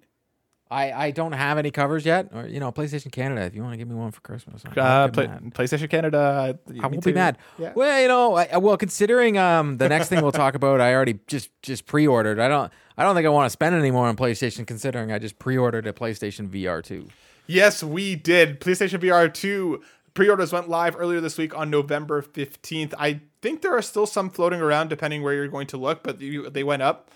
I, 0.76 1.06
I 1.06 1.12
don't 1.12 1.32
have 1.32 1.58
any 1.58 1.72
covers 1.72 2.06
yet. 2.06 2.30
Or 2.34 2.46
you 2.46 2.60
know, 2.60 2.72
PlayStation 2.72 3.12
Canada. 3.12 3.42
If 3.42 3.56
you 3.56 3.62
want 3.62 3.74
to 3.74 3.78
give 3.78 3.88
me 3.88 3.96
one 3.96 4.12
for 4.12 4.22
Christmas, 4.22 4.64
Uh, 4.66 5.08
play. 5.08 5.28
PlayStation 5.28 5.90
Canada. 5.90 6.18
uh, 6.20 6.74
I 6.82 6.88
won't 6.88 7.04
be 7.04 7.12
too. 7.12 7.14
mad. 7.14 7.38
Yeah. 7.58 7.74
Well, 7.76 8.02
you 8.02 8.08
know, 8.08 8.36
I, 8.36 8.58
well, 8.58 8.78
considering 8.78 9.38
um 9.38 9.78
the 9.78 9.88
next 9.90 10.10
thing 10.10 10.22
we'll 10.22 10.32
talk 10.32 10.56
about, 10.62 10.82
I 10.82 10.94
already 10.94 11.20
just 11.28 11.50
just 11.62 11.86
pre-ordered. 11.86 12.40
I 12.40 12.48
don't 12.48 12.72
I 12.98 13.04
don't 13.04 13.16
think 13.16 13.26
I 13.26 13.30
want 13.30 13.46
to 13.46 13.50
spend 13.52 13.76
any 13.76 13.92
more 13.92 14.08
on 14.08 14.16
PlayStation, 14.18 14.68
considering 14.68 15.12
I 15.12 15.20
just 15.20 15.40
pre-ordered 15.40 15.88
a 15.88 15.94
PlayStation 15.94 16.50
VR 16.50 16.84
two. 16.84 17.08
Yes, 17.48 17.84
we 17.84 18.16
did. 18.16 18.60
PlayStation 18.60 19.00
VR 19.00 19.32
2 19.32 19.82
pre-orders 20.16 20.52
went 20.52 20.68
live 20.68 20.96
earlier 20.98 21.22
this 21.22 21.38
week 21.38 21.56
on 21.56 21.70
November 21.70 22.22
15th. 22.24 22.94
I 22.98 23.20
think 23.44 23.62
there 23.62 23.76
are 23.78 23.82
still 23.84 24.08
some 24.08 24.32
floating 24.32 24.62
around 24.62 24.88
depending 24.90 25.22
where 25.22 25.34
you're 25.36 25.48
going 25.48 25.68
to 25.68 25.78
look, 25.78 26.02
but 26.02 26.18
they 26.20 26.64
went 26.64 26.82
up. 26.82 27.12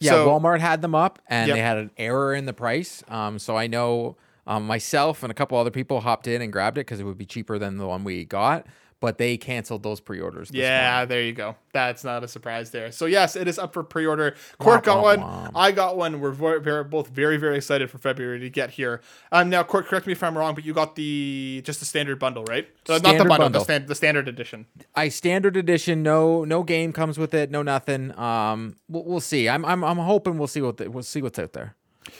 Yeah, 0.00 0.12
So- 0.12 0.28
Walmart 0.28 0.60
had 0.60 0.80
them 0.82 0.94
up, 0.94 1.18
and 1.28 1.48
Yep. 1.48 1.54
they 1.56 1.60
had 1.62 1.76
an 1.76 1.90
error 1.98 2.34
in 2.34 2.46
the 2.46 2.52
price. 2.54 3.04
Um, 3.08 3.38
so 3.38 3.56
I 3.56 3.66
know 3.66 4.16
um, 4.46 4.66
myself 4.66 5.22
and 5.22 5.30
a 5.30 5.34
couple 5.34 5.58
other 5.58 5.70
people 5.70 6.00
hopped 6.00 6.26
in 6.26 6.40
and 6.42 6.52
grabbed 6.52 6.78
it 6.78 6.80
because 6.80 6.98
it 6.98 7.04
would 7.04 7.18
be 7.18 7.26
cheaper 7.26 7.58
than 7.58 7.76
the 7.76 7.86
one 7.86 8.02
we 8.02 8.24
got. 8.24 8.66
But 9.00 9.16
they 9.16 9.38
canceled 9.38 9.82
those 9.82 9.98
pre-orders. 9.98 10.50
Yeah, 10.52 11.06
there 11.06 11.22
you 11.22 11.32
go. 11.32 11.56
That's 11.72 12.04
not 12.04 12.22
a 12.22 12.28
surprise 12.28 12.70
there. 12.70 12.92
So 12.92 13.06
yes, 13.06 13.34
it 13.34 13.48
is 13.48 13.58
up 13.58 13.72
for 13.72 13.82
pre-order. 13.82 14.34
Court 14.58 14.84
got 14.84 15.02
one. 15.02 15.20
womp. 15.20 15.52
I 15.54 15.72
got 15.72 15.96
one. 15.96 16.20
We're 16.20 16.32
very, 16.32 16.60
very, 16.60 16.84
both 16.84 17.08
very, 17.08 17.38
very 17.38 17.56
excited 17.56 17.90
for 17.90 17.96
February 17.96 18.40
to 18.40 18.50
get 18.50 18.70
here. 18.70 19.00
Um, 19.32 19.48
now, 19.48 19.62
Court, 19.62 19.86
correct 19.86 20.06
me 20.06 20.12
if 20.12 20.22
I'm 20.22 20.36
wrong, 20.36 20.54
but 20.54 20.66
you 20.66 20.74
got 20.74 20.96
the 20.96 21.62
just 21.64 21.80
the 21.80 21.86
standard 21.86 22.18
bundle, 22.18 22.44
right? 22.44 22.68
Uh, 22.88 22.92
not 22.94 23.02
the 23.02 23.08
Standard 23.08 23.18
bundle, 23.28 23.38
bundle. 23.46 23.60
the, 23.60 23.64
stand, 23.64 23.88
the 23.88 23.94
standard 23.94 24.28
edition. 24.28 24.66
I 24.94 25.08
standard 25.08 25.56
edition. 25.56 26.02
No, 26.02 26.44
no 26.44 26.62
game 26.62 26.92
comes 26.92 27.16
with 27.16 27.32
it. 27.32 27.50
No 27.50 27.62
nothing. 27.62 28.16
Um, 28.18 28.76
we'll, 28.86 29.04
we'll 29.04 29.20
see. 29.20 29.48
I'm, 29.48 29.64
I'm, 29.64 29.82
I'm 29.82 29.96
hoping 29.96 30.36
we'll 30.36 30.46
see 30.46 30.60
what 30.60 30.76
the, 30.76 30.90
we'll 30.90 31.02
see 31.02 31.22
what's 31.22 31.38
out 31.38 31.54
there. 31.54 31.74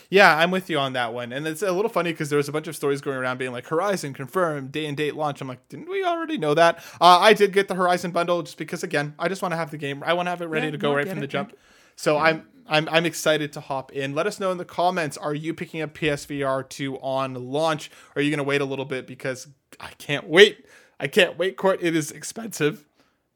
Yeah, 0.08 0.36
I'm 0.36 0.50
with 0.50 0.70
you 0.70 0.78
on 0.78 0.92
that 0.94 1.12
one. 1.14 1.32
And 1.32 1.46
it's 1.46 1.62
a 1.62 1.72
little 1.72 1.90
funny 1.90 2.12
because 2.12 2.30
there 2.30 2.36
was 2.36 2.48
a 2.48 2.52
bunch 2.52 2.66
of 2.68 2.76
stories 2.76 3.00
going 3.00 3.16
around 3.16 3.38
being 3.38 3.52
like 3.52 3.66
Horizon 3.66 4.12
confirmed 4.14 4.72
day 4.72 4.86
and 4.86 4.96
date 4.96 5.14
launch. 5.16 5.40
I'm 5.40 5.48
like, 5.48 5.68
didn't 5.68 5.88
we 5.88 6.04
already 6.04 6.38
know 6.38 6.54
that? 6.54 6.78
Uh, 7.00 7.18
I 7.18 7.32
did 7.32 7.52
get 7.52 7.68
the 7.68 7.74
Horizon 7.74 8.10
bundle 8.10 8.42
just 8.42 8.58
because 8.58 8.82
again, 8.82 9.14
I 9.18 9.28
just 9.28 9.42
want 9.42 9.52
to 9.52 9.56
have 9.56 9.70
the 9.70 9.78
game. 9.78 10.02
I 10.04 10.12
want 10.14 10.26
to 10.26 10.30
have 10.30 10.42
it 10.42 10.46
ready 10.46 10.66
Yeah, 10.66 10.72
to 10.72 10.78
go 10.78 10.94
right 10.94 11.08
from 11.08 11.18
the 11.18 11.24
it, 11.24 11.30
jump. 11.30 11.54
So 11.96 12.18
I'm 12.18 12.46
I'm 12.66 12.88
I'm 12.88 13.04
excited 13.06 13.52
to 13.54 13.60
hop 13.60 13.92
in. 13.92 14.14
Let 14.14 14.26
us 14.26 14.40
know 14.40 14.50
in 14.52 14.58
the 14.58 14.64
comments. 14.64 15.16
Are 15.16 15.34
you 15.34 15.52
picking 15.54 15.82
up 15.82 15.92
PSVR 15.94 16.68
2 16.68 16.98
on 16.98 17.34
launch? 17.34 17.90
Or 18.14 18.20
are 18.20 18.22
you 18.22 18.30
gonna 18.30 18.44
wait 18.44 18.60
a 18.60 18.64
little 18.64 18.84
bit 18.84 19.06
because 19.06 19.48
I 19.78 19.90
can't 19.98 20.26
wait. 20.28 20.66
I 20.98 21.06
can't 21.06 21.38
wait, 21.38 21.56
Court. 21.56 21.78
It 21.82 21.96
is 21.96 22.10
expensive. 22.10 22.86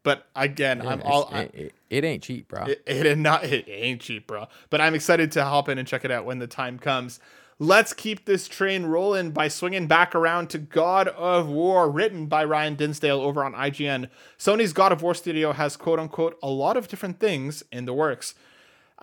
But 0.05 0.27
again, 0.37 0.87
I'm 0.87 1.03
all 1.03 1.29
it, 1.33 1.51
it, 1.55 1.75
it 1.91 2.05
ain't 2.05 2.23
cheap, 2.23 2.47
bro. 2.49 2.65
it, 2.67 2.83
it 2.87 3.19
not 3.19 3.43
it 3.45 3.67
ain't 3.69 4.01
cheap, 4.01 4.29
bro. 4.29 4.47
But 4.71 4.81
I'm 4.81 4.95
excited 4.95 5.33
to 5.33 5.45
hop 5.45 5.69
in 5.69 5.79
and 5.79 5.89
check 5.89 6.05
it 6.05 6.13
out 6.13 6.25
when 6.25 6.39
the 6.39 6.47
time 6.47 6.79
comes. 6.79 7.19
Let's 7.59 7.93
keep 7.93 8.25
this 8.25 8.47
train 8.47 8.85
rolling 8.85 9.31
by 9.31 9.49
swinging 9.49 9.87
back 9.87 10.15
around 10.15 10.51
to 10.51 10.59
God 10.59 11.09
of 11.09 11.49
War, 11.49 11.89
written 11.89 12.27
by 12.27 12.45
Ryan 12.45 12.75
Dinsdale 12.75 13.21
over 13.21 13.45
on 13.45 13.55
IGN. 13.55 14.11
Sony's 14.39 14.73
God 14.73 14.93
of 14.93 15.03
War 15.03 15.15
studio 15.15 15.53
has 15.53 15.77
quote 15.77 15.99
unquote 15.99 16.37
a 16.43 16.51
lot 16.51 16.77
of 16.77 16.89
different 16.89 17.19
things 17.19 17.63
in 17.73 17.87
the 17.87 17.95
works. 17.95 18.35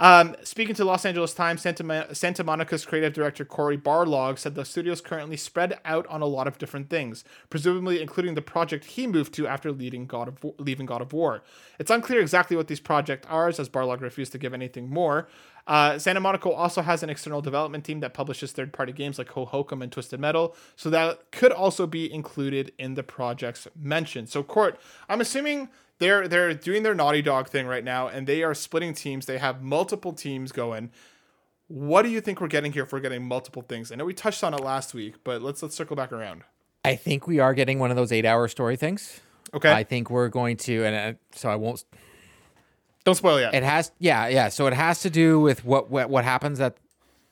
Um, 0.02 0.36
speaking 0.42 0.74
to 0.76 0.84
Los 0.84 1.06
Angeles 1.06 1.36
Times, 1.36 1.62
Santa, 1.62 2.08
Santa 2.16 2.44
Monica's 2.44 2.86
creative 2.86 3.14
director 3.14 3.46
Cory 3.46 3.78
Barlog 3.78 4.40
said 4.40 4.56
the 4.56 4.66
studio's 4.66 5.00
currently 5.00 5.38
spread 5.38 5.80
out 5.86 6.08
on 6.08 6.24
a 6.24 6.26
lot 6.26 6.48
of 6.48 6.58
different 6.58 6.90
things, 6.90 7.24
presumably 7.52 8.02
including 8.02 8.34
the 8.34 8.42
project 8.42 8.86
he 8.86 9.06
moved 9.06 9.32
to 9.36 9.46
after 9.48 9.72
leading 9.72 10.08
God 10.08 10.28
of 10.28 10.44
War, 10.44 10.56
leaving 10.58 10.88
God 10.88 11.04
of 11.04 11.14
War. 11.14 11.44
It's 11.78 11.92
unclear 11.92 12.20
exactly 12.20 12.58
what 12.58 12.68
these 12.68 12.80
projects 12.80 13.28
are, 13.30 13.50
as 13.50 13.70
Barlog 13.70 14.02
refused 14.02 14.32
to 14.32 14.40
give 14.40 14.56
anything 14.56 14.90
more. 14.90 15.28
Uh, 15.68 16.00
Santa 16.00 16.20
Monica 16.20 16.50
also 16.50 16.82
has 16.82 17.04
an 17.04 17.12
external 17.12 17.40
development 17.40 17.86
team 17.86 18.00
that 18.00 18.16
publishes 18.16 18.52
third-party 18.52 18.94
games 18.94 19.20
like 19.20 19.28
Hohokum 19.28 19.84
and 19.84 19.92
Twisted 19.92 20.20
Metal, 20.20 20.56
so 20.76 20.90
that 20.90 21.30
could 21.32 21.52
also 21.52 21.86
be 21.86 22.12
included 22.12 22.72
in 22.80 22.96
the 22.96 23.04
projects 23.04 23.68
mentioned. 23.80 24.30
So, 24.30 24.42
Court, 24.42 24.80
I'm 25.08 25.22
assuming 25.22 25.70
they're 26.02 26.28
they're 26.28 26.54
doing 26.54 26.84
their 26.84 26.96
Naughty 26.96 27.22
Dog 27.22 27.48
thing 27.48 27.68
right 27.68 27.84
now, 27.84 28.08
and 28.08 28.26
they 28.28 28.44
are 28.44 28.54
splitting 28.54 28.94
teams. 28.94 29.28
They 29.28 29.38
have 29.38 29.62
multiple 29.62 30.12
teams 30.12 30.52
going. 30.52 30.90
What 31.68 32.02
do 32.02 32.10
you 32.10 32.20
think 32.20 32.42
we're 32.42 32.48
getting 32.48 32.74
here 32.74 32.84
if 32.84 32.92
we're 32.92 33.00
getting 33.00 33.24
multiple 33.24 33.62
things? 33.62 33.92
I 33.92 33.96
know 33.96 34.04
we 34.04 34.14
touched 34.14 34.44
on 34.44 34.54
it 34.54 34.60
last 34.60 34.94
week, 34.94 35.24
but 35.24 35.42
let's 35.42 35.62
let's 35.64 35.76
circle 35.76 35.96
back 35.96 36.12
around. 36.12 36.42
I 36.84 36.96
think 36.96 37.28
we 37.28 37.40
are 37.40 37.54
getting 37.54 37.78
one 37.78 37.92
of 37.92 37.96
those 37.96 38.12
eight-hour 38.12 38.48
story 38.48 38.76
things. 38.76 39.22
Okay, 39.54 39.72
I 39.72 39.84
think 39.84 40.10
we're 40.10 40.28
going 40.28 40.58
to, 40.58 40.84
and 40.84 41.16
uh, 41.16 41.18
so 41.34 41.50
I 41.50 41.56
won't. 41.56 41.86
don't 43.06 43.16
spoil 43.16 43.38
it 43.38 43.42
yet. 43.42 43.54
It 43.54 43.64
has, 43.64 43.92
yeah, 44.00 44.28
yeah. 44.28 44.50
So 44.50 44.66
it 44.68 44.74
has 44.74 45.02
to 45.02 45.10
do 45.10 45.40
with 45.40 45.64
what 45.64 45.92
what, 45.92 46.10
what 46.10 46.24
happens 46.24 46.60
at 46.60 46.78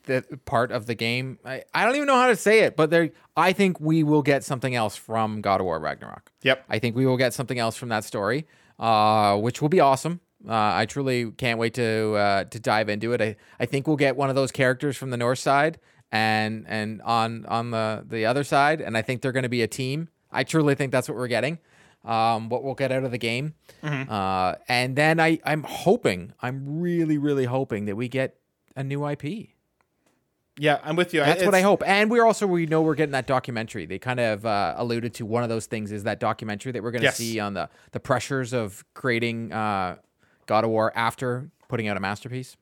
the 0.03 0.23
part 0.45 0.71
of 0.71 0.85
the 0.85 0.95
game. 0.95 1.39
I, 1.45 1.63
I 1.73 1.85
don't 1.85 1.95
even 1.95 2.07
know 2.07 2.15
how 2.15 2.27
to 2.27 2.35
say 2.35 2.61
it, 2.61 2.75
but 2.75 2.89
there, 2.89 3.11
I 3.37 3.53
think 3.53 3.79
we 3.79 4.03
will 4.03 4.21
get 4.21 4.43
something 4.43 4.75
else 4.75 4.95
from 4.95 5.41
God 5.41 5.61
of 5.61 5.65
War 5.65 5.79
Ragnarok. 5.79 6.31
Yep. 6.43 6.65
I 6.69 6.79
think 6.79 6.95
we 6.95 7.05
will 7.05 7.17
get 7.17 7.33
something 7.33 7.59
else 7.59 7.75
from 7.75 7.89
that 7.89 8.03
story, 8.03 8.47
uh, 8.79 9.37
which 9.37 9.61
will 9.61 9.69
be 9.69 9.79
awesome. 9.79 10.21
Uh, 10.47 10.53
I 10.53 10.85
truly 10.85 11.31
can't 11.31 11.59
wait 11.59 11.73
to 11.73 12.13
uh, 12.15 12.43
to 12.45 12.59
dive 12.59 12.87
into 12.87 13.11
it. 13.11 13.21
I, 13.21 13.35
I 13.59 13.65
think 13.65 13.87
we'll 13.87 13.97
get 13.97 14.15
one 14.15 14.29
of 14.29 14.35
those 14.35 14.51
characters 14.51 14.95
from 14.95 15.09
the 15.09 15.17
north 15.17 15.39
side 15.39 15.79
and 16.11 16.65
and 16.67 17.01
on 17.01 17.45
on 17.45 17.71
the 17.71 18.05
the 18.07 18.25
other 18.25 18.43
side, 18.43 18.81
and 18.81 18.97
I 18.97 19.01
think 19.01 19.21
they're 19.21 19.31
going 19.33 19.43
to 19.43 19.49
be 19.49 19.61
a 19.61 19.67
team. 19.67 20.09
I 20.31 20.43
truly 20.43 20.75
think 20.75 20.91
that's 20.91 21.09
what 21.09 21.17
we're 21.17 21.27
getting. 21.27 21.59
Um, 22.05 22.47
what 22.47 22.63
we'll 22.63 22.75
get 22.75 22.93
out 22.93 23.03
of 23.03 23.11
the 23.11 23.17
game, 23.17 23.55
uh, 23.83 24.55
and 24.69 24.95
then 24.95 25.19
I 25.19 25.39
I'm 25.43 25.63
hoping 25.63 26.33
I'm 26.41 26.79
really 26.79 27.17
really 27.17 27.45
hoping 27.45 27.85
that 27.85 27.97
we 27.97 28.07
get 28.07 28.37
a 28.75 28.83
new 28.83 29.05
IP. 29.05 29.49
Yeah, 30.59 30.79
I'm 30.83 30.95
with 30.95 31.13
you. 31.13 31.21
That's 31.21 31.43
what 31.45 31.55
I 31.55 31.61
hope. 31.61 31.81
And 31.87 32.11
we're 32.11 32.25
also 32.25 32.45
we 32.45 32.65
know 32.65 32.81
we're 32.81 32.95
getting 32.95 33.13
that 33.13 33.27
documentary. 33.27 33.85
They 33.85 33.97
kind 33.97 34.19
of 34.19 34.45
uh, 34.45 34.75
alluded 34.77 35.13
to 35.15 35.25
one 35.25 35.41
of 35.43 35.49
those 35.49 35.65
things 35.67 35.91
is 35.91 36.03
that 36.03 36.19
documentary 36.19 36.71
that 36.73 36.83
we're 36.83 36.91
going 36.91 37.01
to 37.01 37.05
Yes. 37.07 37.17
see 37.17 37.39
on 37.39 37.53
the 37.53 37.69
the 37.91 37.99
pressures 37.99 38.53
of 38.53 38.83
creating 38.93 39.51
uh, 39.53 39.95
God 40.45 40.63
of 40.65 40.69
War 40.69 40.91
after 40.95 41.49
putting 41.69 41.87
out 41.87 41.95
a 41.97 41.99
masterpiece. 41.99 42.57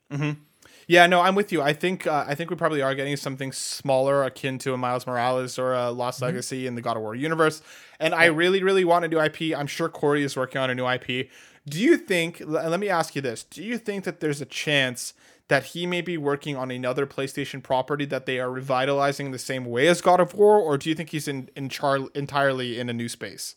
Yeah, 0.89 1.05
no, 1.07 1.19
I'm 1.21 1.35
with 1.35 1.51
you. 1.51 1.61
I 1.61 1.73
think 1.73 2.07
uh, 2.07 2.23
I 2.27 2.35
think 2.35 2.49
we 2.49 2.55
probably 2.55 2.81
are 2.81 2.95
getting 2.95 3.17
something 3.17 3.51
smaller, 3.51 4.23
akin 4.23 4.57
to 4.59 4.73
a 4.73 4.77
Miles 4.77 5.05
Morales 5.05 5.59
or 5.59 5.73
a 5.73 5.91
Lost 5.91 6.21
Legacy 6.21 6.65
in 6.65 6.75
the 6.75 6.81
God 6.81 6.95
of 6.95 7.03
War 7.03 7.13
universe. 7.15 7.61
And 7.99 8.13
I 8.15 8.25
really, 8.25 8.63
really 8.63 8.85
want 8.85 9.03
a 9.03 9.07
new 9.09 9.19
IP. 9.19 9.57
I'm 9.57 9.67
sure 9.67 9.89
Cory 9.89 10.23
is 10.23 10.37
working 10.37 10.61
on 10.61 10.69
a 10.69 10.75
new 10.75 10.87
IP. 10.87 11.29
Do 11.67 11.79
you 11.81 11.97
think? 11.97 12.41
Let 12.45 12.79
me 12.79 12.87
ask 12.87 13.15
you 13.15 13.21
this: 13.21 13.43
Do 13.43 13.61
you 13.63 13.77
think 13.77 14.05
that 14.05 14.21
there's 14.21 14.39
a 14.39 14.45
chance 14.45 15.13
that 15.47 15.65
he 15.67 15.85
may 15.85 16.01
be 16.01 16.17
working 16.17 16.55
on 16.57 16.71
another 16.71 17.07
PlayStation 17.07 17.63
property 17.63 18.05
that 18.05 18.25
they 18.25 18.39
are 18.39 18.51
revitalizing 18.51 19.31
the 19.31 19.39
same 19.39 19.65
way 19.65 19.87
as 19.87 20.01
God 20.01 20.19
of 20.19 20.33
War, 20.33 20.59
or 20.59 20.77
do 20.77 20.89
you 20.89 20.95
think 20.95 21.09
he's 21.11 21.27
in 21.27 21.49
in 21.55 21.69
char- 21.69 22.09
entirely 22.13 22.79
in 22.79 22.89
a 22.89 22.93
new 22.93 23.07
space? 23.09 23.55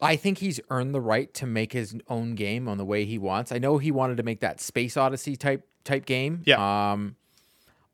I 0.00 0.16
think 0.16 0.38
he's 0.38 0.60
earned 0.70 0.94
the 0.94 1.00
right 1.00 1.32
to 1.34 1.46
make 1.46 1.72
his 1.72 1.96
own 2.08 2.34
game 2.34 2.68
on 2.68 2.78
the 2.78 2.84
way 2.84 3.04
he 3.04 3.18
wants. 3.18 3.50
I 3.50 3.58
know 3.58 3.78
he 3.78 3.90
wanted 3.90 4.16
to 4.18 4.22
make 4.22 4.40
that 4.40 4.60
Space 4.60 4.96
Odyssey 4.96 5.36
type 5.36 5.66
type 5.84 6.06
game. 6.06 6.42
Yeah. 6.44 6.92
Um, 6.92 7.16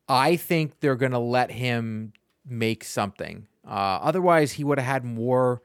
I 0.09 0.37
think 0.37 0.81
they're 0.81 0.97
gonna 0.97 1.21
let 1.21 1.51
him 1.51 2.13
make 2.47 2.85
something. 2.85 3.47
Uh, 3.67 3.99
otherwise, 4.03 4.53
he 4.53 4.65
would 4.65 4.79
have 4.79 4.87
had 4.87 5.05
more, 5.05 5.63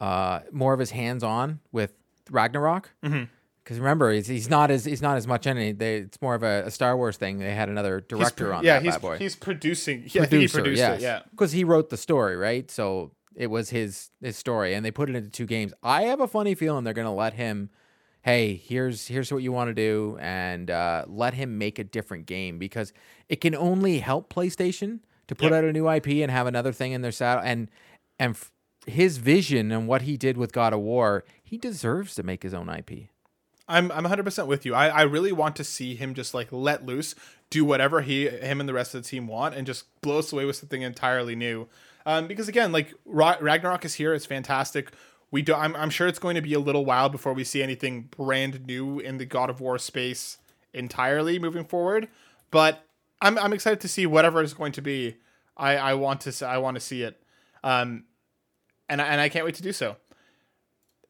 uh, 0.00 0.40
more 0.52 0.74
of 0.74 0.78
his 0.80 0.90
hands 0.90 1.24
on 1.24 1.60
with 1.72 1.94
Ragnarok. 2.30 2.90
Because 3.70 3.78
remember, 3.78 4.10
he's, 4.10 4.26
he's 4.26 4.50
not 4.50 4.72
as 4.72 4.84
he's 4.84 5.00
not 5.00 5.16
as 5.16 5.28
much 5.28 5.46
in 5.46 5.56
it. 5.56 5.78
They, 5.78 5.98
it's 5.98 6.20
more 6.20 6.34
of 6.34 6.42
a, 6.42 6.64
a 6.66 6.72
Star 6.72 6.96
Wars 6.96 7.16
thing. 7.16 7.38
They 7.38 7.54
had 7.54 7.68
another 7.68 8.00
director 8.00 8.46
pro- 8.48 8.56
on 8.56 8.64
yeah, 8.64 8.80
that 8.80 8.82
he's 8.82 8.94
bad 8.94 9.00
boy. 9.02 9.18
he's 9.18 9.36
producing. 9.36 10.02
Yeah, 10.08 10.24
think 10.24 10.42
he 10.42 10.48
produced 10.48 10.82
it. 10.82 11.00
Yeah. 11.00 11.20
because 11.30 11.52
he 11.52 11.62
wrote 11.62 11.88
the 11.88 11.96
story, 11.96 12.34
right? 12.36 12.68
So 12.68 13.12
it 13.36 13.46
was 13.46 13.70
his 13.70 14.10
his 14.20 14.36
story, 14.36 14.74
and 14.74 14.84
they 14.84 14.90
put 14.90 15.08
it 15.08 15.14
into 15.14 15.30
two 15.30 15.46
games. 15.46 15.72
I 15.84 16.02
have 16.02 16.20
a 16.20 16.26
funny 16.26 16.56
feeling 16.56 16.82
they're 16.82 16.92
going 16.94 17.06
to 17.06 17.12
let 17.12 17.34
him 17.34 17.70
hey, 18.22 18.54
here's 18.56 19.06
here's 19.06 19.32
what 19.32 19.44
you 19.44 19.52
want 19.52 19.68
to 19.68 19.74
do, 19.74 20.18
and 20.20 20.68
uh, 20.68 21.04
let 21.06 21.34
him 21.34 21.56
make 21.56 21.78
a 21.78 21.84
different 21.84 22.26
game 22.26 22.58
because 22.58 22.92
it 23.28 23.40
can 23.40 23.54
only 23.54 24.00
help 24.00 24.34
PlayStation 24.34 24.98
to 25.28 25.36
put 25.36 25.44
Yep. 25.44 25.52
out 25.52 25.64
a 25.64 25.72
new 25.72 25.88
IP 25.88 26.08
and 26.08 26.30
have 26.32 26.48
another 26.48 26.72
thing 26.72 26.90
in 26.90 27.02
their 27.02 27.12
saddle. 27.12 27.44
And 27.44 27.70
and 28.18 28.30
f- 28.32 28.50
his 28.86 29.18
vision 29.18 29.70
and 29.70 29.86
what 29.86 30.02
he 30.02 30.16
did 30.16 30.36
with 30.36 30.52
God 30.52 30.72
of 30.72 30.80
War, 30.80 31.22
he 31.44 31.56
deserves 31.56 32.16
to 32.16 32.24
make 32.24 32.42
his 32.42 32.52
own 32.52 32.68
IP. 32.68 33.10
I'm 33.70 33.90
I'm 33.92 34.04
100% 34.04 34.46
with 34.46 34.66
you. 34.66 34.74
I, 34.74 34.88
I 34.88 35.02
really 35.02 35.32
want 35.32 35.56
to 35.56 35.64
see 35.64 35.94
him 35.94 36.14
just 36.14 36.34
like 36.34 36.48
let 36.50 36.84
loose, 36.84 37.14
do 37.48 37.64
whatever 37.64 38.00
he 38.02 38.28
him 38.28 38.60
and 38.60 38.68
the 38.68 38.74
rest 38.74 38.94
of 38.94 39.02
the 39.02 39.08
team 39.08 39.26
want, 39.26 39.54
and 39.54 39.66
just 39.66 39.84
blow 40.00 40.18
us 40.18 40.32
away 40.32 40.44
with 40.44 40.56
something 40.56 40.82
entirely 40.82 41.36
new. 41.36 41.68
Um, 42.04 42.26
because 42.26 42.48
again, 42.48 42.72
like 42.72 42.92
Ra- 43.04 43.36
Ragnarok 43.40 43.84
is 43.84 43.94
here, 43.94 44.12
it's 44.12 44.26
fantastic. 44.26 44.90
We 45.30 45.42
do. 45.42 45.54
I'm, 45.54 45.76
I'm 45.76 45.90
sure 45.90 46.08
it's 46.08 46.18
going 46.18 46.34
to 46.34 46.40
be 46.40 46.54
a 46.54 46.60
little 46.60 46.84
while 46.84 47.08
before 47.08 47.32
we 47.32 47.44
see 47.44 47.62
anything 47.62 48.08
brand 48.16 48.66
new 48.66 48.98
in 48.98 49.18
the 49.18 49.24
God 49.24 49.48
of 49.48 49.60
War 49.60 49.78
space 49.78 50.38
entirely 50.74 51.38
moving 51.38 51.64
forward. 51.64 52.08
But 52.50 52.84
I'm 53.20 53.38
I'm 53.38 53.52
excited 53.52 53.80
to 53.80 53.88
see 53.88 54.06
whatever 54.06 54.42
is 54.42 54.54
going 54.54 54.72
to 54.72 54.82
be. 54.82 55.16
I 55.56 55.76
I 55.76 55.94
want 55.94 56.22
to 56.22 56.46
I 56.46 56.58
want 56.58 56.74
to 56.74 56.80
see 56.80 57.02
it. 57.02 57.22
Um, 57.62 58.04
and 58.88 59.00
and 59.00 59.20
I 59.20 59.28
can't 59.28 59.44
wait 59.44 59.54
to 59.56 59.62
do 59.62 59.72
so. 59.72 59.96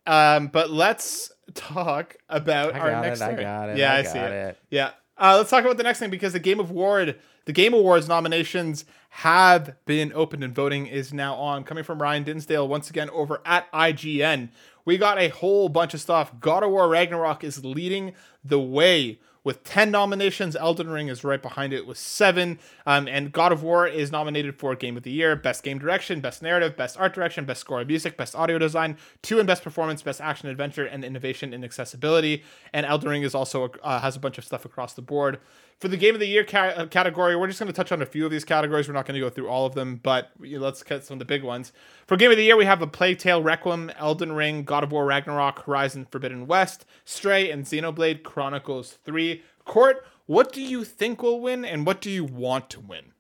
Um, 0.07 0.49
but 0.49 0.71
let's 0.71 1.33
talk 1.55 2.17
about 2.29 2.75
our 2.75 3.01
next 3.03 3.21
it. 3.21 3.25
I 3.25 3.27
thing. 3.29 3.41
got 3.41 3.69
it. 3.71 3.79
Yeah, 3.79 3.93
I 3.93 3.99
I, 3.99 4.03
see 4.03 4.19
it. 4.19 4.33
it. 4.33 4.59
Yeah. 4.71 4.91
Uh, 5.19 5.37
let's 5.37 5.51
talk 5.51 5.65
about 5.65 5.77
the 5.77 5.83
next 5.83 5.99
thing 5.99 6.11
because 6.11 6.33
the 6.33 6.41
Game 6.41 6.61
of 6.61 6.71
Award, 6.71 7.19
the 7.45 7.53
Game 7.53 7.75
Awards 7.75 8.09
nominations 8.09 8.87
have 9.11 9.75
been 9.85 10.13
opened 10.15 10.43
and 10.43 10.55
voting 10.55 10.87
is 10.87 11.13
now 11.13 11.35
on. 11.35 11.65
Coming 11.65 11.85
from 11.85 12.01
Ryan 12.01 12.25
Dinsdale 12.25 12.67
once 12.67 12.89
again 12.89 13.11
over 13.11 13.43
at 13.45 13.71
IGN. 13.73 14.49
We 14.85 14.97
got 14.97 15.19
a 15.19 15.29
whole 15.29 15.69
bunch 15.69 15.93
of 15.93 16.01
stuff. 16.01 16.33
God 16.41 16.63
of 16.63 16.71
War 16.71 16.89
Ragnarok 16.89 17.45
is 17.45 17.65
leading 17.65 18.15
the 18.43 18.59
way 18.59 19.21
with 19.43 19.65
10 19.65 19.91
nominations. 19.91 20.55
Elden 20.57 20.89
Ring 20.91 21.09
is 21.09 21.25
right 21.25 21.41
behind 21.41 21.73
it 21.73 21.87
with 21.87 21.99
seven. 21.99 22.59
Um, 22.87 23.09
and 23.09 23.33
God 23.33 23.53
of 23.53 23.63
War 23.63 23.87
is 23.87 24.13
nominated 24.13 24.59
for 24.59 24.75
Game 24.75 24.97
of 24.97 25.03
the 25.03 25.11
Year, 25.11 25.37
Best 25.37 25.63
Game 25.63 25.79
Direction, 25.79 26.21
Best 26.21 26.43
Narrative, 26.43 26.77
Best 26.77 26.99
Art 26.99 27.15
Direction, 27.15 27.45
Best 27.45 27.61
Score 27.61 27.81
of 27.81 27.87
Music, 27.87 28.17
Best 28.17 28.35
Audio 28.35 28.59
Design, 28.59 28.97
two 29.23 29.39
in 29.39 29.47
Best 29.47 29.63
Performance, 29.63 30.03
Best 30.03 30.21
Action 30.21 30.49
Adventure, 30.49 30.85
and 30.85 31.05
Innovation 31.05 31.55
in 31.55 31.65
Accessibility. 31.65 32.43
And 32.73 32.85
Elden 32.87 33.09
Ring 33.09 33.23
is 33.23 33.35
also 33.35 33.71
uh, 33.83 34.01
has 34.01 34.17
a 34.17 34.21
bunch 34.21 34.39
of 34.39 34.45
stuff 34.45 34.65
across 34.65 34.95
the 34.95 35.03
board. 35.03 35.39
For 35.81 35.89
the 35.89 35.97
Game 35.97 36.13
of 36.13 36.21
the 36.21 36.27
Year 36.27 36.45
ca- 36.45 36.75
uh, 36.77 36.87
category, 36.87 37.35
we're 37.35 37.47
just 37.47 37.59
going 37.59 37.69
to 37.69 37.73
touch 37.73 37.91
on 37.91 38.03
a 38.03 38.07
few 38.07 38.27
of 38.27 38.31
these 38.31 38.45
categories. 38.45 38.87
We're 38.87 38.93
not 38.93 39.07
going 39.07 39.15
to 39.15 39.21
go 39.21 39.31
through 39.31 39.49
all 39.49 39.65
of 39.65 39.75
them, 39.75 39.99
but 40.03 40.31
let's 40.39 40.83
get 40.83 41.05
some 41.05 41.15
of 41.15 41.19
the 41.21 41.25
big 41.25 41.43
ones. 41.43 41.73
For 42.07 42.19
Game 42.19 42.31
of 42.31 42.37
the 42.37 42.45
Year, 42.45 42.57
we 42.57 42.67
have 42.67 42.83
A 42.83 42.87
Plague 42.87 43.19
Tale 43.19 43.43
Requiem, 43.43 43.91
Elden 43.97 44.33
Ring, 44.33 44.65
God 44.65 44.85
of 44.85 44.93
War 44.93 45.07
Ragnarok, 45.07 45.65
Horizon 45.65 46.07
Forbidden 46.11 46.47
West, 46.47 46.85
Stray, 47.07 47.51
and 47.51 47.65
Xenoblade 47.65 48.23
Chronicles 48.23 48.99
3. 49.05 49.43
Court, 49.65 50.05
what 50.27 50.53
do 50.53 50.61
you 50.61 50.85
think 50.85 51.23
will 51.23 51.41
win, 51.41 51.65
and 51.65 51.87
what 51.87 52.03
do 52.03 52.11
you 52.11 52.25
want 52.25 52.69
to 52.71 52.81
win? 52.81 53.13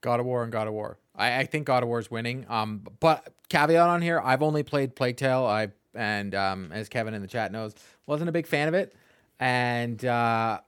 God 0.00 0.20
of 0.20 0.26
War 0.26 0.44
and 0.44 0.52
God 0.52 0.68
of 0.68 0.74
War. 0.74 0.98
I, 1.16 1.40
I 1.40 1.46
think 1.46 1.66
God 1.66 1.82
of 1.82 1.88
War 1.88 1.98
is 1.98 2.12
winning. 2.12 2.46
Um, 2.48 2.86
but 3.00 3.32
caveat 3.48 3.88
on 3.88 4.02
here, 4.02 4.20
I've 4.22 4.42
only 4.42 4.62
played 4.62 4.94
Plague 4.94 5.16
Tale. 5.16 5.44
I 5.44 5.68
and 5.96 6.32
um, 6.36 6.70
as 6.72 6.88
Kevin 6.88 7.12
in 7.12 7.22
the 7.22 7.28
chat 7.28 7.50
knows, 7.50 7.74
wasn't 8.06 8.28
a 8.28 8.32
big 8.32 8.46
fan 8.46 8.68
of 8.68 8.74
it, 8.74 8.94
and 9.40 10.04
uh, 10.04 10.60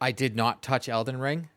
I 0.00 0.12
did 0.12 0.36
not 0.36 0.62
touch 0.62 0.88
Elden 0.88 1.18
Ring. 1.18 1.48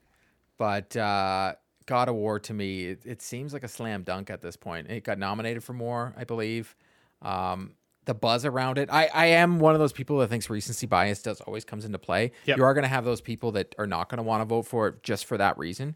But 0.58 0.96
uh, 0.98 1.54
God 1.86 2.10
of 2.10 2.16
War 2.16 2.40
to 2.40 2.54
me, 2.54 2.86
it, 2.86 3.06
it 3.06 3.22
seems 3.22 3.54
like 3.54 3.64
a 3.64 3.68
slam 3.68 4.04
dunk 4.04 4.30
at 4.30 4.42
this 4.42 4.56
point. 4.56 4.90
It 4.90 5.04
got 5.04 5.20
nominated 5.20 5.64
for 5.64 5.74
more, 5.74 6.14
I 6.18 6.24
believe. 6.24 6.76
Um, 7.22 7.74
the 8.06 8.14
buzz 8.14 8.46
around 8.46 8.78
it. 8.78 8.90
I, 8.92 9.10
I 9.14 9.26
am 9.28 9.60
one 9.60 9.74
of 9.74 9.80
those 9.80 9.92
people 9.92 10.18
that 10.20 10.30
thinks 10.30 10.50
recency 10.50 10.88
bias 10.88 11.22
does 11.22 11.42
always 11.42 11.66
comes 11.66 11.86
into 11.86 12.00
play. 12.00 12.32
Yep. 12.46 12.58
You 12.58 12.64
are 12.64 12.74
going 12.74 12.84
to 12.84 12.90
have 12.90 13.04
those 13.06 13.22
people 13.22 13.52
that 13.52 13.76
are 13.78 13.86
not 13.86 14.10
going 14.10 14.18
to 14.18 14.24
want 14.24 14.42
to 14.42 14.46
vote 14.46 14.66
for 14.66 14.88
it 14.88 15.04
just 15.04 15.26
for 15.26 15.38
that 15.38 15.58
reason. 15.58 15.96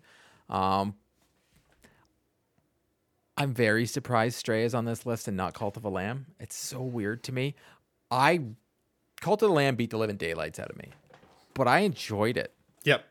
Um, 0.50 0.96
I'm 3.38 3.54
very 3.54 3.86
surprised 3.86 4.36
Stray 4.36 4.66
is 4.66 4.76
on 4.76 4.86
this 4.86 5.06
list 5.06 5.28
and 5.28 5.38
not 5.38 5.54
Cult 5.54 5.78
of 5.78 5.86
a 5.86 5.90
Lamb. 5.90 6.28
It's 6.40 6.56
so 6.56 6.82
weird 6.82 7.24
to 7.24 7.32
me. 7.32 7.56
I 8.12 8.42
Cult 9.22 9.42
of 9.42 9.50
the 9.50 9.56
Lamb 9.56 9.76
beat 9.76 9.90
the 9.90 9.98
living 9.98 10.18
daylights 10.18 10.60
out 10.60 10.70
of 10.70 10.78
me, 10.78 10.92
but 11.54 11.68
I 11.68 11.80
enjoyed 11.80 12.38
it. 12.38 12.54
Yep. 12.84 13.06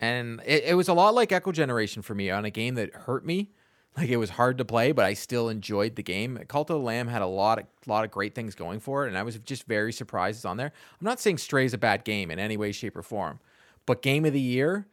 And 0.00 0.40
it, 0.46 0.64
it 0.64 0.74
was 0.74 0.88
a 0.88 0.94
lot 0.94 1.14
like 1.14 1.32
Echo 1.32 1.52
Generation 1.52 2.02
for 2.02 2.14
me 2.14 2.30
on 2.30 2.44
a 2.44 2.50
game 2.50 2.74
that 2.76 2.94
hurt 2.94 3.24
me. 3.24 3.50
Like 3.96 4.10
it 4.10 4.16
was 4.16 4.30
hard 4.30 4.58
to 4.58 4.64
play, 4.64 4.92
but 4.92 5.04
I 5.04 5.14
still 5.14 5.48
enjoyed 5.48 5.96
the 5.96 6.04
game. 6.04 6.38
Cult 6.46 6.70
of 6.70 6.78
the 6.78 6.82
Lamb 6.82 7.08
had 7.08 7.20
a 7.20 7.26
lot 7.26 7.58
of 7.58 7.64
lot 7.86 8.04
of 8.04 8.12
great 8.12 8.32
things 8.32 8.54
going 8.54 8.78
for 8.78 9.04
it, 9.04 9.08
and 9.08 9.18
I 9.18 9.24
was 9.24 9.36
just 9.38 9.66
very 9.66 9.92
surprised 9.92 10.38
it's 10.38 10.44
on 10.44 10.56
there. 10.56 10.72
I'm 11.00 11.04
not 11.04 11.18
saying 11.18 11.38
Stray 11.38 11.64
is 11.64 11.74
a 11.74 11.78
bad 11.78 12.04
game 12.04 12.30
in 12.30 12.38
any 12.38 12.56
way, 12.56 12.70
shape, 12.70 12.96
or 12.96 13.02
form, 13.02 13.40
but 13.86 14.00
game 14.00 14.24
of 14.24 14.32
the 14.32 14.40
year, 14.40 14.86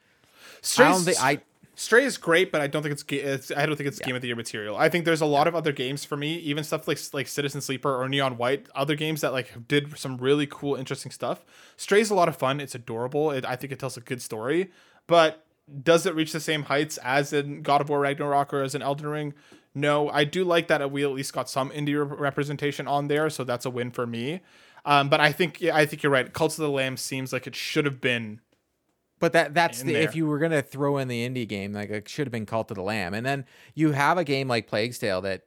I 0.80 0.90
don't 0.90 1.04
think 1.04 1.22
I 1.22 1.42
Stray 1.76 2.06
is 2.06 2.18
great, 2.18 2.52
but 2.52 2.62
I 2.62 2.68
don't 2.68 2.82
think 2.82 2.94
it's, 2.94 3.04
ga- 3.04 3.20
it's 3.20 3.52
I 3.52 3.66
don't 3.66 3.76
think 3.76 3.88
it's 3.88 4.00
game 4.00 4.16
of 4.16 4.22
the 4.22 4.28
year 4.28 4.36
material. 4.36 4.78
I 4.78 4.88
think 4.90 5.06
there's 5.06 5.22
a 5.22 5.26
lot 5.26 5.48
of 5.48 5.56
other 5.56 5.72
games 5.72 6.06
for 6.06 6.16
me, 6.16 6.38
even 6.38 6.64
stuff 6.64 6.88
like 6.88 6.98
like 7.14 7.28
Citizen 7.28 7.62
Sleeper 7.62 7.94
or 7.94 8.08
Neon 8.08 8.38
White, 8.38 8.68
other 8.74 8.96
games 8.96 9.22
that 9.22 9.34
like 9.34 9.68
did 9.68 9.98
some 9.98 10.18
really 10.18 10.48
cool, 10.48 10.76
interesting 10.76 11.12
stuff. 11.12 11.44
Stray's 11.78 12.10
a 12.10 12.16
lot 12.16 12.30
of 12.30 12.38
fun. 12.38 12.60
It's 12.60 12.76
adorable. 12.76 13.32
It, 13.32 13.46
I 13.46 13.56
think 13.56 13.74
it 13.74 13.80
tells 13.80 13.98
a 13.98 14.02
good 14.02 14.22
story, 14.22 14.72
but 15.06 15.46
does 15.84 16.06
it 16.06 16.16
reach 16.16 16.32
the 16.32 16.40
same 16.40 16.64
heights 16.64 16.98
as 17.00 17.34
in 17.34 17.62
God 17.62 17.82
of 17.82 17.90
War 17.90 18.00
Ragnarok 18.00 18.54
or 18.54 18.62
as 18.62 18.76
in 18.76 18.82
Elden 18.82 19.08
Ring? 19.08 19.34
No, 19.74 20.10
I 20.10 20.24
do 20.24 20.46
like 20.46 20.68
that 20.70 20.90
we 20.90 21.04
at 21.04 21.12
least 21.12 21.34
got 21.34 21.50
some 21.50 21.70
indie 21.72 22.00
rep- 22.00 22.18
representation 22.18 22.88
on 22.88 23.10
there, 23.10 23.30
so 23.30 23.44
that's 23.44 23.66
a 23.66 23.70
win 23.70 23.92
for 23.92 24.08
me. 24.08 24.40
Um, 24.86 25.10
but 25.10 25.20
I 25.20 25.32
think 25.32 25.60
yeah, 25.60 25.76
I 25.76 25.86
think 25.86 26.04
you're 26.04 26.12
right. 26.12 26.32
Cults 26.32 26.58
of 26.58 26.64
the 26.64 26.70
Lamb 26.70 26.96
seems 26.96 27.34
like 27.34 27.48
it 27.48 27.56
should 27.56 27.86
have 27.86 28.00
been 28.00 28.40
But 29.20 29.34
that 29.34 29.54
that's 29.54 29.82
the 29.82 29.94
there. 29.94 30.02
if 30.02 30.16
you 30.16 30.28
were 30.28 30.40
gonna 30.40 30.62
throw 30.62 30.98
in 30.98 31.08
the 31.08 31.28
indie 31.28 31.48
game, 31.48 31.74
like 31.74 31.90
it 31.90 32.10
should 32.10 32.28
have 32.28 32.32
been 32.32 32.46
Cult 32.46 32.70
of 32.72 32.76
the 32.76 32.84
Lamb. 32.84 33.14
And 33.14 33.26
then 33.26 33.46
you 33.74 33.92
have 33.94 34.18
a 34.18 34.24
game 34.24 34.48
like 34.48 34.68
Plague's 34.68 35.00
Tale 35.00 35.22
that 35.22 35.44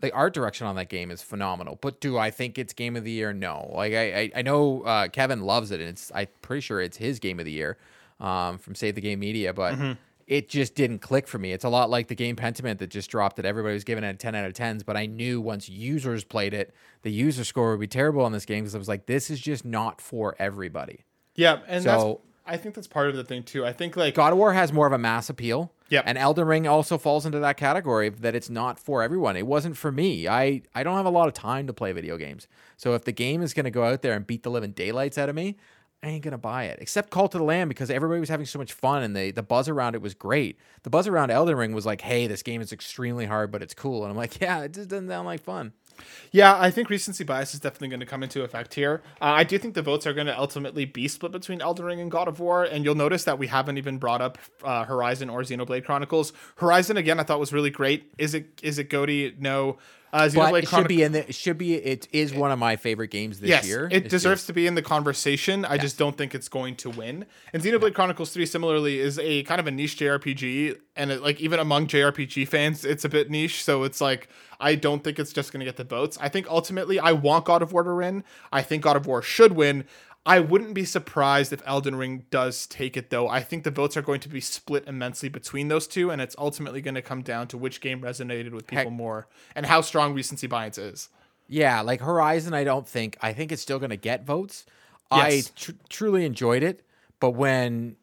the 0.00 0.12
art 0.12 0.34
direction 0.34 0.66
on 0.66 0.76
that 0.76 0.88
game 0.88 1.10
is 1.10 1.22
phenomenal. 1.22 1.78
But 1.80 2.00
do 2.00 2.18
I 2.18 2.30
think 2.30 2.58
it's 2.58 2.72
game 2.72 2.96
of 2.96 3.04
the 3.04 3.10
year? 3.10 3.32
No. 3.32 3.70
Like 3.74 3.92
I 3.92 4.20
I, 4.20 4.30
I 4.36 4.42
know 4.42 4.82
uh, 4.82 5.08
Kevin 5.08 5.42
loves 5.42 5.70
it, 5.70 5.80
and 5.80 5.90
it's 5.90 6.10
I'm 6.14 6.26
pretty 6.42 6.60
sure 6.60 6.80
it's 6.80 6.96
his 6.96 7.18
game 7.18 7.38
of 7.38 7.44
the 7.44 7.52
year 7.52 7.78
um, 8.20 8.58
from 8.58 8.74
Save 8.74 8.94
the 8.96 9.00
Game 9.00 9.20
Media, 9.20 9.52
but. 9.52 9.74
Mm-hmm. 9.74 9.92
It 10.26 10.50
just 10.50 10.74
didn't 10.74 10.98
click 10.98 11.26
for 11.26 11.38
me. 11.38 11.52
It's 11.52 11.64
a 11.64 11.70
lot 11.70 11.88
like 11.88 12.08
the 12.08 12.14
game 12.14 12.36
Pentiment 12.36 12.80
that 12.80 12.90
just 12.90 13.10
dropped 13.10 13.36
that 13.36 13.46
everybody 13.46 13.72
was 13.72 13.82
giving 13.82 14.04
it 14.04 14.10
a 14.10 14.18
10 14.18 14.34
out 14.34 14.44
of 14.44 14.52
10s, 14.52 14.84
but 14.84 14.94
I 14.94 15.06
knew 15.06 15.40
once 15.40 15.70
users 15.70 16.22
played 16.22 16.52
it, 16.52 16.74
the 17.00 17.10
user 17.10 17.44
score 17.44 17.70
would 17.70 17.80
be 17.80 17.86
terrible 17.86 18.22
on 18.22 18.32
this 18.32 18.44
game 18.44 18.64
because 18.64 18.74
I 18.74 18.78
was 18.78 18.88
like, 18.88 19.06
this 19.06 19.30
is 19.30 19.40
just 19.40 19.64
not 19.64 20.02
for 20.02 20.36
everybody. 20.38 21.06
Yeah, 21.34 21.60
and 21.66 21.82
that's 21.82 22.02
So- 22.02 22.20
I 22.48 22.56
think 22.56 22.74
that's 22.74 22.86
part 22.86 23.08
of 23.10 23.16
the 23.16 23.24
thing 23.24 23.42
too. 23.42 23.64
I 23.64 23.72
think 23.72 23.96
like 23.96 24.14
God 24.14 24.32
of 24.32 24.38
War 24.38 24.54
has 24.54 24.72
more 24.72 24.86
of 24.86 24.92
a 24.92 24.98
mass 24.98 25.28
appeal. 25.28 25.70
Yep. 25.90 26.04
And 26.06 26.18
Elden 26.18 26.46
Ring 26.46 26.66
also 26.66 26.98
falls 26.98 27.24
into 27.24 27.38
that 27.38 27.56
category 27.56 28.08
that 28.08 28.34
it's 28.34 28.50
not 28.50 28.78
for 28.78 29.02
everyone. 29.02 29.36
It 29.36 29.46
wasn't 29.46 29.76
for 29.76 29.90
me. 29.92 30.28
I, 30.28 30.62
I 30.74 30.82
don't 30.82 30.96
have 30.96 31.06
a 31.06 31.10
lot 31.10 31.28
of 31.28 31.34
time 31.34 31.66
to 31.66 31.72
play 31.72 31.92
video 31.92 32.16
games. 32.18 32.46
So 32.76 32.94
if 32.94 33.04
the 33.04 33.12
game 33.12 33.42
is 33.42 33.54
going 33.54 33.64
to 33.64 33.70
go 33.70 33.84
out 33.84 34.02
there 34.02 34.14
and 34.14 34.26
beat 34.26 34.42
the 34.42 34.50
living 34.50 34.72
daylights 34.72 35.16
out 35.16 35.28
of 35.28 35.34
me, 35.34 35.56
I 36.02 36.08
ain't 36.08 36.22
to 36.22 36.38
buy 36.38 36.64
it. 36.64 36.78
Except 36.80 37.10
Cult 37.10 37.34
of 37.34 37.40
the 37.40 37.44
Lamb 37.44 37.68
because 37.68 37.90
everybody 37.90 38.20
was 38.20 38.28
having 38.28 38.46
so 38.46 38.58
much 38.58 38.72
fun 38.72 39.02
and 39.02 39.16
the, 39.16 39.32
the 39.32 39.42
buzz 39.42 39.68
around 39.68 39.94
it 39.94 40.02
was 40.02 40.14
great. 40.14 40.58
The 40.84 40.90
buzz 40.90 41.08
around 41.08 41.30
Elden 41.30 41.56
Ring 41.56 41.72
was 41.74 41.86
like, 41.86 42.02
hey, 42.02 42.28
this 42.28 42.42
game 42.42 42.60
is 42.60 42.72
extremely 42.72 43.26
hard, 43.26 43.50
but 43.50 43.62
it's 43.62 43.74
cool. 43.74 44.04
And 44.04 44.10
I'm 44.10 44.16
like, 44.16 44.40
yeah, 44.40 44.62
it 44.62 44.72
just 44.72 44.88
doesn't 44.88 45.08
sound 45.08 45.26
like 45.26 45.42
fun. 45.42 45.72
Yeah, 46.30 46.56
I 46.56 46.70
think 46.70 46.90
recency 46.90 47.24
bias 47.24 47.54
is 47.54 47.60
definitely 47.60 47.88
going 47.88 48.00
to 48.00 48.06
come 48.06 48.22
into 48.22 48.42
effect 48.42 48.74
here. 48.74 49.02
Uh, 49.20 49.24
I 49.24 49.44
do 49.44 49.58
think 49.58 49.74
the 49.74 49.82
votes 49.82 50.06
are 50.06 50.12
going 50.12 50.28
to 50.28 50.38
ultimately 50.38 50.84
be 50.84 51.08
split 51.08 51.32
between 51.32 51.60
Elden 51.60 51.84
Ring 51.84 52.00
and 52.00 52.08
God 52.08 52.28
of 52.28 52.38
War, 52.38 52.62
and 52.62 52.84
you'll 52.84 52.94
notice 52.94 53.24
that 53.24 53.38
we 53.38 53.48
haven't 53.48 53.78
even 53.78 53.98
brought 53.98 54.20
up 54.20 54.38
uh, 54.62 54.84
Horizon 54.84 55.28
or 55.28 55.40
Xenoblade 55.40 55.84
Chronicles. 55.84 56.32
Horizon 56.56 56.96
again, 56.96 57.18
I 57.18 57.24
thought 57.24 57.40
was 57.40 57.52
really 57.52 57.70
great. 57.70 58.12
Is 58.18 58.34
it 58.34 58.60
is 58.62 58.78
it 58.78 58.90
Goaty? 58.90 59.34
No. 59.38 59.78
Uh, 60.12 60.22
Xenoblade 60.22 60.62
it 60.62 60.68
should 60.68 60.88
be 60.88 61.02
in 61.02 61.12
the, 61.12 61.28
it 61.28 61.34
should 61.34 61.58
be, 61.58 61.74
it 61.74 62.08
is 62.12 62.32
one 62.32 62.50
of 62.50 62.58
my 62.58 62.76
favorite 62.76 63.10
games 63.10 63.40
this 63.40 63.50
Yes, 63.50 63.66
year. 63.66 63.88
it 63.90 64.04
It's 64.04 64.08
deserves 64.10 64.40
just- 64.40 64.46
to 64.48 64.52
be 64.54 64.66
in 64.66 64.74
the 64.74 64.82
conversation. 64.82 65.64
I 65.64 65.76
just 65.78 65.98
don't 65.98 66.16
think 66.16 66.34
it's 66.34 66.48
going 66.48 66.76
to 66.76 66.90
win. 66.90 67.26
And 67.52 67.62
Xenoblade 67.62 67.94
Chronicles 67.94 68.30
3 68.30 68.46
similarly 68.46 69.00
is 69.00 69.18
a 69.18 69.42
kind 69.42 69.60
of 69.60 69.66
a 69.66 69.70
niche 69.70 69.96
JRPG 69.98 70.76
and 70.96 71.10
it, 71.12 71.22
like 71.22 71.40
even 71.40 71.60
among 71.60 71.86
JRPG 71.86 72.48
fans 72.48 72.84
it's 72.84 73.04
a 73.04 73.08
bit 73.08 73.30
niche, 73.30 73.62
so 73.62 73.84
it's 73.84 74.00
like 74.00 74.28
I 74.60 74.74
don't 74.74 75.04
think 75.04 75.18
it's 75.20 75.32
just 75.32 75.52
going 75.52 75.60
to 75.60 75.64
get 75.66 75.76
the 75.76 75.84
votes. 75.84 76.18
I 76.20 76.28
think 76.28 76.48
ultimately 76.50 76.98
I 76.98 77.12
want 77.12 77.44
God 77.44 77.62
of 77.62 77.72
War 77.72 77.84
to 77.84 77.94
win. 77.94 78.24
I 78.50 78.62
think 78.62 78.82
God 78.82 78.96
of 78.96 79.06
War 79.06 79.22
should 79.22 79.52
win. 79.52 79.84
I 80.28 80.40
wouldn't 80.40 80.74
be 80.74 80.84
surprised 80.84 81.54
if 81.54 81.62
Elden 81.64 81.96
Ring 81.96 82.26
does 82.30 82.66
take 82.66 82.98
it 82.98 83.08
though. 83.08 83.28
I 83.28 83.40
think 83.40 83.64
the 83.64 83.70
votes 83.70 83.96
are 83.96 84.02
going 84.02 84.20
to 84.20 84.28
be 84.28 84.42
split 84.42 84.84
immensely 84.86 85.30
between 85.30 85.68
those 85.68 85.86
two 85.86 86.10
and 86.10 86.20
it's 86.20 86.36
ultimately 86.38 86.82
going 86.82 86.96
to 86.96 87.02
come 87.02 87.22
down 87.22 87.48
to 87.48 87.56
which 87.56 87.80
game 87.80 88.02
resonated 88.02 88.52
with 88.52 88.66
people 88.66 88.84
Heck. 88.84 88.92
more 88.92 89.26
and 89.56 89.64
how 89.64 89.80
strong 89.80 90.12
recency 90.12 90.46
bias 90.46 90.76
is. 90.76 91.08
Yeah, 91.48 91.80
like 91.80 92.02
Horizon, 92.02 92.52
I 92.52 92.62
don't 92.62 92.86
think. 92.86 93.16
I 93.22 93.32
think 93.32 93.50
it's 93.52 93.62
still 93.62 93.78
going 93.78 93.88
to 93.88 93.96
get 93.96 94.26
votes. 94.26 94.66
Yes. 95.10 95.48
I 95.48 95.52
tr- 95.56 95.72
truly 95.88 96.26
enjoyed 96.26 96.62
it, 96.62 96.84
but 97.20 97.30
when 97.30 97.96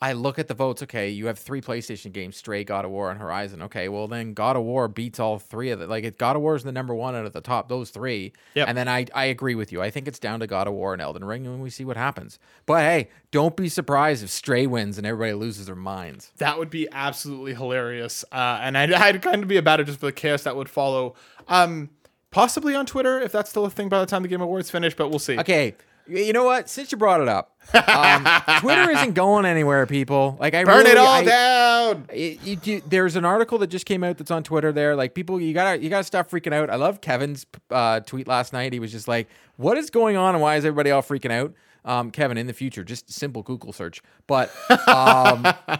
I 0.00 0.12
look 0.12 0.38
at 0.38 0.46
the 0.46 0.54
votes. 0.54 0.82
Okay, 0.84 1.08
you 1.08 1.26
have 1.26 1.38
three 1.38 1.60
PlayStation 1.60 2.12
games: 2.12 2.36
Stray, 2.36 2.62
God 2.64 2.84
of 2.84 2.90
War, 2.90 3.10
and 3.10 3.20
Horizon. 3.20 3.62
Okay, 3.62 3.88
well 3.88 4.06
then 4.06 4.32
God 4.32 4.56
of 4.56 4.62
War 4.62 4.86
beats 4.86 5.18
all 5.18 5.38
three 5.38 5.70
of 5.70 5.80
them. 5.80 5.90
Like 5.90 6.18
God 6.18 6.36
of 6.36 6.42
War 6.42 6.54
is 6.54 6.62
the 6.62 6.72
number 6.72 6.94
one 6.94 7.16
out 7.16 7.26
of 7.26 7.32
the 7.32 7.40
top 7.40 7.68
those 7.68 7.90
three. 7.90 8.32
Yep. 8.54 8.68
And 8.68 8.78
then 8.78 8.88
I 8.88 9.06
I 9.14 9.24
agree 9.24 9.54
with 9.54 9.72
you. 9.72 9.82
I 9.82 9.90
think 9.90 10.06
it's 10.06 10.18
down 10.18 10.40
to 10.40 10.46
God 10.46 10.68
of 10.68 10.74
War 10.74 10.92
and 10.92 11.02
Elden 11.02 11.24
Ring, 11.24 11.46
and 11.46 11.60
we 11.60 11.70
see 11.70 11.84
what 11.84 11.96
happens. 11.96 12.38
But 12.64 12.80
hey, 12.80 13.08
don't 13.30 13.56
be 13.56 13.68
surprised 13.68 14.22
if 14.22 14.30
Stray 14.30 14.66
wins 14.66 14.98
and 14.98 15.06
everybody 15.06 15.34
loses 15.34 15.66
their 15.66 15.74
minds. 15.74 16.32
That 16.38 16.58
would 16.58 16.70
be 16.70 16.88
absolutely 16.92 17.54
hilarious. 17.54 18.24
Uh, 18.30 18.60
and 18.62 18.78
I'd, 18.78 18.92
I'd 18.92 19.20
kind 19.22 19.42
of 19.42 19.48
be 19.48 19.56
about 19.56 19.80
it 19.80 19.84
just 19.84 20.00
for 20.00 20.06
the 20.06 20.12
chaos 20.12 20.44
that 20.44 20.56
would 20.56 20.68
follow. 20.68 21.14
Um, 21.48 21.90
possibly 22.30 22.74
on 22.74 22.86
Twitter, 22.86 23.20
if 23.20 23.32
that's 23.32 23.50
still 23.50 23.64
a 23.64 23.70
thing 23.70 23.88
by 23.88 24.00
the 24.00 24.06
time 24.06 24.22
the 24.22 24.28
Game 24.28 24.40
Awards 24.40 24.70
finish, 24.70 24.94
but 24.94 25.10
we'll 25.10 25.18
see. 25.18 25.38
Okay, 25.38 25.74
you 26.08 26.32
know 26.32 26.44
what? 26.44 26.68
Since 26.68 26.90
you 26.92 26.98
brought 26.98 27.20
it 27.20 27.28
up, 27.28 27.56
um, 27.74 28.26
Twitter 28.60 28.90
isn't 28.90 29.14
going 29.14 29.44
anywhere, 29.44 29.86
people. 29.86 30.36
Like 30.40 30.54
I 30.54 30.64
Burn 30.64 30.78
really, 30.78 30.90
it 30.90 30.96
all 30.96 31.06
I- 31.08 31.24
down. 31.24 32.04
it, 32.12 32.42
you, 32.42 32.58
you- 32.62 32.82
there's 32.86 33.16
an 33.16 33.24
article 33.24 33.58
that 33.58 33.66
just 33.68 33.86
came 33.86 34.02
out 34.04 34.18
that's 34.18 34.30
on 34.30 34.42
Twitter. 34.42 34.72
There, 34.72 34.96
like 34.96 35.14
people, 35.14 35.40
you 35.40 35.52
gotta 35.54 35.82
you 35.82 35.88
gotta 35.90 36.04
stop 36.04 36.30
freaking 36.30 36.52
out. 36.52 36.70
I 36.70 36.76
love 36.76 37.00
Kevin's 37.00 37.46
uh, 37.70 38.00
tweet 38.00 38.26
last 38.26 38.52
night. 38.52 38.72
He 38.72 38.80
was 38.80 38.92
just 38.92 39.08
like, 39.08 39.28
"What 39.56 39.76
is 39.76 39.90
going 39.90 40.16
on, 40.16 40.34
and 40.34 40.42
why 40.42 40.56
is 40.56 40.64
everybody 40.64 40.90
all 40.90 41.02
freaking 41.02 41.30
out?" 41.32 41.52
Um, 41.84 42.10
Kevin, 42.10 42.36
in 42.36 42.46
the 42.46 42.52
future, 42.52 42.84
just 42.84 43.10
simple 43.10 43.42
Google 43.42 43.72
search. 43.72 44.02
But 44.26 44.50
um, 44.88 45.46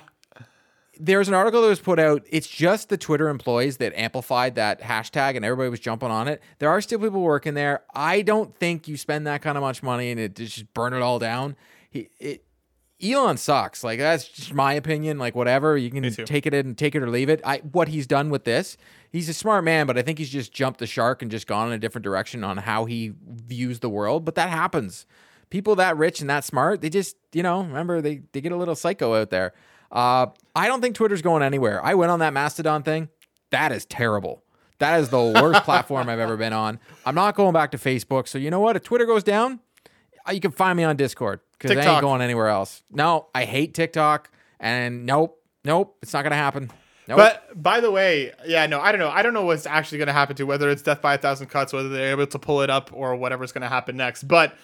there's 0.98 1.28
an 1.28 1.34
article 1.34 1.62
that 1.62 1.68
was 1.68 1.80
put 1.80 1.98
out. 1.98 2.24
It's 2.28 2.48
just 2.48 2.88
the 2.88 2.96
Twitter 2.96 3.28
employees 3.28 3.76
that 3.78 3.98
amplified 3.98 4.56
that 4.56 4.80
hashtag, 4.80 5.37
and 5.37 5.44
everybody 5.44 5.70
was 5.70 5.80
jumping 5.80 6.11
on 6.11 6.28
it. 6.28 6.42
There 6.58 6.68
are 6.68 6.80
still 6.80 6.98
people 6.98 7.20
working 7.20 7.54
there. 7.54 7.82
I 7.94 8.22
don't 8.22 8.54
think 8.56 8.88
you 8.88 8.96
spend 8.96 9.26
that 9.26 9.42
kind 9.42 9.56
of 9.56 9.62
much 9.62 9.82
money 9.82 10.11
and 10.11 10.20
it 10.20 10.37
just 10.37 10.72
burn 10.74 10.92
it 10.92 11.02
all 11.02 11.18
down. 11.18 11.56
He, 11.90 12.08
it, 12.18 12.44
Elon 13.02 13.37
sucks. 13.37 13.84
Like 13.84 13.98
that's 13.98 14.26
just 14.26 14.52
my 14.52 14.72
opinion. 14.72 15.18
Like 15.18 15.34
whatever, 15.34 15.76
you 15.76 15.90
can 15.90 16.11
take 16.26 16.46
it 16.46 16.54
and 16.54 16.76
take 16.76 16.94
it 16.94 17.02
or 17.02 17.08
leave 17.08 17.28
it. 17.28 17.40
I 17.44 17.58
what 17.58 17.88
he's 17.88 18.06
done 18.06 18.28
with 18.28 18.44
this, 18.44 18.76
he's 19.11 19.28
a 19.28 19.34
smart 19.34 19.64
man, 19.64 19.87
but 19.87 19.96
I 19.96 20.02
think 20.02 20.18
he's 20.18 20.30
just 20.30 20.52
jumped 20.52 20.80
the 20.80 20.87
shark 20.87 21.22
and 21.22 21.30
just 21.30 21.46
gone 21.46 21.68
in 21.68 21.74
a 21.74 21.78
different 21.78 22.02
direction 22.02 22.42
on 22.42 22.56
how 22.58 22.87
he 22.87 23.12
views 23.24 23.78
the 23.78 23.88
world. 23.88 24.24
But 24.24 24.34
that 24.34 24.50
happens. 24.50 25.06
People 25.50 25.76
that 25.76 25.96
rich 25.96 26.20
and 26.20 26.28
that 26.28 26.44
smart, 26.44 26.80
they 26.80 26.90
just 26.90 27.16
you 27.32 27.42
know 27.42 27.62
remember 27.62 28.00
they 28.00 28.22
they 28.32 28.40
get 28.40 28.52
a 28.52 28.56
little 28.56 28.74
psycho 28.74 29.14
out 29.14 29.30
there. 29.30 29.52
Uh, 29.90 30.27
I 30.55 30.66
don't 30.66 30.81
think 30.81 30.94
Twitter's 30.94 31.22
going 31.22 31.42
anywhere. 31.42 31.85
I 31.85 31.94
went 31.94 32.11
on 32.11 32.18
that 32.20 32.33
Mastodon 32.33 32.83
thing. 32.83 33.09
That 33.51 33.72
is 33.72 33.85
terrible. 33.87 34.42
That 34.79 35.01
is 35.01 35.09
the 35.09 35.20
worst 35.20 35.62
platform 35.64 36.09
I've 36.09 36.18
ever 36.18 36.37
been 36.37 36.53
on. 36.53 36.79
I'm 37.05 37.14
not 37.14 37.35
going 37.35 37.53
back 37.53 37.70
to 37.72 37.79
Facebook. 37.79 38.29
So 38.29 38.38
you 38.38 38.51
know 38.51 38.61
what? 38.61 38.77
If 38.77 38.85
Twitter 38.85 39.07
goes 39.07 39.24
down, 39.24 39.61
uh, 40.29 40.33
you 40.33 40.40
can 40.40 40.53
find 40.53 40.77
me 40.77 40.85
on 40.85 40.96
Discord 40.96 41.40
because 41.53 41.77
I 41.77 41.81
ain't 41.81 42.01
going 42.01 42.20
anywhere 42.20 42.48
else. 42.48 42.83
No, 42.90 43.29
I 43.35 43.44
hate 43.44 43.74
TikTok, 43.74 44.31
and 44.61 45.07
nope, 45.07 45.42
nope, 45.64 45.96
it's 46.03 46.12
not 46.12 46.22
gonna 46.22 46.37
happen. 46.37 46.70
Nope. 47.09 47.16
But 47.16 47.62
by 47.62 47.81
the 47.81 47.90
way, 47.90 48.33
yeah, 48.46 48.66
no, 48.66 48.81
I 48.81 48.92
don't 48.92 48.98
know. 48.98 49.09
I 49.09 49.22
don't 49.22 49.33
know 49.33 49.46
what's 49.46 49.64
actually 49.64 49.96
going 49.96 50.09
to 50.09 50.12
happen 50.12 50.37
to 50.37 50.44
whether 50.44 50.68
it's 50.68 50.83
death 50.83 51.01
by 51.01 51.14
a 51.14 51.18
thousand 51.18 51.46
cuts, 51.46 51.72
whether 51.72 51.88
they're 51.88 52.11
able 52.11 52.27
to 52.27 52.38
pull 52.38 52.61
it 52.61 52.68
up, 52.68 52.90
or 52.92 53.16
whatever's 53.16 53.51
going 53.51 53.62
to 53.62 53.68
happen 53.68 53.96
next. 53.96 54.24
But 54.24 54.55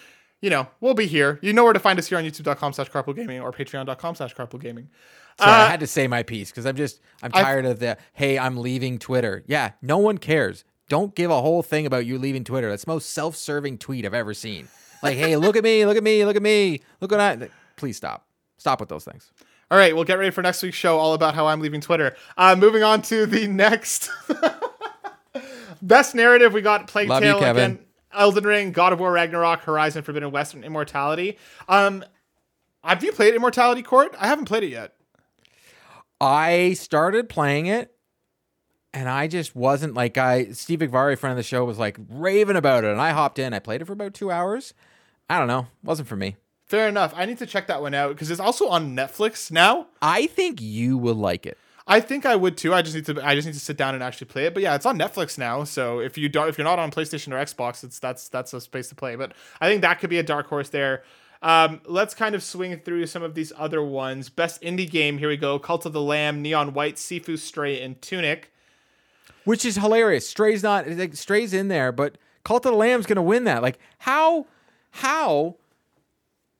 you 0.45 0.51
know, 0.51 0.67
we'll 0.81 0.93
be 0.93 1.07
here. 1.07 1.39
You 1.43 1.55
know 1.55 1.65
where 1.65 1.73
to 1.73 1.79
find 1.81 1.99
us 1.99 2.07
here 2.07 2.19
on 2.19 2.25
YouTube.com 2.25 2.75
slash 2.75 2.91
Carpool 2.91 3.17
Gaming 3.17 3.41
or 3.41 3.51
Patreon.com 3.51 4.15
slash 4.15 4.35
Carpool 4.35 4.61
Gaming. 4.61 4.91
I 5.39 5.65
Uh, 5.65 5.69
had 5.71 5.81
to 5.81 5.87
say 5.87 6.07
my 6.07 6.23
piece 6.23 6.51
because 6.51 6.67
I'm 6.67 6.77
just 6.77 7.01
I'm 7.23 7.33
tired 7.33 7.65
of 7.65 7.79
the 7.81 7.97
hey 8.13 8.39
I'm 8.39 8.59
leaving 8.59 8.99
Twitter. 8.99 9.43
Yeah, 9.47 9.71
no 9.81 9.97
one 9.97 10.19
cares. 10.19 10.65
Don't 10.91 11.15
give 11.15 11.31
a 11.31 11.41
whole 11.41 11.63
thing 11.63 11.87
about 11.87 12.05
you 12.05 12.19
leaving 12.19 12.45
Twitter. 12.45 12.69
That's 12.69 12.85
the 12.85 12.91
most 12.93 13.11
self-serving 13.13 13.79
tweet 13.79 14.05
I've 14.05 14.13
ever 14.13 14.35
seen. 14.35 14.69
Like, 15.03 15.17
hey, 15.17 15.35
look 15.37 15.57
at 15.57 15.65
me, 15.65 15.87
look 15.87 15.97
at 15.97 16.03
me, 16.05 16.25
look 16.27 16.37
at 16.37 16.43
me, 16.43 16.83
look 17.01 17.11
what 17.11 17.21
I. 17.21 17.49
Please 17.77 17.97
stop. 17.97 18.27
Stop 18.59 18.81
with 18.81 18.91
those 18.91 19.05
things. 19.05 19.33
All 19.71 19.79
right, 19.79 19.95
well, 19.95 20.05
get 20.05 20.19
ready 20.19 20.31
for 20.31 20.43
next 20.43 20.63
week's 20.63 20.77
show, 20.77 20.99
all 20.99 21.15
about 21.15 21.35
how 21.35 21.47
I'm 21.47 21.61
leaving 21.61 21.81
Twitter. 21.81 22.15
Uh, 22.37 22.55
moving 22.55 22.83
on 22.83 23.01
to 23.03 23.25
the 23.25 23.47
next 23.65 24.11
best 25.83 26.15
narrative, 26.15 26.53
we 26.53 26.61
got 26.61 26.87
Plague 26.87 27.09
Love 27.09 27.23
you, 27.25 27.31
Tale 27.33 27.41
Kevin. 27.41 27.73
again, 27.73 27.85
Elden 28.15 28.45
Ring, 28.45 28.73
God 28.73 28.93
of 28.93 29.01
War, 29.01 29.13
Ragnarok, 29.13 29.63
Horizon 29.63 30.03
Forbidden 30.03 30.31
West, 30.31 30.55
and 30.55 30.65
Immortality. 30.65 31.39
Um, 31.69 32.05
have 32.83 33.03
you 33.03 33.13
played 33.13 33.35
Immortality 33.35 33.83
Court? 33.83 34.15
I 34.19 34.27
haven't 34.27 34.47
played 34.47 34.63
it 34.63 34.71
yet. 34.71 34.95
I 36.21 36.75
started 36.75 37.29
playing 37.29 37.67
it 37.67 37.95
and 38.95 39.09
I 39.09 39.27
just 39.27 39.55
wasn't 39.57 39.95
like 39.95 40.17
I 40.17 40.53
Steve 40.53 40.79
Igvari, 40.79 41.19
friend 41.19 41.33
of 41.33 41.37
the 41.37 41.43
show, 41.43 41.65
was 41.65 41.79
like 41.79 41.99
raving 42.09 42.57
about 42.57 42.85
it, 42.85 42.93
and 42.93 43.01
I 43.01 43.11
hopped 43.11 43.39
in. 43.39 43.53
I 43.53 43.59
played 43.59 43.83
it 43.83 43.87
for 43.87 43.93
about 43.93 44.15
two 44.15 44.31
hours. 44.31 44.73
I 45.29 45.39
don't 45.39 45.49
know, 45.49 45.67
wasn't 45.83 46.09
for 46.09 46.17
me. 46.17 46.37
Fair 46.65 46.89
enough. 46.89 47.13
I 47.15 47.27
need 47.27 47.39
to 47.39 47.47
check 47.47 47.67
that 47.67 47.83
one 47.83 47.93
out 47.93 48.11
because 48.11 48.31
it's 48.31 48.41
also 48.41 48.69
on 48.69 48.97
Netflix 48.97 49.51
now. 49.51 49.89
I 50.01 50.29
think 50.29 50.63
you 50.63 50.97
will 50.97 51.15
like 51.15 51.45
it. 51.45 51.59
I 51.87 52.01
think 52.01 52.25
I 52.25 52.35
would 52.35 52.57
too. 52.57 52.73
I 52.73 52.81
just 52.83 52.95
need 52.95 53.05
to. 53.07 53.27
I 53.27 53.35
just 53.35 53.47
need 53.47 53.55
to 53.55 53.61
sit 53.61 53.77
down 53.77 53.95
and 53.95 54.03
actually 54.03 54.29
play 54.29 54.47
it. 54.47 54.55
But 54.55 54.63
yeah, 54.63 54.75
it's 54.75 54.87
on 54.87 54.99
Netflix 54.99 55.37
now. 55.37 55.65
So 55.65 55.99
if 55.99 56.17
you 56.17 56.29
don't, 56.31 56.49
if 56.49 56.57
you're 56.57 56.65
not 56.65 56.79
on 56.79 56.91
PlayStation 56.91 57.33
or 57.33 57.45
Xbox, 57.45 57.85
it's 57.85 57.99
that's 57.99 58.29
that's 58.29 58.55
a 58.55 58.61
space 58.61 58.89
to 58.89 58.95
play. 58.95 59.17
But 59.17 59.33
I 59.61 59.69
think 59.69 59.83
that 59.83 60.01
could 60.01 60.09
be 60.11 60.19
a 60.19 60.23
dark 60.23 60.47
horse 60.47 60.71
there. 60.71 61.03
Um, 61.43 61.83
let's 61.85 62.15
kind 62.15 62.35
of 62.35 62.43
swing 62.43 62.79
through 62.79 63.07
some 63.07 63.23
of 63.23 63.35
these 63.35 63.53
other 63.59 63.83
ones. 63.83 64.31
Best 64.31 64.63
indie 64.63 64.91
game. 64.91 65.19
Here 65.19 65.29
we 65.29 65.37
go. 65.37 65.59
Cult 65.59 65.85
of 65.85 65.93
the 65.93 66.01
Lamb, 66.01 66.41
Neon 66.41 66.73
White, 66.73 66.97
Sifu 66.97 67.39
Stray, 67.39 67.83
and 67.83 68.01
Tunic. 68.01 68.51
which 69.45 69.67
is 69.67 69.77
hilarious. 69.77 70.27
Stray's 70.27 70.63
not 70.63 70.89
like, 70.89 71.15
Stray's 71.15 71.53
in 71.53 71.69
there, 71.69 71.93
but 71.93 72.17
Cult 72.45 72.65
of 72.65 72.73
the 72.73 72.79
Lamb's 72.79 73.05
gonna 73.05 73.23
win 73.23 73.45
that. 73.45 73.63
Like 73.63 73.79
how 73.99 74.47
how 74.91 75.57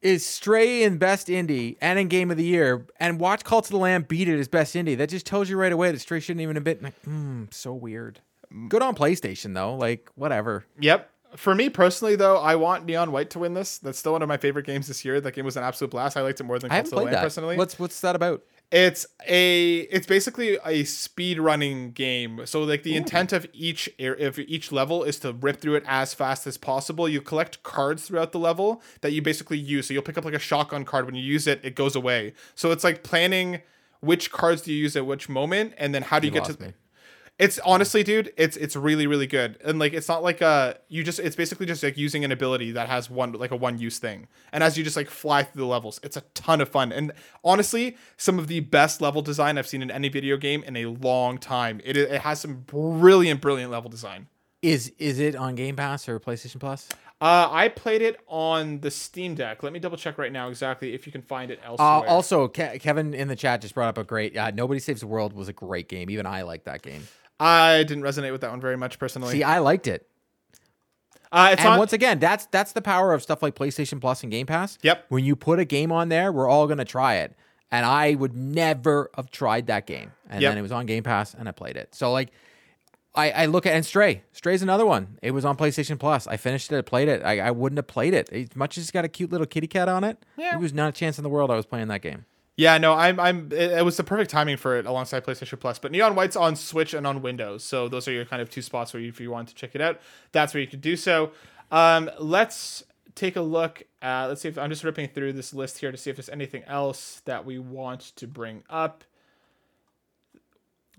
is 0.05 0.25
Stray 0.25 0.85
in 0.85 0.99
best 0.99 1.27
indie 1.27 1.77
and 1.81 1.99
in 1.99 2.07
game 2.07 2.31
of 2.31 2.37
the 2.37 2.45
year, 2.45 2.87
and 3.01 3.19
watch 3.19 3.43
Cult 3.43 3.65
of 3.65 3.71
the 3.73 3.79
Lamb 3.79 4.03
beat 4.03 4.29
it 4.29 4.39
as 4.39 4.47
best 4.47 4.77
indie? 4.77 4.97
That 4.97 5.09
just 5.09 5.27
tells 5.27 5.49
you 5.49 5.57
right 5.57 5.73
away 5.73 5.91
that 5.91 5.99
Stray 5.99 6.21
shouldn't 6.21 6.43
even 6.43 6.55
have 6.55 6.63
been. 6.65 6.79
Like, 6.83 7.03
hmm, 7.03 7.45
so 7.51 7.73
weird. 7.73 8.21
Good 8.69 8.83
on 8.83 8.95
PlayStation 8.95 9.55
though. 9.55 9.75
Like 9.75 10.09
whatever. 10.15 10.65
Yep. 10.79 11.11
For 11.37 11.53
me 11.53 11.69
personally, 11.69 12.15
though, 12.15 12.37
I 12.37 12.55
want 12.55 12.85
Neon 12.85 13.11
White 13.11 13.31
to 13.31 13.41
win 13.41 13.55
this. 13.55 13.79
That's 13.79 13.99
still 13.99 14.13
one 14.13 14.23
of 14.23 14.29
my 14.29 14.37
favorite 14.37 14.67
games 14.67 14.87
this 14.87 15.05
year. 15.05 15.21
That 15.21 15.35
game 15.35 15.45
was 15.45 15.57
an 15.57 15.65
absolute 15.65 15.91
blast. 15.91 16.17
I 16.17 16.21
liked 16.21 16.39
it 16.39 16.45
more 16.45 16.61
than 16.61 16.71
I 16.71 16.77
Cult 16.77 16.85
of 16.85 16.91
the 16.91 16.97
played 16.97 17.05
Lamb 17.07 17.15
that. 17.15 17.23
personally. 17.23 17.57
What's 17.57 17.77
what's 17.79 18.01
that 18.03 18.15
about? 18.15 18.45
It's 18.75 19.07
a 19.29 19.83
it's 19.83 20.05
basically 20.05 20.59
a 20.65 20.83
speed 20.83 21.39
running 21.39 21.93
game. 21.93 22.45
So 22.45 22.61
like 22.65 22.83
the 22.83 22.97
intent 22.97 23.33
of 23.33 23.47
each 23.53 23.89
of 24.01 24.37
each 24.41 24.73
level 24.73 25.05
is 25.05 25.21
to 25.21 25.33
rip 25.33 25.61
through 25.61 25.77
it 25.77 25.85
as 25.87 26.13
fast 26.13 26.45
as 26.49 26.57
possible. 26.57 27.09
You 27.09 27.21
collect 27.21 27.63
cards 27.63 28.09
throughout 28.09 28.33
the 28.33 28.41
level 28.41 28.83
that 29.03 29.13
you 29.13 29.23
basically 29.23 29.59
use. 29.59 29.87
So 29.87 29.95
you'll 29.95 30.03
pick 30.03 30.19
up 30.19 30.25
like 30.25 30.35
a 30.35 30.41
shotgun 30.41 30.85
card 30.85 31.07
when 31.07 31.15
you 31.15 31.23
use 31.23 31.47
it, 31.47 31.61
it 31.63 31.77
goes 31.77 31.95
away. 31.95 32.35
So 32.57 32.73
it's 32.73 32.83
like 32.83 33.05
planning 33.05 33.63
which 34.01 34.33
cards 34.33 34.63
do 34.63 34.73
you 34.73 34.83
use 34.83 34.97
at 34.97 35.07
which 35.07 35.29
moment 35.29 35.75
and 35.79 35.95
then 35.95 36.03
how 36.03 36.19
do 36.19 36.27
you, 36.27 36.33
get 36.33 36.43
lost 36.43 36.59
to 36.59 36.67
me. 36.67 36.73
It's 37.39 37.59
honestly, 37.65 38.03
dude, 38.05 38.33
it's 38.37 38.57
it's 38.57 38.77
really 38.77 39.07
really 39.07 39.27
good. 39.27 39.59
And 39.65 39.79
like 39.79 39.93
it's 39.93 40.09
not 40.09 40.23
like 40.23 40.41
a 40.41 40.79
you 40.89 41.03
just 41.03 41.19
it's 41.19 41.35
basically 41.35 41.67
just 41.67 41.83
like 41.83 41.97
using 41.97 42.25
an 42.25 42.31
ability 42.31 42.73
that 42.73 42.89
has 42.89 43.11
one 43.11 43.33
like 43.33 43.51
a 43.51 43.57
one 43.57 43.79
use 43.79 43.99
thing. 43.99 44.29
And 44.53 44.63
as 44.63 44.79
you 44.79 44.85
just 44.85 44.97
like 44.97 45.11
fly 45.11 45.43
through 45.43 45.63
the 45.63 45.67
levels, 45.67 45.99
it's 46.03 46.17
a 46.17 46.23
ton 46.35 46.61
of 46.61 46.69
fun. 46.69 46.93
And 46.93 47.13
honestly, 47.43 47.97
some 48.17 48.39
of 48.39 48.47
the 48.47 48.61
best 48.61 49.01
level 49.01 49.21
design 49.21 49.59
I've 49.59 49.67
seen 49.67 49.83
in 49.83 49.91
any 49.91 50.09
video 50.09 50.37
game 50.37 50.63
in 50.65 50.77
a 50.77 50.87
long 50.87 51.39
time. 51.39 51.81
It 51.85 51.97
it 51.97 52.21
has 52.21 52.41
some 52.41 52.61
brilliant 52.67 53.41
brilliant 53.41 53.73
level 53.73 53.91
design. 53.91 54.29
Is 54.63 54.93
is 54.99 55.19
it 55.19 55.35
on 55.35 55.57
Game 55.57 55.77
Pass 55.77 56.09
or 56.09 56.21
PlayStation 56.21 56.61
Plus? 56.61 56.89
Uh, 57.21 57.49
I 57.51 57.69
played 57.69 58.03
it 58.03 58.21
on 58.27 58.81
the 58.81 58.91
Steam 58.91 59.35
Deck. 59.35 59.63
Let 59.63 59.73
me 59.73 59.79
double 59.79 59.97
check 59.97 60.19
right 60.19 60.33
now 60.33 60.49
exactly 60.49 60.95
if 60.95 61.07
you 61.07 61.13
can 61.13 61.23
find 61.23 61.51
it 61.51 61.59
elsewhere. 61.65 61.89
Uh, 61.89 62.03
also, 62.03 62.49
Ke- 62.49 62.81
Kevin 62.81 63.15
in 63.15 63.29
the 63.29 63.37
chat 63.37 63.61
just 63.61 63.75
brought 63.75 63.89
up 63.89 63.99
a 63.99 64.05
great. 64.05 64.37
Uh, 64.37 64.51
Nobody 64.51 64.81
Saves 64.81 65.01
the 65.01 65.07
World 65.07 65.33
was 65.33 65.49
a 65.49 65.53
great 65.53 65.89
game. 65.89 66.11
Even 66.11 66.27
I 66.27 66.43
like 66.43 66.65
that 66.65 66.83
game. 66.83 67.07
I 67.41 67.83
didn't 67.85 68.03
resonate 68.05 68.33
with 68.33 68.41
that 68.43 68.51
one 68.51 68.61
very 68.61 68.77
much 68.77 68.99
personally. 68.99 69.33
See, 69.33 69.43
I 69.43 69.59
liked 69.59 69.87
it. 69.89 70.07
uh, 71.33 71.51
it's 71.53 71.61
and 71.61 71.71
on. 71.71 71.79
once 71.79 71.93
again, 71.93 72.19
that's 72.19 72.47
that's 72.47 72.73
the 72.73 72.83
power 72.83 73.13
of 73.13 73.23
stuff 73.23 73.43
like 73.43 73.55
PlayStation 73.55 74.01
Plus 74.01 74.23
and 74.23 74.31
Game 74.31 74.47
Pass. 74.47 74.79
Yep. 74.83 75.07
When 75.09 75.25
you 75.25 75.35
put 75.37 75.59
a 75.59 75.65
game 75.65 75.91
on 75.91 76.09
there, 76.09 76.31
we're 76.33 76.49
all 76.49 76.67
gonna 76.67 76.85
try 76.85 77.17
it. 77.17 77.35
And 77.73 77.85
I 77.85 78.15
would 78.15 78.37
never 78.37 79.11
have 79.17 79.31
tried 79.33 79.67
that 79.67 79.87
game. 79.87 80.13
And 80.31 80.41
Yep. 80.43 80.51
then 80.53 80.59
it 80.59 80.63
was 80.63 80.71
on 80.71 80.87
Game 80.87 81.03
Pass 81.03 81.35
and 81.35 81.49
I 81.49 81.53
played 81.53 81.77
it. 81.77 81.95
So 81.95 82.13
like 82.13 82.31
I, 83.17 83.31
I 83.31 83.47
look 83.47 83.65
at 83.67 83.75
and 83.75 83.85
Stray. 83.87 84.23
Stray's 84.33 84.63
another 84.63 84.87
one. 84.87 85.19
It 85.23 85.31
was 85.33 85.45
on 85.45 85.57
PlayStation 85.57 85.99
Plus. 85.99 86.27
I 86.27 86.37
finished 86.37 86.73
it, 86.73 86.79
I 86.79 86.83
played 86.83 87.09
it. 87.09 87.23
I, 87.25 87.41
I 87.41 87.51
wouldn't 87.53 87.79
have 87.79 87.87
played 87.87 88.13
it. 88.15 88.29
As 88.33 88.55
much 88.57 88.77
as 88.79 88.85
it's 88.85 88.91
got 88.91 89.05
a 89.05 89.09
cute 89.09 89.31
little 89.33 89.47
kitty 89.47 89.67
cat 89.69 89.89
on 89.89 90.03
it, 90.05 90.19
Yeah. 90.37 90.51
there 90.51 90.59
was 90.61 90.73
not 90.73 90.89
a 90.91 90.93
chance 90.93 91.17
in 91.19 91.23
the 91.25 91.29
world 91.29 91.51
I 91.51 91.55
was 91.57 91.67
playing 91.67 91.89
that 91.89 92.03
game. 92.03 92.25
Yeah, 92.57 92.79
no, 92.79 92.93
I'm 92.93 93.19
I'm 93.19 93.49
it, 93.53 93.73
it 93.73 93.85
was 93.85 93.97
the 93.97 94.05
perfect 94.05 94.31
timing 94.31 94.57
for 94.57 94.79
it 94.79 94.87
alongside 94.87 95.25
PlayStation 95.25 95.59
Plus. 95.59 95.79
But 95.79 95.91
Neon 95.91 96.15
White's 96.15 96.37
on 96.37 96.55
Switch 96.55 96.95
and 96.95 97.07
on 97.07 97.21
Windows, 97.21 97.65
so 97.65 97.89
those 97.89 98.07
are 98.07 98.13
your 98.13 98.25
kind 98.25 98.41
of 98.41 98.49
two 98.49 98.63
spots 98.63 98.93
where 98.93 99.03
you, 99.03 99.09
if 99.09 99.21
you 99.21 99.31
want 99.31 99.49
to 99.49 99.55
check 99.55 99.75
it 99.75 99.81
out, 99.81 100.01
that's 100.31 100.55
where 100.55 100.61
you 100.61 100.67
could 100.69 100.81
do 100.81 100.97
so. 100.97 101.33
Um, 101.73 102.11
let's 102.19 102.85
take 103.17 103.35
a 103.35 103.41
look. 103.41 103.83
At, 104.01 104.27
let's 104.27 104.43
see 104.43 104.49
if 104.49 104.57
I'm 104.57 104.71
just 104.71 104.85
ripping 104.85 105.09
through 105.09 105.33
this 105.33 105.53
list 105.53 105.79
here 105.79 105.91
to 105.91 105.99
see 105.99 106.11
if 106.11 106.17
there's 106.17 106.29
anything 106.29 106.63
else 106.65 107.23
that 107.25 107.45
we 107.45 107.59
want 107.59 108.13
to 108.17 108.29
bring 108.29 108.63
up. 108.71 109.03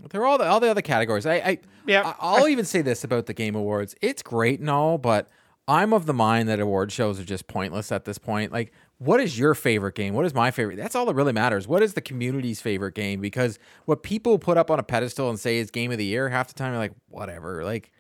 They're 0.10 0.26
all 0.26 0.38
the 0.38 0.46
all 0.46 0.60
the 0.60 0.70
other 0.70 0.82
categories. 0.82 1.26
I, 1.26 1.36
I 1.36 1.60
Yeah, 1.88 2.02
I, 2.06 2.16
I'll 2.20 2.50
even 2.50 2.66
say 2.66 2.82
this 2.82 3.06
about 3.06 3.28
the 3.28 3.34
Game 3.34 3.56
Awards. 3.56 3.96
It's 4.02 4.22
great 4.22 4.60
and 4.60 4.70
all, 4.70 4.98
but 4.98 5.30
I'm 5.68 5.94
of 5.94 6.06
the 6.06 6.14
mind 6.14 6.50
that 6.50 6.60
award 6.60 6.92
shows 6.92 7.20
are 7.20 7.24
just 7.24 7.48
pointless 7.48 7.92
at 7.92 8.06
this 8.06 8.18
point. 8.18 8.52
Like, 8.52 8.72
what 8.98 9.20
is 9.20 9.38
your 9.38 9.54
favorite 9.54 9.96
game? 9.96 10.14
What 10.14 10.26
is 10.26 10.34
my 10.34 10.52
favorite? 10.52 10.78
That's 10.78 10.96
all 10.96 11.06
that 11.08 11.16
really 11.16 11.34
matters. 11.34 11.68
What 11.68 11.84
is 11.84 11.94
the 11.94 12.02
community's 12.02 12.62
favorite 12.62 12.96
game? 12.96 13.20
Because 13.20 13.60
what 13.86 14.04
people 14.04 14.40
put 14.40 14.58
up 14.58 14.72
on 14.72 14.80
a 14.80 14.84
pedestal 14.84 15.30
and 15.30 15.40
say 15.40 15.58
is 15.58 15.70
game 15.70 15.92
of 15.92 15.98
the 15.98 16.06
year, 16.06 16.30
half 16.30 16.48
the 16.48 16.54
time 16.54 16.72
you're 16.72 16.80
like, 16.80 16.94
whatever. 17.10 17.64
Like, 17.64 17.92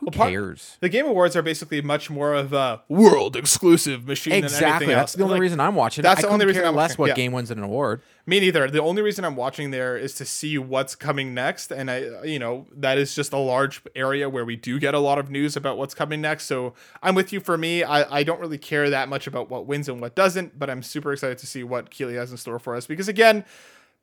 who 0.00 0.10
part- 0.10 0.30
cares? 0.30 0.76
The 0.80 0.88
Game 0.88 1.06
Awards 1.06 1.34
are 1.36 1.42
basically 1.42 1.80
much 1.82 2.08
more 2.10 2.34
of 2.34 2.52
a 2.52 2.82
world 2.88 3.36
exclusive 3.36 4.06
machine 4.06 4.32
than 4.32 4.44
Exactly. 4.44 4.66
anything 4.66 4.90
else. 4.90 5.12
That's 5.12 5.12
the 5.14 5.22
only 5.24 5.34
Like, 5.34 5.40
reason 5.42 5.60
I'm 5.60 5.74
watching. 5.74 6.02
that's 6.02 6.22
the 6.22 6.28
only 6.28 6.46
reason 6.46 6.64
I'm 6.64 6.74
less 6.74 6.90
watching, 6.92 7.00
what 7.00 7.08
yeah. 7.08 7.14
game 7.14 7.32
wins 7.32 7.50
an 7.50 7.62
award. 7.62 8.02
Me 8.26 8.40
neither. 8.40 8.68
The 8.70 8.82
only 8.82 9.00
reason 9.02 9.24
I'm 9.24 9.36
watching 9.36 9.70
there 9.70 9.96
is 9.96 10.14
to 10.16 10.24
see 10.24 10.58
what's 10.58 10.94
coming 10.94 11.32
next, 11.32 11.70
and 11.72 11.90
I, 11.90 12.22
you 12.24 12.38
know, 12.38 12.66
that 12.76 12.98
is 12.98 13.14
just 13.14 13.32
a 13.32 13.38
large 13.38 13.80
area 13.96 14.28
where 14.28 14.44
we 14.44 14.54
do 14.56 14.78
get 14.78 14.92
a 14.94 14.98
lot 14.98 15.18
of 15.18 15.30
news 15.30 15.56
about 15.56 15.78
what's 15.78 15.94
coming 15.94 16.20
next. 16.20 16.44
So 16.44 16.74
I'm 17.02 17.14
with 17.14 17.32
you. 17.32 17.40
For 17.40 17.56
me, 17.56 17.82
I, 17.82 18.18
I 18.18 18.22
don't 18.22 18.40
really 18.40 18.58
care 18.58 18.90
that 18.90 19.08
much 19.08 19.26
about 19.26 19.48
what 19.50 19.66
wins 19.66 19.88
and 19.88 20.00
what 20.00 20.14
doesn't, 20.14 20.58
but 20.58 20.68
I'm 20.68 20.82
super 20.82 21.12
excited 21.12 21.38
to 21.38 21.46
see 21.46 21.62
what 21.64 21.90
Keighley 21.90 22.14
has 22.16 22.30
in 22.30 22.36
store 22.36 22.58
for 22.58 22.76
us 22.76 22.86
because 22.86 23.08
again, 23.08 23.44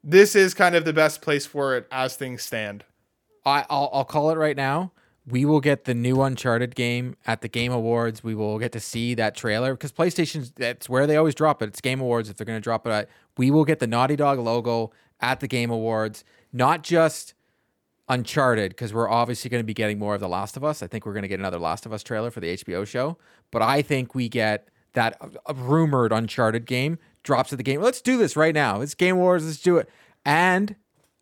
this 0.04 0.36
is 0.36 0.54
kind 0.54 0.76
of 0.76 0.86
the 0.86 0.94
best 0.94 1.22
place 1.22 1.46
for 1.46 1.76
it 1.78 1.88
as 1.92 2.16
things 2.16 2.44
stand. 2.44 2.84
I, 3.46 3.66
I'll, 3.70 3.90
I'll 3.94 4.06
call 4.06 4.32
it 4.32 4.36
right 4.38 4.58
now. 4.58 4.92
We 5.28 5.44
will 5.44 5.60
get 5.60 5.86
the 5.86 5.96
new 5.96 6.22
Uncharted 6.22 6.76
game 6.76 7.16
at 7.26 7.42
the 7.42 7.48
Game 7.48 7.72
Awards. 7.72 8.24
We 8.24 8.36
will 8.36 8.60
get 8.60 8.72
to 8.74 8.80
see 8.80 9.16
that 9.16 9.36
trailer 9.36 9.74
because 9.74 9.92
PlayStation's 9.92 10.52
that's 10.52 10.88
where 10.88 11.08
they 11.08 11.18
always 11.18 11.34
drop 11.34 11.64
it. 11.64 11.70
It's 11.70 11.82
Game 11.82 12.00
Awards 12.00 12.30
if 12.30 12.38
they're 12.38 12.46
going 12.46 12.58
to 12.58 12.64
drop 12.64 12.86
it. 12.86 12.92
At, 12.92 13.10
we 13.38 13.50
will 13.50 13.66
get 13.66 13.80
the 13.80 13.88
Naughty 13.88 14.16
Dog 14.16 14.38
logo 14.40 14.92
at 15.20 15.40
the 15.40 15.48
Game 15.48 15.72
Awards, 15.72 16.24
not 16.54 16.84
just 16.84 17.34
Uncharted 18.08 18.70
because 18.70 18.94
we're 18.94 19.10
obviously 19.10 19.50
going 19.50 19.64
to 19.64 19.66
be 19.66 19.74
getting 19.74 19.98
more 19.98 20.14
of 20.14 20.22
The 20.22 20.30
Last 20.30 20.56
of 20.58 20.64
Us. 20.64 20.84
I 20.84 20.88
think 20.88 21.08
we're 21.08 21.14
going 21.14 21.24
to 21.24 21.28
get 21.28 21.40
another 21.40 21.58
Last 21.58 21.88
of 21.88 21.94
Us 21.94 22.04
trailer 22.04 22.30
for 22.30 22.40
the 22.40 22.56
HBO 22.58 22.86
show, 22.86 23.18
but 23.50 23.64
I 23.64 23.82
think 23.82 24.14
we 24.14 24.30
get 24.30 24.70
that 24.94 25.18
uh, 25.20 25.54
rumored 25.56 26.12
Uncharted 26.12 26.66
game 26.68 27.00
drops 27.24 27.52
at 27.52 27.58
the 27.58 27.64
game. 27.64 27.82
Let's 27.82 28.02
do 28.02 28.18
this 28.18 28.36
right 28.36 28.54
now. 28.54 28.82
It's 28.82 28.94
Game 28.94 29.16
Awards. 29.16 29.46
Let's 29.46 29.60
do 29.60 29.78
it. 29.78 29.90
And 30.24 30.76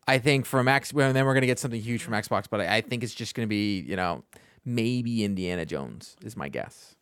I 0.06 0.18
think 0.18 0.46
from 0.46 0.68
X, 0.68 0.92
well, 0.92 1.08
and 1.08 1.16
then 1.16 1.24
we're 1.24 1.34
gonna 1.34 1.46
get 1.46 1.58
something 1.58 1.80
huge 1.80 2.02
from 2.02 2.14
Xbox, 2.14 2.44
but 2.48 2.60
I, 2.60 2.76
I 2.76 2.80
think 2.80 3.02
it's 3.02 3.14
just 3.14 3.34
gonna 3.34 3.46
be, 3.46 3.80
you 3.80 3.96
know, 3.96 4.24
maybe 4.64 5.24
Indiana 5.24 5.64
Jones 5.64 6.16
is 6.22 6.36
my 6.36 6.48
guess 6.48 6.94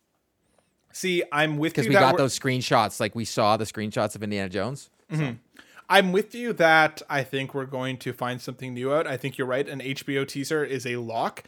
See, 0.93 1.23
I'm 1.31 1.57
with 1.57 1.73
because 1.73 1.87
we 1.87 1.93
got 1.93 2.17
those 2.17 2.37
screenshots, 2.37 2.99
like 2.99 3.15
we 3.15 3.25
saw 3.25 3.57
the 3.57 3.65
screenshots 3.65 4.15
of 4.15 4.21
Indiana 4.21 4.47
Jones. 4.47 4.91
Mm-hmm. 5.11 5.33
I'm 5.89 6.11
with 6.11 6.35
you 6.35 6.53
that 6.53 7.01
I 7.09 7.23
think 7.23 7.53
we're 7.53 7.65
going 7.65 7.97
to 7.97 8.13
find 8.13 8.39
something 8.39 8.73
new 8.75 8.93
out. 8.93 9.07
I 9.07 9.17
think 9.17 9.37
you're 9.37 9.47
right. 9.47 9.67
An 9.67 9.79
HBO 9.79 10.25
teaser 10.27 10.63
is 10.63 10.85
a 10.85 10.97
lock. 10.97 11.43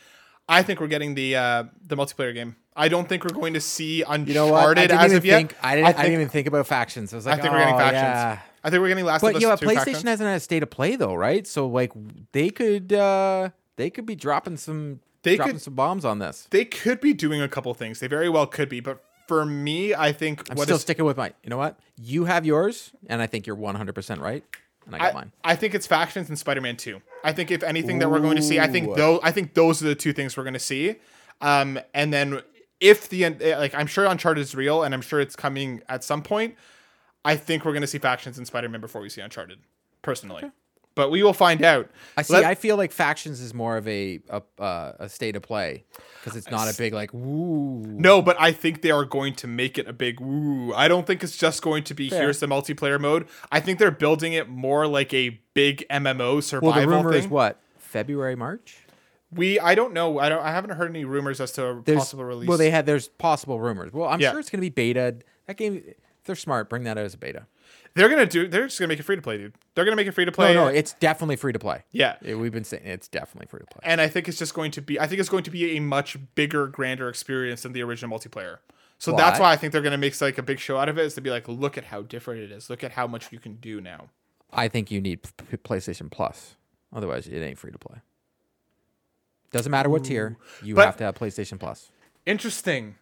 I 0.48 0.62
think 0.64 0.80
we're 0.80 0.88
getting 0.88 1.16
the 1.16 1.36
uh, 1.36 1.64
the 1.86 1.96
multiplayer 1.96 2.34
game. 2.34 2.56
I 2.76 2.88
don't 2.90 3.08
think 3.08 3.24
we're 3.24 3.30
going 3.34 3.54
to 3.54 3.62
see 3.62 4.02
Uncharted 4.02 4.28
You 4.28 4.34
know 4.34 4.48
what? 4.52 4.78
I 4.78 4.82
didn't 4.88 5.00
as 5.00 5.06
even 5.06 5.18
of 5.18 5.26
yet. 5.26 5.38
think. 5.38 5.56
I 5.64 5.76
didn't. 5.76 5.88
I, 5.88 5.92
think, 5.94 6.02
didn't 6.04 6.14
even 6.14 6.30
think 6.30 6.48
about 6.48 6.68
factions. 6.68 7.14
I 7.14 7.16
was 7.16 7.26
like, 7.26 7.40
I 7.40 7.42
think 7.42 7.54
we're 7.54 7.60
getting 7.60 7.76
oh, 7.76 7.78
factions. 7.78 8.02
yeah. 8.02 8.40
I 8.64 8.70
think 8.70 8.82
we're 8.82 8.88
getting 8.90 9.06
Last 9.06 9.22
But 9.22 9.30
of 9.30 9.36
Us 9.38 9.42
you 9.42 9.48
know, 9.48 9.56
2 9.56 9.66
PlayStation 9.66 9.76
factions. 9.76 10.04
hasn't 10.04 10.28
had 10.28 10.36
a 10.36 10.40
state 10.40 10.64
of 10.64 10.70
play 10.70 10.96
though, 10.96 11.14
right? 11.14 11.46
So 11.48 11.68
like 11.68 11.92
they 12.32 12.50
could 12.50 12.92
uh 12.94 13.50
they 13.78 13.90
could 13.90 14.06
be 14.06 14.16
dropping 14.16 14.58
some 14.58 15.00
They 15.24 15.36
dropping 15.38 15.54
could- 15.54 15.62
some 15.62 15.76
bombs 15.76 16.04
on 16.04 16.20
this. 16.20 16.48
they 16.50 16.66
could 16.66 17.00
be 17.00 17.14
doing 17.14 17.42
a 17.42 17.48
couple 17.48 17.74
things. 17.74 18.00
They 18.00 18.08
very 18.08 18.28
well 18.30 18.48
could 18.48 18.68
be, 18.70 18.80
but 18.80 19.04
for 19.28 19.46
me, 19.46 19.94
I 19.96 20.12
think 20.12 20.50
I'm 20.50 20.58
what 20.58 20.64
still 20.66 20.76
is- 20.78 20.82
sticking 20.82 21.06
with 21.06 21.18
my. 21.18 21.34
You 21.44 21.50
know 21.50 21.58
what? 21.58 21.80
You 22.00 22.26
have 22.26 22.46
yours, 22.46 22.92
and 23.08 23.22
I 23.22 23.28
think 23.28 23.48
you're 23.48 23.56
100 23.56 23.94
percent 23.96 24.20
right, 24.22 24.44
and 24.86 24.96
I 24.96 25.00
got 25.00 25.12
I, 25.12 25.14
mine. 25.14 25.32
I 25.44 25.56
think 25.56 25.74
it's 25.76 25.88
factions 25.88 26.30
and 26.30 26.38
Spider-Man 26.38 26.78
2. 26.78 27.02
I 27.26 27.34
think 27.34 27.50
if 27.50 27.64
anything 27.64 28.00
that 28.00 28.10
we're 28.10 28.20
going 28.20 28.36
to 28.36 28.44
see, 28.44 28.60
I 28.60 28.68
think 28.68 28.90
Ooh. 28.90 28.96
those 28.96 29.20
I 29.24 29.32
think 29.32 29.56
those 29.56 29.82
are 29.82 29.88
the 29.88 29.96
two 29.96 30.14
things 30.14 30.38
we're 30.38 30.44
going 30.44 30.54
to 30.54 30.60
see. 30.60 30.96
Um, 31.42 31.80
and 31.94 32.14
then 32.14 32.42
if 32.80 33.10
the 33.10 33.28
like, 33.30 33.74
I'm 33.74 33.88
sure 33.88 34.06
Uncharted 34.06 34.42
is 34.42 34.54
real, 34.54 34.84
and 34.84 34.94
I'm 34.94 35.02
sure 35.02 35.20
it's 35.20 35.36
coming 35.36 35.82
at 35.90 36.04
some 36.04 36.22
point. 36.22 36.56
I 37.26 37.36
think 37.36 37.66
we're 37.66 37.72
going 37.72 37.82
to 37.82 37.88
see 37.88 37.98
factions 37.98 38.38
in 38.38 38.46
Spider-Man 38.46 38.80
before 38.80 39.02
we 39.02 39.10
see 39.10 39.22
Uncharted, 39.22 39.58
personally. 40.04 40.52
But 40.96 41.12
we 41.12 41.22
will 41.24 41.34
find 41.34 41.62
out. 41.64 41.90
I 42.16 42.22
see. 42.22 42.34
Let- 42.34 42.46
I 42.46 42.56
feel 42.56 42.78
like 42.78 42.92
factions 42.94 43.42
is 43.42 43.54
more 43.54 43.76
of 43.78 43.86
a 43.88 44.22
a, 44.30 44.42
uh, 44.62 44.94
a 45.00 45.10
state 45.10 45.36
of 45.36 45.42
play 45.44 45.84
because 46.24 46.38
it's 46.38 46.50
not 46.50 46.74
a 46.74 46.78
big 46.78 46.94
like 46.94 47.14
woo. 47.14 47.82
No, 47.86 48.22
but 48.22 48.38
I 48.40 48.54
think 48.54 48.82
they 48.82 48.92
are 48.92 49.04
going 49.06 49.36
to 49.36 49.48
make 49.48 49.78
it 49.78 49.88
a 49.90 49.94
big 49.94 50.22
woo. 50.22 50.74
I 50.74 50.88
don't 50.88 51.06
think 51.06 51.22
it's 51.24 51.36
just 51.38 51.62
going 51.62 51.84
to 51.84 51.94
be 51.94 52.10
Fair. 52.10 52.22
here's 52.22 52.40
the 52.40 52.48
multiplayer 52.48 53.00
mode. 53.00 53.28
I 53.52 53.60
think 53.60 53.78
they're 53.80 53.92
building 53.92 54.32
it 54.34 54.48
more 54.48 54.88
like 54.88 55.14
a 55.14 55.40
big 55.54 55.86
MMO 55.90 56.42
survival 56.42 56.72
Well, 56.72 56.82
the 56.82 56.88
rumor 56.88 57.12
thing. 57.12 57.20
is 57.24 57.28
what 57.28 57.60
February, 57.78 58.36
March. 58.38 58.78
We 59.32 59.60
I 59.60 59.76
don't 59.76 59.92
know. 59.94 60.18
I 60.20 60.30
don't 60.30 60.42
I 60.44 60.52
haven't 60.52 60.72
heard 60.78 60.90
any 60.92 61.04
rumors 61.04 61.42
as 61.42 61.52
to 61.54 61.66
a 61.68 61.82
There's 61.84 61.98
possible 61.98 62.24
release. 62.24 62.48
well, 62.48 62.58
they 62.58 62.70
had 62.72 62.86
there's 62.86 63.10
possible 63.10 63.60
rumors. 63.60 63.92
Well, 63.92 64.08
I'm 64.08 64.22
Yeah. 64.22 64.32
sure 64.32 64.40
it's 64.40 64.50
going 64.50 64.60
to 64.60 64.66
be 64.66 64.70
beta. 64.70 65.18
That 65.48 65.58
game, 65.58 65.84
if 65.86 65.96
they're 66.24 66.36
smart. 66.38 66.70
Bring 66.70 66.84
that 66.84 66.98
out 66.98 67.04
as 67.04 67.14
a 67.16 67.18
beta. 67.18 67.48
They're 67.96 68.10
gonna 68.10 68.26
do. 68.26 68.48
They're 68.48 68.66
just 68.68 68.78
gonna 68.78 68.90
make 68.90 69.00
it 69.00 69.04
free 69.04 69.16
to 69.16 69.22
play, 69.22 69.38
dude. 69.38 69.54
They're 69.74 69.86
gonna 69.86 69.96
make 69.96 70.08
it 70.08 70.12
free 70.12 70.26
to 70.26 70.32
play. 70.32 70.54
No, 70.54 70.66
no, 70.66 70.68
it's 70.68 70.94
definitely 70.94 71.38
free 71.38 71.54
to 71.54 71.60
play. 71.60 71.84
yeah, 71.92 72.18
Yeah, 72.22 72.36
We've 72.36 72.52
been 72.52 72.66
saying 72.66 72.84
it's 72.86 73.08
definitely 73.08 73.48
free 73.48 73.62
to 73.62 73.66
play. 73.68 73.80
and 73.84 74.02
I 74.02 74.08
think 74.10 74.28
it's 74.28 74.38
just 74.38 74.54
going 74.54 74.72
to 74.72 74.82
be. 74.82 75.00
I 75.00 75.08
think 75.08 75.20
it's 75.22 75.30
going 75.30 75.44
to 75.46 75.52
be 75.52 75.78
a 75.78 75.80
much 75.80 76.18
bigger, 76.36 76.68
grander 76.68 77.08
experience 77.10 77.62
than 77.64 77.72
the 77.72 77.82
original 77.84 78.18
multiplayer. 78.18 78.58
So 78.98 79.16
that's 79.16 79.40
Why? 79.40 79.46
why 79.48 79.52
I 79.54 79.56
think 79.56 79.72
they're 79.74 79.82
gonna 79.82 79.98
make 79.98 80.20
like 80.20 80.38
a 80.38 80.44
big 80.44 80.60
show 80.60 80.78
out 80.78 80.90
of 80.90 80.98
it. 80.98 81.06
Is 81.06 81.14
to 81.16 81.22
be 81.22 81.30
like, 81.30 81.48
look 81.48 81.78
at 81.78 81.86
how 81.86 82.02
different 82.02 82.42
it 82.42 82.52
is. 82.52 82.70
Look 82.70 82.84
at 82.84 82.92
how 82.92 83.08
much 83.08 83.32
you 83.32 83.40
can 83.40 83.56
do 83.56 83.80
now. 83.82 84.10
I 84.52 84.68
think 84.68 84.92
you 84.92 85.00
need 85.02 85.24
p- 85.24 85.30
p- 85.52 85.58
PlayStation 85.58 86.12
Plus. 86.12 86.56
Otherwise, 86.94 87.28
it 87.28 87.40
ain't 87.42 87.58
free 87.58 87.72
to 87.72 87.78
play. 87.78 87.98
Doesn't 89.52 89.72
matter 89.72 89.90
what 89.90 90.04
tier, 90.04 90.38
you 90.62 90.76
But- 90.76 90.86
have 90.86 90.98
to 90.98 91.04
have 91.06 91.16
PlayStation 91.16 91.60
Plus. 91.60 91.92
Interesting. 92.26 92.96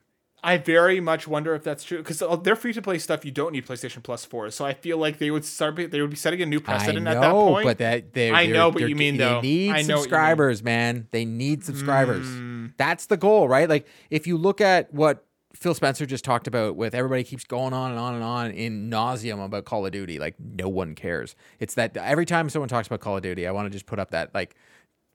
I 0.45 0.57
very 0.57 0.99
much 0.99 1.25
wonder 1.25 1.55
if 1.55 1.63
that's 1.63 1.85
true 1.85 1.99
because 1.99 2.21
they're 2.43 2.57
free 2.57 2.73
to 2.73 2.81
play 2.81 2.99
stuff 2.99 3.23
you 3.23 3.31
don't 3.31 3.53
need 3.53 3.65
PlayStation 3.65 4.03
Plus 4.03 4.25
for. 4.25 4.51
So 4.51 4.65
I 4.65 4.73
feel 4.73 4.97
like 4.97 5.17
they 5.17 5.31
would 5.31 5.45
start. 5.45 5.77
They 5.77 6.01
would 6.01 6.09
be 6.09 6.17
setting 6.17 6.41
a 6.41 6.45
new 6.45 6.59
precedent 6.59 7.05
know, 7.05 7.11
at 7.11 7.21
that 7.21 7.31
point. 7.31 7.65
but 7.65 7.77
that 7.77 8.13
they 8.13 8.31
I 8.31 8.47
know 8.47 8.69
what 8.69 8.89
you 8.89 8.95
mean, 8.95 9.15
though. 9.15 9.39
They 9.41 9.47
need 9.47 9.69
I 9.69 9.71
know 9.71 9.73
what 9.73 9.81
you 9.81 9.87
mean. 9.87 9.97
subscribers, 9.97 10.61
man. 10.61 11.07
They 11.11 11.23
need 11.23 11.63
subscribers. 11.63 12.27
Mm. 12.27 12.73
That's 12.75 13.05
the 13.05 13.15
goal, 13.15 13.47
right? 13.47 13.69
Like 13.69 13.87
if 14.09 14.27
you 14.27 14.37
look 14.37 14.59
at 14.59 14.93
what 14.93 15.25
Phil 15.55 15.73
Spencer 15.73 16.05
just 16.05 16.25
talked 16.25 16.47
about, 16.47 16.75
with 16.75 16.93
everybody 16.93 17.23
keeps 17.23 17.45
going 17.45 17.73
on 17.73 17.91
and 17.91 17.99
on 17.99 18.15
and 18.15 18.23
on 18.23 18.51
in 18.51 18.89
nauseum 18.89 19.43
about 19.43 19.63
Call 19.63 19.85
of 19.85 19.93
Duty, 19.93 20.19
like 20.19 20.35
no 20.39 20.67
one 20.67 20.93
cares. 20.93 21.37
It's 21.59 21.75
that 21.75 21.95
every 21.95 22.25
time 22.25 22.49
someone 22.49 22.67
talks 22.67 22.87
about 22.87 22.99
Call 22.99 23.15
of 23.15 23.23
Duty, 23.23 23.47
I 23.47 23.51
want 23.51 23.67
to 23.67 23.69
just 23.69 23.85
put 23.85 23.97
up 23.97 24.11
that 24.11 24.35
like 24.35 24.55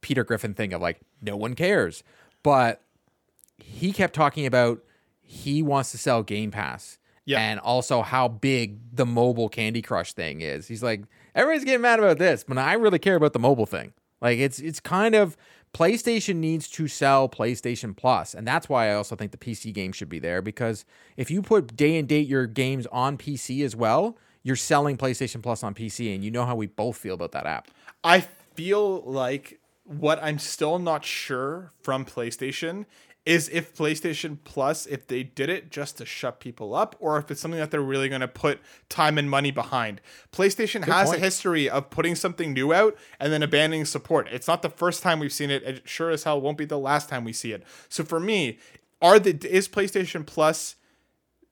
Peter 0.00 0.24
Griffin 0.24 0.54
thing 0.54 0.72
of 0.72 0.80
like 0.80 1.00
no 1.20 1.36
one 1.36 1.54
cares, 1.54 2.02
but 2.42 2.80
he 3.58 3.92
kept 3.92 4.14
talking 4.14 4.46
about 4.46 4.80
he 5.28 5.62
wants 5.62 5.92
to 5.92 5.98
sell 5.98 6.22
Game 6.22 6.50
Pass. 6.50 6.98
Yeah. 7.26 7.40
And 7.40 7.60
also 7.60 8.00
how 8.00 8.28
big 8.28 8.78
the 8.96 9.04
mobile 9.04 9.50
Candy 9.50 9.82
Crush 9.82 10.14
thing 10.14 10.40
is. 10.40 10.66
He's 10.66 10.82
like, 10.82 11.02
everybody's 11.34 11.66
getting 11.66 11.82
mad 11.82 11.98
about 11.98 12.18
this, 12.18 12.42
but 12.42 12.56
I 12.56 12.72
really 12.72 12.98
care 12.98 13.16
about 13.16 13.34
the 13.34 13.38
mobile 13.38 13.66
thing. 13.66 13.92
Like 14.22 14.38
it's 14.38 14.58
it's 14.58 14.80
kind 14.80 15.14
of 15.14 15.36
PlayStation 15.74 16.36
needs 16.36 16.68
to 16.70 16.88
sell 16.88 17.28
PlayStation 17.28 17.94
Plus, 17.94 18.34
and 18.34 18.48
that's 18.48 18.70
why 18.70 18.88
I 18.88 18.94
also 18.94 19.14
think 19.14 19.32
the 19.32 19.38
PC 19.38 19.74
game 19.74 19.92
should 19.92 20.08
be 20.08 20.18
there 20.18 20.40
because 20.40 20.86
if 21.18 21.30
you 21.30 21.42
put 21.42 21.76
day 21.76 21.98
and 21.98 22.08
date 22.08 22.26
your 22.26 22.46
games 22.46 22.86
on 22.90 23.18
PC 23.18 23.62
as 23.62 23.76
well, 23.76 24.16
you're 24.42 24.56
selling 24.56 24.96
PlayStation 24.96 25.42
Plus 25.42 25.62
on 25.62 25.74
PC, 25.74 26.14
and 26.14 26.24
you 26.24 26.30
know 26.30 26.46
how 26.46 26.56
we 26.56 26.66
both 26.66 26.96
feel 26.96 27.14
about 27.14 27.32
that 27.32 27.44
app. 27.44 27.68
I 28.02 28.20
feel 28.20 29.02
like 29.02 29.60
what 29.84 30.22
I'm 30.22 30.38
still 30.38 30.78
not 30.78 31.04
sure 31.04 31.72
from 31.82 32.04
PlayStation 32.04 32.86
is 33.28 33.50
if 33.50 33.76
PlayStation 33.76 34.38
Plus, 34.42 34.86
if 34.86 35.06
they 35.06 35.22
did 35.22 35.50
it 35.50 35.70
just 35.70 35.98
to 35.98 36.06
shut 36.06 36.40
people 36.40 36.74
up, 36.74 36.96
or 36.98 37.18
if 37.18 37.30
it's 37.30 37.42
something 37.42 37.60
that 37.60 37.70
they're 37.70 37.82
really 37.82 38.08
going 38.08 38.22
to 38.22 38.26
put 38.26 38.58
time 38.88 39.18
and 39.18 39.28
money 39.28 39.50
behind. 39.50 40.00
PlayStation 40.32 40.86
has 40.86 41.10
point. 41.10 41.18
a 41.18 41.20
history 41.20 41.68
of 41.68 41.90
putting 41.90 42.14
something 42.14 42.54
new 42.54 42.72
out 42.72 42.96
and 43.20 43.30
then 43.30 43.42
abandoning 43.42 43.84
support. 43.84 44.28
It's 44.30 44.48
not 44.48 44.62
the 44.62 44.70
first 44.70 45.02
time 45.02 45.20
we've 45.20 45.30
seen 45.30 45.50
it. 45.50 45.62
It 45.62 45.86
sure 45.86 46.08
as 46.08 46.24
hell 46.24 46.40
won't 46.40 46.56
be 46.56 46.64
the 46.64 46.78
last 46.78 47.10
time 47.10 47.22
we 47.22 47.34
see 47.34 47.52
it. 47.52 47.64
So 47.90 48.02
for 48.02 48.18
me, 48.18 48.58
are 49.02 49.18
the 49.18 49.36
is 49.46 49.68
PlayStation 49.68 50.24
Plus 50.24 50.76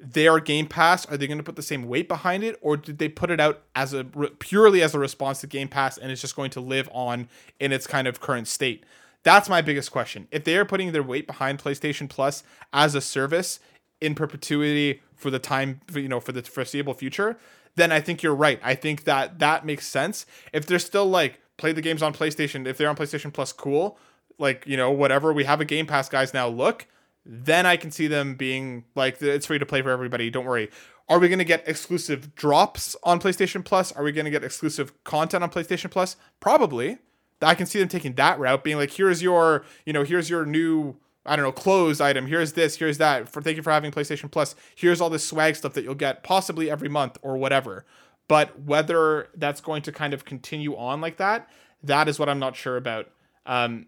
their 0.00 0.40
Game 0.40 0.66
Pass, 0.66 1.04
are 1.06 1.18
they 1.18 1.26
going 1.26 1.38
to 1.38 1.44
put 1.44 1.56
the 1.56 1.62
same 1.62 1.84
weight 1.84 2.08
behind 2.08 2.42
it, 2.42 2.58
or 2.62 2.78
did 2.78 2.96
they 2.96 3.10
put 3.10 3.30
it 3.30 3.38
out 3.38 3.62
as 3.74 3.92
a 3.92 4.04
purely 4.04 4.82
as 4.82 4.94
a 4.94 4.98
response 4.98 5.42
to 5.42 5.46
Game 5.46 5.68
Pass, 5.68 5.98
and 5.98 6.10
it's 6.10 6.22
just 6.22 6.36
going 6.36 6.50
to 6.52 6.60
live 6.60 6.88
on 6.92 7.28
in 7.60 7.70
its 7.70 7.86
kind 7.86 8.08
of 8.08 8.18
current 8.18 8.48
state? 8.48 8.84
That's 9.26 9.48
my 9.48 9.60
biggest 9.60 9.90
question. 9.90 10.28
If 10.30 10.44
they 10.44 10.56
are 10.56 10.64
putting 10.64 10.92
their 10.92 11.02
weight 11.02 11.26
behind 11.26 11.58
PlayStation 11.58 12.08
Plus 12.08 12.44
as 12.72 12.94
a 12.94 13.00
service 13.00 13.58
in 14.00 14.14
perpetuity 14.14 15.02
for 15.16 15.32
the 15.32 15.40
time, 15.40 15.80
for, 15.88 15.98
you 15.98 16.06
know, 16.06 16.20
for 16.20 16.30
the 16.30 16.42
foreseeable 16.42 16.94
future, 16.94 17.36
then 17.74 17.90
I 17.90 17.98
think 17.98 18.22
you're 18.22 18.36
right. 18.36 18.60
I 18.62 18.76
think 18.76 19.02
that 19.02 19.40
that 19.40 19.66
makes 19.66 19.84
sense. 19.84 20.26
If 20.52 20.66
they're 20.66 20.78
still 20.78 21.06
like 21.06 21.40
play 21.56 21.72
the 21.72 21.80
games 21.80 22.04
on 22.04 22.14
PlayStation, 22.14 22.68
if 22.68 22.78
they're 22.78 22.88
on 22.88 22.94
PlayStation 22.94 23.32
Plus, 23.32 23.52
cool. 23.52 23.98
Like 24.38 24.64
you 24.64 24.76
know, 24.76 24.92
whatever. 24.92 25.32
We 25.32 25.42
have 25.42 25.60
a 25.60 25.64
Game 25.64 25.86
Pass, 25.86 26.08
guys. 26.08 26.32
Now 26.32 26.46
look 26.46 26.86
then 27.28 27.66
I 27.66 27.76
can 27.76 27.90
see 27.90 28.06
them 28.06 28.36
being 28.36 28.84
like 28.94 29.20
it's 29.20 29.46
free 29.46 29.58
to 29.58 29.66
play 29.66 29.82
for 29.82 29.90
everybody. 29.90 30.30
Don't 30.30 30.44
worry. 30.44 30.70
Are 31.08 31.18
we 31.18 31.28
going 31.28 31.40
to 31.40 31.44
get 31.44 31.66
exclusive 31.68 32.34
drops 32.34 32.96
on 33.02 33.20
PlayStation 33.20 33.64
Plus? 33.64 33.92
Are 33.92 34.02
we 34.02 34.12
going 34.12 34.24
to 34.24 34.30
get 34.30 34.44
exclusive 34.44 34.92
content 35.04 35.42
on 35.42 35.50
PlayStation 35.50 35.90
Plus? 35.90 36.16
Probably. 36.40 36.98
I 37.42 37.54
can 37.54 37.66
see 37.66 37.78
them 37.78 37.88
taking 37.88 38.14
that 38.14 38.38
route, 38.38 38.64
being 38.64 38.76
like, 38.76 38.90
here's 38.90 39.22
your, 39.22 39.64
you 39.84 39.92
know, 39.92 40.04
here's 40.04 40.30
your 40.30 40.46
new 40.46 40.96
I 41.26 41.34
don't 41.34 41.44
know, 41.44 41.52
clothes 41.52 42.00
item. 42.00 42.26
Here's 42.26 42.52
this, 42.52 42.76
here's 42.76 42.98
that. 42.98 43.28
For 43.28 43.42
thank 43.42 43.56
you 43.56 43.62
for 43.62 43.72
having 43.72 43.90
PlayStation 43.90 44.30
Plus. 44.30 44.54
Here's 44.74 45.00
all 45.00 45.10
this 45.10 45.26
swag 45.26 45.56
stuff 45.56 45.72
that 45.74 45.82
you'll 45.82 45.94
get 45.94 46.22
possibly 46.22 46.70
every 46.70 46.88
month 46.88 47.18
or 47.20 47.36
whatever. 47.36 47.84
But 48.28 48.60
whether 48.60 49.28
that's 49.34 49.60
going 49.60 49.82
to 49.82 49.92
kind 49.92 50.14
of 50.14 50.24
continue 50.24 50.76
on 50.76 51.00
like 51.00 51.16
that, 51.16 51.50
that 51.82 52.08
is 52.08 52.18
what 52.18 52.28
I'm 52.28 52.38
not 52.38 52.56
sure 52.56 52.76
about. 52.76 53.10
Um, 53.44 53.86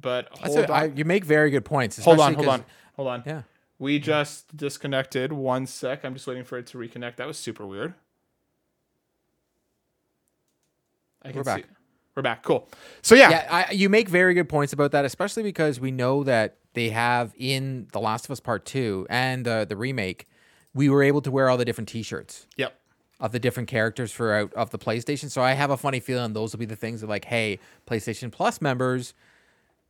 but 0.00 0.28
hold 0.38 0.58
it. 0.58 0.70
on, 0.70 0.76
I, 0.76 0.84
you 0.86 1.04
make 1.04 1.24
very 1.24 1.50
good 1.50 1.64
points. 1.64 2.02
hold 2.02 2.20
on, 2.20 2.34
hold 2.34 2.48
on, 2.48 2.64
hold 2.94 3.08
on. 3.08 3.22
Yeah. 3.26 3.42
We 3.78 3.98
just 3.98 4.56
disconnected. 4.56 5.32
One 5.32 5.66
sec. 5.66 6.04
I'm 6.04 6.14
just 6.14 6.26
waiting 6.26 6.44
for 6.44 6.56
it 6.56 6.66
to 6.68 6.78
reconnect. 6.78 7.16
That 7.16 7.26
was 7.26 7.38
super 7.38 7.66
weird. 7.66 7.94
I 11.22 11.32
We're 11.32 11.42
back. 11.42 11.64
see- 11.64 11.75
We're 12.16 12.22
back. 12.22 12.42
Cool. 12.42 12.66
So 13.02 13.14
yeah, 13.14 13.28
Yeah, 13.28 13.66
I, 13.68 13.72
you 13.72 13.90
make 13.90 14.08
very 14.08 14.32
good 14.32 14.48
points 14.48 14.72
about 14.72 14.92
that, 14.92 15.04
especially 15.04 15.42
because 15.42 15.78
we 15.78 15.90
know 15.90 16.24
that 16.24 16.56
they 16.72 16.88
have 16.88 17.34
in 17.36 17.88
The 17.92 18.00
Last 18.00 18.24
of 18.24 18.30
Us 18.30 18.40
Part 18.40 18.64
Two 18.64 19.06
and 19.10 19.46
uh, 19.46 19.66
the 19.66 19.76
remake, 19.76 20.26
we 20.74 20.88
were 20.88 21.02
able 21.02 21.20
to 21.20 21.30
wear 21.30 21.50
all 21.50 21.58
the 21.58 21.66
different 21.66 21.88
T-shirts 21.88 22.46
yep. 22.56 22.80
of 23.20 23.32
the 23.32 23.38
different 23.38 23.68
characters 23.68 24.12
for 24.12 24.32
out 24.32 24.52
of 24.54 24.70
the 24.70 24.78
PlayStation. 24.78 25.30
So 25.30 25.42
I 25.42 25.52
have 25.52 25.70
a 25.70 25.76
funny 25.76 26.00
feeling 26.00 26.32
those 26.32 26.52
will 26.52 26.58
be 26.58 26.64
the 26.64 26.74
things 26.74 27.02
that 27.02 27.08
like, 27.08 27.26
hey, 27.26 27.58
PlayStation 27.86 28.32
Plus 28.32 28.62
members, 28.62 29.12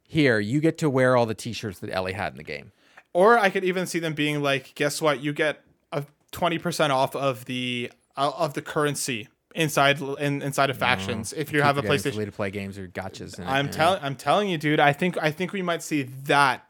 here 0.02 0.40
you 0.40 0.60
get 0.60 0.78
to 0.78 0.90
wear 0.90 1.16
all 1.16 1.26
the 1.26 1.34
T-shirts 1.34 1.78
that 1.78 1.90
Ellie 1.90 2.12
had 2.12 2.32
in 2.32 2.38
the 2.38 2.44
game. 2.44 2.72
Or 3.12 3.38
I 3.38 3.50
could 3.50 3.62
even 3.62 3.86
see 3.86 4.00
them 4.00 4.14
being 4.14 4.42
like, 4.42 4.74
guess 4.74 5.00
what? 5.00 5.22
You 5.22 5.32
get 5.32 5.62
a 5.92 6.04
twenty 6.32 6.58
percent 6.58 6.92
off 6.92 7.14
of 7.14 7.44
the 7.44 7.92
uh, 8.16 8.32
of 8.36 8.54
the 8.54 8.62
currency 8.62 9.28
inside 9.56 10.00
in, 10.00 10.42
inside 10.42 10.70
of 10.70 10.76
factions 10.76 11.32
if 11.32 11.52
you 11.52 11.62
have 11.62 11.78
a 11.78 11.82
PlayStation. 11.82 12.24
To 12.24 12.32
play 12.32 12.50
games 12.50 12.78
or 12.78 12.86
gotchas. 12.86 13.38
I'm 13.44 13.70
telling 13.70 14.00
I'm 14.02 14.14
telling 14.14 14.48
you, 14.48 14.58
dude. 14.58 14.80
I 14.80 14.92
think 14.92 15.18
I 15.20 15.30
think 15.30 15.52
we 15.52 15.62
might 15.62 15.82
see 15.82 16.04
that 16.24 16.66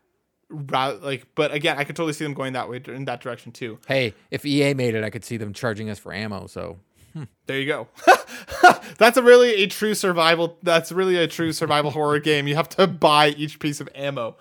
route. 0.48 1.02
Like, 1.02 1.26
but 1.34 1.52
again, 1.52 1.76
I 1.78 1.84
could 1.84 1.96
totally 1.96 2.12
see 2.12 2.24
them 2.24 2.34
going 2.34 2.54
that 2.54 2.68
way 2.68 2.80
in 2.86 3.04
that 3.06 3.20
direction 3.20 3.52
too. 3.52 3.78
Hey, 3.86 4.14
if 4.30 4.46
EA 4.46 4.74
made 4.74 4.94
it, 4.94 5.04
I 5.04 5.10
could 5.10 5.24
see 5.24 5.36
them 5.36 5.52
charging 5.52 5.90
us 5.90 5.98
for 5.98 6.12
ammo. 6.12 6.46
So 6.46 6.78
There 7.46 7.58
you 7.58 7.66
go. 7.66 7.88
that's 8.98 9.16
a 9.16 9.22
really 9.22 9.62
a 9.62 9.66
true 9.66 9.94
survival. 9.94 10.58
That's 10.62 10.92
really 10.92 11.16
a 11.16 11.26
true 11.26 11.52
survival 11.52 11.90
horror 11.90 12.18
game. 12.18 12.46
You 12.46 12.54
have 12.56 12.68
to 12.70 12.86
buy 12.86 13.28
each 13.30 13.58
piece 13.58 13.80
of 13.80 13.88
ammo. 13.94 14.36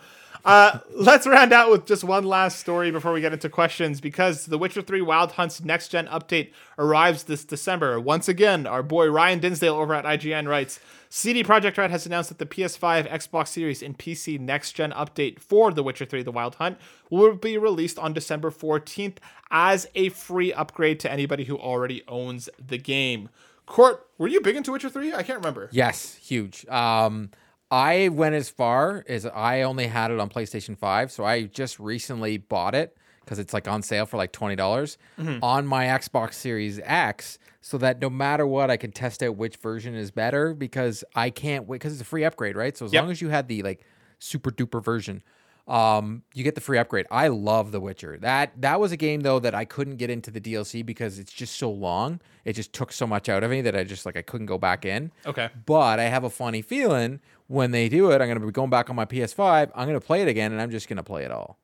Uh, 0.45 0.77
let's 0.93 1.25
round 1.25 1.51
out 1.51 1.71
with 1.71 1.87
just 1.87 2.03
one 2.03 2.23
last 2.23 2.59
story 2.59 2.91
before 2.91 3.11
we 3.11 3.19
get 3.19 3.33
into 3.33 3.49
questions 3.49 3.99
because 3.99 4.45
The 4.45 4.59
Witcher 4.59 4.83
3 4.83 5.01
Wild 5.01 5.31
Hunt's 5.31 5.63
next 5.63 5.87
gen 5.87 6.05
update 6.05 6.51
arrives 6.77 7.23
this 7.23 7.43
December. 7.43 7.99
Once 7.99 8.29
again, 8.29 8.67
our 8.67 8.83
boy 8.83 9.07
Ryan 9.07 9.39
Dinsdale 9.39 9.73
over 9.73 9.95
at 9.95 10.05
IGN 10.05 10.47
writes 10.47 10.79
CD 11.09 11.43
Projekt 11.43 11.79
Red 11.79 11.89
has 11.89 12.05
announced 12.05 12.29
that 12.29 12.37
the 12.37 12.45
PS5, 12.45 13.09
Xbox 13.09 13.47
Series, 13.47 13.81
and 13.81 13.97
PC 13.97 14.39
next 14.39 14.73
gen 14.73 14.91
update 14.91 15.39
for 15.39 15.71
The 15.71 15.81
Witcher 15.81 16.05
3 16.05 16.21
The 16.21 16.31
Wild 16.31 16.55
Hunt 16.55 16.77
will 17.09 17.35
be 17.35 17.57
released 17.57 17.97
on 17.97 18.13
December 18.13 18.51
14th 18.51 19.17
as 19.49 19.87
a 19.95 20.09
free 20.09 20.53
upgrade 20.53 20.99
to 20.99 21.11
anybody 21.11 21.45
who 21.45 21.57
already 21.57 22.03
owns 22.07 22.49
the 22.63 22.77
game. 22.77 23.29
Court, 23.65 24.05
were 24.19 24.27
you 24.27 24.41
big 24.41 24.55
into 24.55 24.71
Witcher 24.71 24.89
3? 24.89 25.11
I 25.15 25.23
can't 25.23 25.39
remember. 25.39 25.69
Yes, 25.71 26.15
huge. 26.15 26.67
Um, 26.67 27.31
I 27.71 28.09
went 28.09 28.35
as 28.35 28.49
far 28.49 29.03
as 29.07 29.25
I 29.25 29.63
only 29.63 29.87
had 29.87 30.11
it 30.11 30.19
on 30.19 30.29
PlayStation 30.29 30.77
5, 30.77 31.11
so 31.11 31.25
I 31.25 31.43
just 31.43 31.79
recently 31.79 32.37
bought 32.37 32.75
it 32.75 32.95
because 33.21 33.39
it's 33.39 33.53
like 33.53 33.67
on 33.67 33.81
sale 33.81 34.05
for 34.05 34.17
like 34.17 34.31
twenty 34.31 34.55
dollars 34.55 34.97
Mm-hmm. 35.17 35.39
on 35.41 35.65
my 35.65 35.85
Xbox 35.85 36.33
Series 36.35 36.79
X, 36.83 37.37
so 37.61 37.77
that 37.79 37.99
no 37.99 38.09
matter 38.09 38.45
what, 38.47 38.69
I 38.69 38.77
can 38.77 38.91
test 38.91 39.21
out 39.23 39.35
which 39.35 39.57
version 39.57 39.95
is 39.95 40.11
better 40.11 40.53
because 40.53 41.03
I 41.15 41.29
can't 41.29 41.67
wait 41.67 41.77
because 41.77 41.93
it's 41.93 42.01
a 42.01 42.05
free 42.05 42.23
upgrade, 42.23 42.55
right? 42.55 42.75
So 42.77 42.85
as 42.85 42.93
Yep. 42.93 43.03
long 43.03 43.11
as 43.11 43.21
you 43.21 43.29
had 43.29 43.47
the 43.47 43.61
like 43.63 43.83
super 44.19 44.51
duper 44.51 44.83
version, 44.83 45.23
um, 45.67 46.23
you 46.33 46.43
get 46.43 46.55
the 46.55 46.61
free 46.61 46.77
upgrade. 46.77 47.07
I 47.09 47.27
love 47.29 47.71
The 47.71 47.79
Witcher. 47.79 48.17
That 48.21 48.61
that 48.61 48.79
was 48.79 48.91
a 48.91 48.97
game 48.97 49.21
though 49.21 49.39
that 49.39 49.55
I 49.55 49.65
couldn't 49.65 49.97
get 49.97 50.09
into 50.09 50.31
the 50.31 50.41
DLC 50.41 50.85
because 50.85 51.17
it's 51.19 51.31
just 51.31 51.57
so 51.57 51.71
long. 51.71 52.21
It 52.43 52.53
just 52.53 52.73
took 52.73 52.91
so 52.91 53.07
much 53.07 53.29
out 53.29 53.43
of 53.43 53.49
me 53.49 53.61
that 53.61 53.75
I 53.75 53.83
just 53.83 54.05
like 54.05 54.15
I 54.15 54.21
couldn't 54.21 54.45
go 54.45 54.57
back 54.57 54.85
in. 54.85 55.11
Okay. 55.25 55.49
But 55.65 55.99
I 55.99 56.03
have 56.03 56.23
a 56.23 56.29
funny 56.29 56.61
feeling 56.61 57.19
when 57.47 57.71
they 57.71 57.89
do 57.89 58.11
it, 58.11 58.15
I'm 58.21 58.27
going 58.27 58.39
to 58.39 58.45
be 58.45 58.51
going 58.51 58.69
back 58.69 58.89
on 58.89 58.95
my 58.95 59.05
PS5. 59.05 59.71
I'm 59.75 59.87
going 59.87 59.99
to 59.99 60.05
play 60.05 60.21
it 60.21 60.27
again, 60.27 60.51
and 60.51 60.61
I'm 60.61 60.71
just 60.71 60.87
going 60.87 60.97
to 60.97 61.03
play 61.03 61.23
it 61.23 61.31
all. 61.31 61.59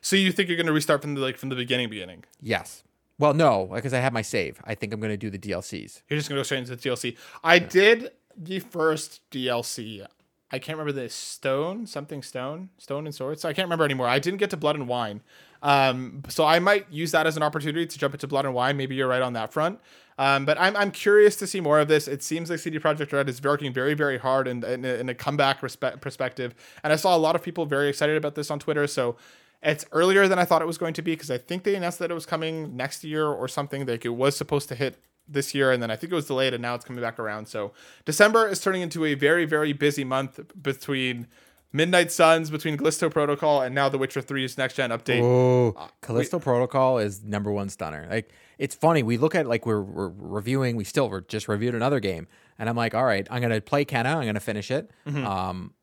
So 0.00 0.16
you 0.16 0.32
think 0.32 0.48
you're 0.48 0.56
going 0.56 0.66
to 0.66 0.72
restart 0.72 1.02
from 1.02 1.14
the 1.14 1.20
like 1.20 1.36
from 1.36 1.48
the 1.48 1.56
beginning 1.56 1.90
beginning? 1.90 2.24
Yes. 2.40 2.82
Well, 3.18 3.34
no, 3.34 3.70
because 3.74 3.92
I 3.92 3.98
have 3.98 4.12
my 4.12 4.22
save. 4.22 4.60
I 4.64 4.74
think 4.74 4.92
I'm 4.92 5.00
going 5.00 5.12
to 5.12 5.16
do 5.16 5.28
the 5.28 5.38
DLCs. 5.38 6.02
You're 6.08 6.18
just 6.18 6.28
gonna 6.28 6.38
go 6.38 6.44
straight 6.44 6.58
into 6.58 6.76
the 6.76 6.88
DLC. 6.88 7.16
I 7.42 7.58
did 7.58 8.10
the 8.36 8.60
first 8.60 9.20
DLC. 9.30 10.06
I 10.50 10.58
can't 10.58 10.78
remember 10.78 10.98
the 10.98 11.08
stone 11.08 11.86
something 11.86 12.22
stone 12.22 12.70
stone 12.78 13.06
and 13.06 13.14
swords. 13.14 13.42
So 13.42 13.48
I 13.48 13.52
can't 13.52 13.66
remember 13.66 13.84
anymore. 13.84 14.06
I 14.06 14.18
didn't 14.18 14.38
get 14.38 14.50
to 14.50 14.56
Blood 14.56 14.76
and 14.76 14.88
Wine, 14.88 15.20
um, 15.62 16.22
so 16.28 16.44
I 16.44 16.58
might 16.58 16.90
use 16.90 17.12
that 17.12 17.26
as 17.26 17.36
an 17.36 17.42
opportunity 17.42 17.86
to 17.86 17.98
jump 17.98 18.14
into 18.14 18.26
Blood 18.26 18.46
and 18.46 18.54
Wine. 18.54 18.76
Maybe 18.76 18.94
you're 18.94 19.08
right 19.08 19.22
on 19.22 19.34
that 19.34 19.52
front. 19.52 19.80
Um, 20.16 20.44
but 20.44 20.58
I'm, 20.58 20.74
I'm 20.76 20.90
curious 20.90 21.36
to 21.36 21.46
see 21.46 21.60
more 21.60 21.78
of 21.78 21.86
this. 21.86 22.08
It 22.08 22.24
seems 22.24 22.50
like 22.50 22.58
CD 22.58 22.80
Projekt 22.80 23.12
Red 23.12 23.28
is 23.28 23.42
working 23.42 23.72
very 23.72 23.94
very 23.94 24.18
hard 24.18 24.48
in, 24.48 24.64
in, 24.64 24.84
a, 24.84 24.94
in 24.94 25.08
a 25.08 25.14
comeback 25.14 25.60
respe- 25.60 26.00
perspective, 26.00 26.54
and 26.82 26.92
I 26.92 26.96
saw 26.96 27.16
a 27.16 27.18
lot 27.18 27.36
of 27.36 27.42
people 27.42 27.66
very 27.66 27.88
excited 27.88 28.16
about 28.16 28.34
this 28.34 28.50
on 28.50 28.58
Twitter. 28.58 28.86
So 28.86 29.16
it's 29.62 29.84
earlier 29.92 30.28
than 30.28 30.38
I 30.38 30.44
thought 30.44 30.62
it 30.62 30.66
was 30.66 30.78
going 30.78 30.94
to 30.94 31.02
be 31.02 31.12
because 31.12 31.30
I 31.30 31.38
think 31.38 31.64
they 31.64 31.74
announced 31.74 31.98
that 31.98 32.10
it 32.10 32.14
was 32.14 32.26
coming 32.26 32.76
next 32.76 33.04
year 33.04 33.26
or 33.26 33.48
something. 33.48 33.86
Like 33.86 34.04
it 34.04 34.10
was 34.10 34.36
supposed 34.36 34.68
to 34.68 34.74
hit 34.74 34.98
this 35.28 35.54
year, 35.54 35.70
and 35.72 35.82
then 35.82 35.90
I 35.90 35.96
think 35.96 36.12
it 36.12 36.16
was 36.16 36.26
delayed, 36.26 36.54
and 36.54 36.62
now 36.62 36.74
it's 36.74 36.84
coming 36.84 37.02
back 37.02 37.18
around. 37.18 37.46
So 37.46 37.72
December 38.04 38.48
is 38.48 38.60
turning 38.60 38.82
into 38.82 39.04
a 39.04 39.14
very, 39.14 39.44
very 39.44 39.72
busy 39.72 40.04
month 40.04 40.40
between 40.60 41.26
Midnight 41.72 42.10
Suns, 42.10 42.50
between 42.50 42.76
Callisto 42.78 43.10
Protocol, 43.10 43.60
and 43.60 43.74
now 43.74 43.88
The 43.88 43.98
Witcher 43.98 44.22
3's 44.22 44.56
next 44.56 44.74
gen 44.74 44.90
update. 44.90 45.22
Oh, 45.22 45.76
Callisto 46.00 46.38
Protocol 46.38 46.98
is 46.98 47.22
number 47.22 47.52
one 47.52 47.68
stunner. 47.68 48.06
Like 48.10 48.32
it's 48.58 48.74
funny. 48.74 49.02
We 49.02 49.18
look 49.18 49.34
at 49.34 49.46
like 49.46 49.66
we're, 49.66 49.82
we're 49.82 50.12
reviewing. 50.16 50.76
We 50.76 50.84
still 50.84 51.10
we're 51.10 51.20
just 51.20 51.46
reviewed 51.46 51.74
another 51.74 52.00
game, 52.00 52.26
and 52.58 52.68
I'm 52.68 52.76
like, 52.76 52.94
all 52.94 53.04
right, 53.04 53.26
I'm 53.30 53.42
gonna 53.42 53.60
play 53.60 53.84
Kena. 53.84 54.16
I'm 54.16 54.26
gonna 54.26 54.40
finish 54.40 54.70
it. 54.70 54.90
Um, 55.06 55.74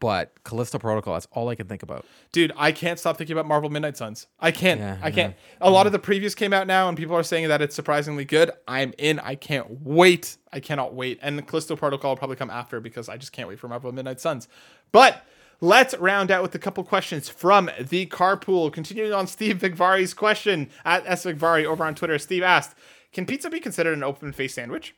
but 0.00 0.32
Callisto 0.44 0.78
Protocol. 0.78 1.14
That's 1.14 1.28
all 1.30 1.48
I 1.48 1.54
can 1.54 1.68
think 1.68 1.82
about. 1.84 2.04
Dude, 2.32 2.52
I 2.56 2.72
can't 2.72 2.98
stop 2.98 3.16
thinking 3.16 3.34
about 3.34 3.46
Marvel 3.46 3.70
Midnight 3.70 3.96
Suns. 3.96 4.26
I 4.40 4.50
can't. 4.50 4.80
Yeah, 4.80 4.98
I 5.00 5.10
can't. 5.10 5.36
A 5.60 5.70
lot 5.70 5.86
of 5.86 5.92
the 5.92 5.98
previews 5.98 6.34
came 6.34 6.52
out 6.52 6.66
now, 6.66 6.88
and 6.88 6.98
people 6.98 7.14
are 7.14 7.22
saying 7.22 7.48
that 7.48 7.62
it's 7.62 7.76
surprisingly 7.76 8.24
good. 8.24 8.50
I'm 8.66 8.92
in. 8.98 9.20
I 9.20 9.36
can't 9.36 9.82
wait. 9.82 10.38
I 10.52 10.58
cannot 10.58 10.94
wait. 10.94 11.20
And 11.22 11.38
the 11.38 11.42
Callisto 11.42 11.76
Protocol 11.76 12.12
will 12.12 12.16
probably 12.16 12.36
come 12.36 12.50
after 12.50 12.80
because 12.80 13.08
I 13.08 13.16
just 13.16 13.32
can't 13.32 13.48
wait 13.48 13.60
for 13.60 13.68
Marvel 13.68 13.92
Midnight 13.92 14.20
Suns. 14.20 14.48
But 14.90 15.24
let's 15.60 15.94
round 15.98 16.30
out 16.30 16.42
with 16.42 16.54
a 16.54 16.58
couple 16.58 16.82
questions 16.82 17.28
from 17.28 17.70
the 17.78 18.06
carpool. 18.06 18.72
Continuing 18.72 19.12
on 19.12 19.26
Steve 19.26 19.58
Vigvari's 19.58 20.14
question 20.14 20.70
at 20.84 21.06
S 21.06 21.24
Vigvari 21.24 21.64
over 21.64 21.84
on 21.84 21.94
Twitter. 21.94 22.18
Steve 22.18 22.42
asked, 22.42 22.74
"Can 23.12 23.26
pizza 23.26 23.50
be 23.50 23.60
considered 23.60 23.96
an 23.96 24.02
open 24.02 24.32
face 24.32 24.54
sandwich?" 24.54 24.94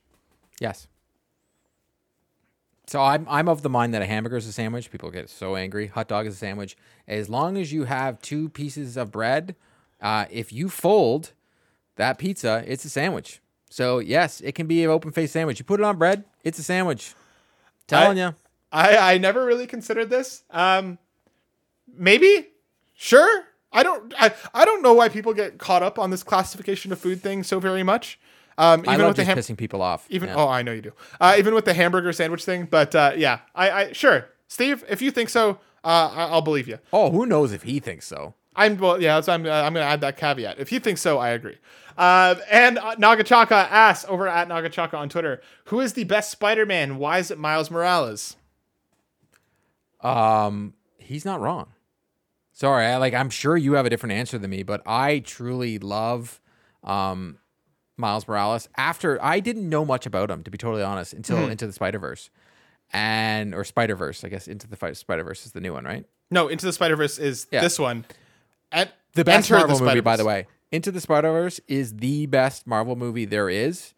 Yes. 0.61 0.87
So 2.93 3.01
I'm 3.01 3.27
I'm 3.27 3.49
of 3.49 3.63
the 3.63 3.71
mind 3.71 3.95
that 3.95 4.03
a 4.03 4.05
hamburger 4.05 4.37
is 4.37 4.47
a 4.47 4.53
sandwich. 4.53 4.91
People 4.91 5.11
get 5.11 5.31
so 5.31 5.57
angry. 5.57 5.87
Hot 5.87 6.09
dog 6.09 6.27
is 6.27 6.35
a 6.35 6.37
sandwich. 6.37 6.77
As 7.09 7.31
long 7.31 7.57
as 7.57 7.73
you 7.73 7.85
have 7.85 8.21
two 8.21 8.51
pieces 8.51 8.99
of 8.99 9.11
bread, 9.11 9.57
uh, 10.03 10.27
if 10.31 10.53
you 10.53 10.69
fold 10.69 11.33
that 11.97 12.19
pizza, 12.19 12.63
it's 12.67 12.85
a 12.85 12.91
sandwich. 12.91 13.41
So 13.71 13.99
yes, 13.99 14.43
it 14.43 14.53
can 14.53 14.67
be 14.67 14.85
an 14.85 14.91
open 14.91 15.11
face 15.11 15.33
sandwich. 15.33 15.59
You 15.59 15.65
put 15.65 15.81
it 15.81 15.85
on 15.85 15.97
bread, 15.97 16.25
it's 16.45 16.59
a 16.59 16.63
sandwich. 16.63 17.15
Telling 17.87 18.19
you. 18.19 18.35
I 18.71 19.15
I 19.15 19.17
never 19.17 19.47
really 19.47 19.67
considered 19.67 20.11
this. 20.11 20.45
Um, 20.51 20.99
maybe, 21.97 22.49
sure. 22.93 23.45
I 23.73 23.85
don't 23.85 24.13
I, 24.19 24.35
I 24.53 24.67
don't 24.67 24.83
know 24.83 24.93
why 24.93 25.09
people 25.09 25.33
get 25.33 25.57
caught 25.57 25.83
up 25.83 25.99
on 25.99 26.11
this 26.11 26.23
classification 26.23 26.93
of 26.93 26.99
food 26.99 27.23
thing 27.23 27.43
so 27.43 27.59
very 27.59 27.83
much. 27.83 28.21
Um, 28.63 28.85
I 28.87 28.95
even 28.95 29.01
love 29.01 29.09
with 29.11 29.17
the 29.17 29.25
ham- 29.25 29.37
pissing 29.39 29.57
people 29.57 29.83
off. 29.83 30.07
even 30.09 30.29
Yeah. 30.29 30.37
oh 30.37 30.49
I 30.49 30.63
know 30.63 30.73
you 30.73 30.83
do. 30.83 30.93
Uh, 31.21 31.35
even 31.39 31.55
with 31.55 31.65
the 31.65 31.75
hamburger 31.75 32.13
sandwich 32.13 32.45
thing, 32.45 32.67
but 32.71 32.95
uh, 32.95 33.13
yeah, 33.17 33.41
I, 33.55 33.71
I 33.71 33.93
sure, 33.93 34.29
Steve, 34.49 34.85
if 34.89 35.03
you 35.03 35.11
think 35.11 35.29
so, 35.29 35.59
uh, 35.85 36.11
I, 36.15 36.25
I'll 36.27 36.43
believe 36.43 36.69
you. 36.69 36.79
oh, 36.93 37.11
who 37.11 37.27
knows 37.27 37.53
if 37.53 37.63
he 37.65 37.81
thinks 37.81 38.07
so? 38.07 38.35
I'm 38.55 38.77
well, 38.79 39.01
yeah. 39.01 39.15
That's, 39.17 39.29
I'm 39.29 39.47
uh, 39.47 39.51
I'm 39.51 39.73
gonna 39.75 39.87
add 39.87 40.01
that 40.03 40.17
caveat. 40.17 40.59
If 40.59 40.71
you 40.73 40.79
think 40.81 40.99
so, 40.99 41.19
I 41.19 41.31
agree. 41.31 41.57
Uh, 41.97 42.37
and 42.51 42.79
uh, 42.79 42.95
Nagachaka 42.97 43.53
asks 43.71 44.09
over 44.09 44.29
at 44.29 44.49
Nagachaka 44.49 44.95
on 44.95 45.09
Twitter, 45.09 45.43
who 45.67 45.81
is 45.81 45.93
the 45.95 46.05
best 46.05 46.31
Spider-Man? 46.31 46.97
Why 46.99 47.19
is 47.19 47.31
it 47.31 47.39
Miles 47.39 47.71
Morales? 47.71 48.37
Um, 50.01 50.75
he's 50.99 51.25
not 51.25 51.41
wrong. 51.41 51.73
Sorry, 52.53 52.87
I, 52.87 52.97
like 52.99 53.15
I'm 53.15 53.31
sure 53.31 53.57
you 53.57 53.75
have 53.75 53.87
a 53.87 53.91
different 53.91 54.13
answer 54.15 54.39
than 54.39 54.51
me, 54.51 54.63
but 54.63 54.83
I 54.87 55.21
truly 55.21 55.79
love 55.79 56.41
um, 56.85 57.39
Miles 58.03 58.29
Morales. 58.29 58.69
After 58.77 59.19
I 59.25 59.41
didn't 59.41 59.67
know 59.69 59.87
much 59.87 60.05
about 60.05 60.31
him, 60.31 60.43
to 60.45 60.51
be 60.51 60.59
totally 60.59 60.83
honest, 60.83 61.15
until 61.15 61.39
Mm-hmm. 61.39 61.53
Into 61.53 61.67
the 61.67 61.73
Spider 61.73 61.99
Verse, 61.99 62.29
and 62.93 63.55
or 63.55 63.65
Spider 63.65 63.97
Verse, 63.97 64.23
I 64.25 64.29
guess. 64.29 64.47
Into 64.47 64.67
the 64.69 64.77
Spider 64.95 65.25
Verse 65.25 65.47
is 65.47 65.53
the 65.53 65.61
new 65.61 65.73
one, 65.73 65.85
right? 65.85 66.05
No, 66.31 66.49
Into 66.49 66.67
the 66.67 66.73
Spider 66.73 66.97
Verse 66.97 67.19
is 67.19 67.47
Yeah. 67.51 67.61
this 67.63 67.79
one. 67.79 68.05
At 68.71 68.93
The 69.15 69.25
best 69.25 69.51
Enter 69.51 69.67
Marvel 69.67 69.87
movie, 69.87 70.01
by 70.01 70.17
the 70.17 70.25
way. 70.25 70.47
Into 70.71 70.91
the 70.91 71.01
Spider 71.01 71.31
Verse 71.33 71.61
is 71.69 71.97
the 71.97 72.27
best 72.27 72.67
Marvel 72.67 72.97
movie 72.97 73.25
there 73.27 73.49
is, 73.51 73.95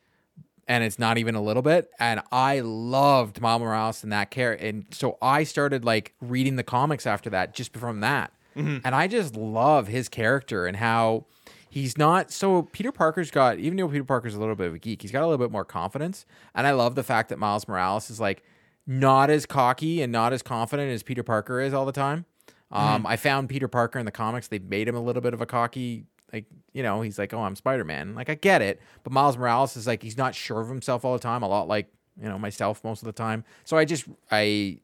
and 0.66 0.82
it's 0.82 0.98
not 0.98 1.18
even 1.18 1.34
a 1.34 1.40
little 1.42 1.62
bit. 1.62 1.90
And 2.00 2.20
I 2.32 2.60
loved 2.60 3.40
Miles 3.40 3.60
Morales 3.62 4.02
and 4.02 4.12
that 4.12 4.30
character, 4.30 4.66
and 4.66 4.84
so 4.92 5.16
I 5.22 5.44
started 5.44 5.84
like 5.84 6.14
reading 6.20 6.56
the 6.56 6.64
comics 6.64 7.06
after 7.06 7.30
that, 7.30 7.54
just 7.54 7.76
from 7.76 8.00
that. 8.00 8.32
and 8.56 8.86
I 8.94 9.08
just 9.08 9.34
love 9.34 9.88
his 9.88 10.08
character 10.08 10.66
and 10.66 10.76
how 10.76 11.26
he's 11.74 11.98
not 11.98 12.30
so 12.30 12.62
Peter 12.62 12.92
Parker's 12.92 13.32
got 13.32 13.58
even 13.58 13.76
though 13.76 13.88
Peter 13.88 14.04
Parker's 14.04 14.36
a 14.36 14.38
little 14.38 14.54
bit 14.54 14.68
of 14.68 14.74
a 14.74 14.78
geek, 14.78 15.02
he's 15.02 15.10
got 15.10 15.22
a 15.22 15.26
little 15.26 15.44
bit 15.44 15.50
more 15.50 15.64
confidence, 15.64 16.24
and 16.54 16.68
I 16.68 16.70
love 16.70 16.94
the 16.94 17.02
fact 17.02 17.30
that 17.30 17.38
Miles 17.38 17.66
Morales 17.66 18.10
is 18.10 18.20
like 18.20 18.44
not 18.86 19.28
as 19.28 19.44
cocky 19.44 20.00
and 20.00 20.12
not 20.12 20.32
as 20.32 20.40
confident 20.40 20.92
as 20.92 21.02
Peter 21.02 21.24
Parker 21.24 21.60
is 21.60 21.74
all 21.74 21.84
the 21.84 21.92
time. 21.92 22.26
Um, 22.70 23.04
I 23.06 23.16
found 23.16 23.48
Peter 23.48 23.66
Parker 23.66 23.98
in 23.98 24.06
the 24.06 24.12
comics; 24.12 24.46
they 24.46 24.60
made 24.60 24.86
him 24.86 24.94
a 24.94 25.00
little 25.00 25.20
bit 25.20 25.34
of 25.34 25.40
a 25.40 25.46
cocky, 25.46 26.06
like 26.32 26.46
you 26.72 26.84
know, 26.84 27.02
he's 27.02 27.18
like, 27.18 27.34
"Oh, 27.34 27.42
I'm 27.42 27.56
Spider 27.56 27.84
Man." 27.84 28.14
Like 28.14 28.30
I 28.30 28.36
get 28.36 28.62
it, 28.62 28.80
but 29.02 29.12
Miles 29.12 29.36
Morales 29.36 29.76
is 29.76 29.86
like 29.86 30.02
he's 30.02 30.16
not 30.16 30.34
sure 30.36 30.60
of 30.60 30.68
himself 30.68 31.04
all 31.04 31.12
the 31.12 31.18
time. 31.18 31.42
A 31.42 31.48
lot 31.48 31.66
like 31.66 31.88
you 32.20 32.28
know 32.28 32.38
myself 32.38 32.84
most 32.84 33.02
of 33.02 33.06
the 33.06 33.12
time. 33.12 33.42
So 33.64 33.76
I 33.76 33.84
just 33.84 34.06
I 34.30 34.78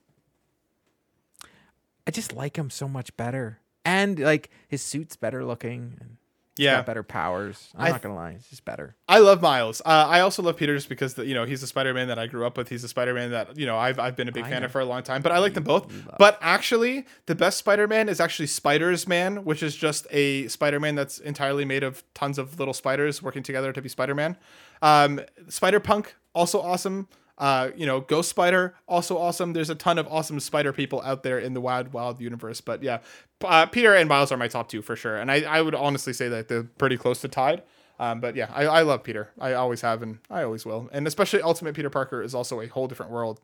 I 2.04 2.10
just 2.10 2.32
like 2.32 2.56
him 2.56 2.68
so 2.68 2.88
much 2.88 3.16
better, 3.16 3.60
and 3.84 4.18
like 4.18 4.50
his 4.66 4.82
suit's 4.82 5.14
better 5.14 5.44
looking. 5.44 6.18
Yeah. 6.60 6.76
got 6.76 6.86
better 6.86 7.02
powers. 7.02 7.70
I'm 7.76 7.92
not 7.92 8.02
gonna 8.02 8.14
lie, 8.14 8.32
he's 8.32 8.48
just 8.48 8.64
better. 8.64 8.96
I 9.08 9.18
love 9.18 9.40
Miles. 9.42 9.80
Uh, 9.84 10.06
I 10.08 10.20
also 10.20 10.42
love 10.42 10.56
Peter 10.56 10.74
just 10.76 10.88
because 10.88 11.14
the, 11.14 11.26
you 11.26 11.34
know 11.34 11.44
he's 11.44 11.62
a 11.62 11.66
Spider-Man 11.66 12.08
that 12.08 12.18
I 12.18 12.26
grew 12.26 12.46
up 12.46 12.56
with. 12.56 12.68
He's 12.68 12.84
a 12.84 12.88
Spider-Man 12.88 13.30
that 13.30 13.56
you 13.56 13.66
know 13.66 13.76
I've 13.76 13.98
I've 13.98 14.16
been 14.16 14.28
a 14.28 14.32
big 14.32 14.44
I 14.44 14.50
fan 14.50 14.62
know. 14.62 14.66
of 14.66 14.72
for 14.72 14.80
a 14.80 14.84
long 14.84 15.02
time. 15.02 15.22
But 15.22 15.32
I 15.32 15.38
like 15.38 15.54
them 15.54 15.64
both. 15.64 15.92
But 16.18 16.38
actually, 16.40 17.06
the 17.26 17.34
best 17.34 17.58
Spider-Man 17.58 18.08
is 18.08 18.20
actually 18.20 18.46
Spider's 18.46 19.08
Man, 19.08 19.44
which 19.44 19.62
is 19.62 19.74
just 19.74 20.06
a 20.10 20.46
Spider-Man 20.48 20.94
that's 20.94 21.18
entirely 21.18 21.64
made 21.64 21.82
of 21.82 22.04
tons 22.14 22.38
of 22.38 22.58
little 22.58 22.74
spiders 22.74 23.22
working 23.22 23.42
together 23.42 23.72
to 23.72 23.82
be 23.82 23.88
Spider-Man. 23.88 24.36
Um, 24.82 25.20
Spider-Punk 25.48 26.14
also 26.34 26.60
awesome. 26.60 27.08
Uh, 27.40 27.70
you 27.74 27.86
know, 27.86 28.00
Ghost 28.02 28.28
Spider 28.28 28.74
also 28.86 29.16
awesome. 29.16 29.54
There's 29.54 29.70
a 29.70 29.74
ton 29.74 29.98
of 29.98 30.06
awesome 30.08 30.38
Spider 30.40 30.74
people 30.74 31.00
out 31.00 31.22
there 31.22 31.38
in 31.38 31.54
the 31.54 31.60
wild, 31.60 31.94
wild 31.94 32.20
universe. 32.20 32.60
But 32.60 32.82
yeah, 32.82 32.98
uh, 33.42 33.64
Peter 33.64 33.94
and 33.94 34.10
Miles 34.10 34.30
are 34.30 34.36
my 34.36 34.46
top 34.46 34.68
two 34.68 34.82
for 34.82 34.94
sure, 34.94 35.16
and 35.16 35.30
I, 35.30 35.40
I 35.42 35.62
would 35.62 35.74
honestly 35.74 36.12
say 36.12 36.28
that 36.28 36.48
they're 36.48 36.64
pretty 36.64 36.98
close 36.98 37.22
to 37.22 37.28
tied. 37.28 37.62
Um, 37.98 38.20
but 38.20 38.36
yeah, 38.36 38.50
I, 38.54 38.66
I 38.66 38.82
love 38.82 39.02
Peter. 39.02 39.30
I 39.38 39.54
always 39.54 39.80
have, 39.80 40.02
and 40.02 40.18
I 40.30 40.42
always 40.42 40.66
will. 40.66 40.90
And 40.92 41.06
especially 41.06 41.40
Ultimate 41.40 41.74
Peter 41.74 41.90
Parker 41.90 42.22
is 42.22 42.34
also 42.34 42.60
a 42.60 42.66
whole 42.66 42.88
different 42.88 43.10
world, 43.10 43.40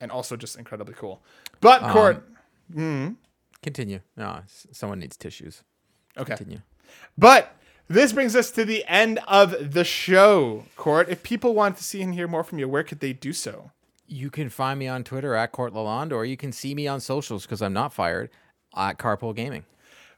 and 0.00 0.12
also 0.12 0.36
just 0.36 0.56
incredibly 0.56 0.94
cool. 0.94 1.20
But 1.60 1.82
Court, 1.90 2.24
mm 2.72 3.16
Continue. 3.60 4.00
No, 4.16 4.40
someone 4.46 4.98
needs 5.00 5.16
tissues. 5.16 5.62
okay. 6.16 6.36
Continue. 6.36 6.60
But 7.16 7.56
this 7.88 8.12
brings 8.12 8.34
us 8.36 8.50
to 8.52 8.64
the 8.64 8.84
end 8.86 9.18
of 9.26 9.74
the 9.74 9.84
show. 9.84 10.64
Court, 10.76 11.08
if 11.08 11.22
people 11.22 11.54
want 11.54 11.76
to 11.76 11.84
see 11.84 12.02
and 12.02 12.14
hear 12.14 12.28
more 12.28 12.44
from 12.44 12.58
you, 12.58 12.68
where 12.68 12.82
could 12.82 13.00
they 13.00 13.12
do 13.12 13.32
so? 13.32 13.70
You 14.06 14.30
can 14.30 14.48
find 14.48 14.78
me 14.78 14.88
on 14.88 15.04
Twitter 15.04 15.34
at 15.34 15.52
Court 15.52 15.72
Lalonde, 15.72 16.12
or 16.12 16.24
you 16.24 16.36
can 16.36 16.52
see 16.52 16.74
me 16.74 16.86
on 16.86 17.00
socials 17.00 17.44
because 17.44 17.62
I'm 17.62 17.72
not 17.72 17.92
fired 17.92 18.30
at 18.76 18.98
Carpool 18.98 19.34
Gaming. 19.34 19.64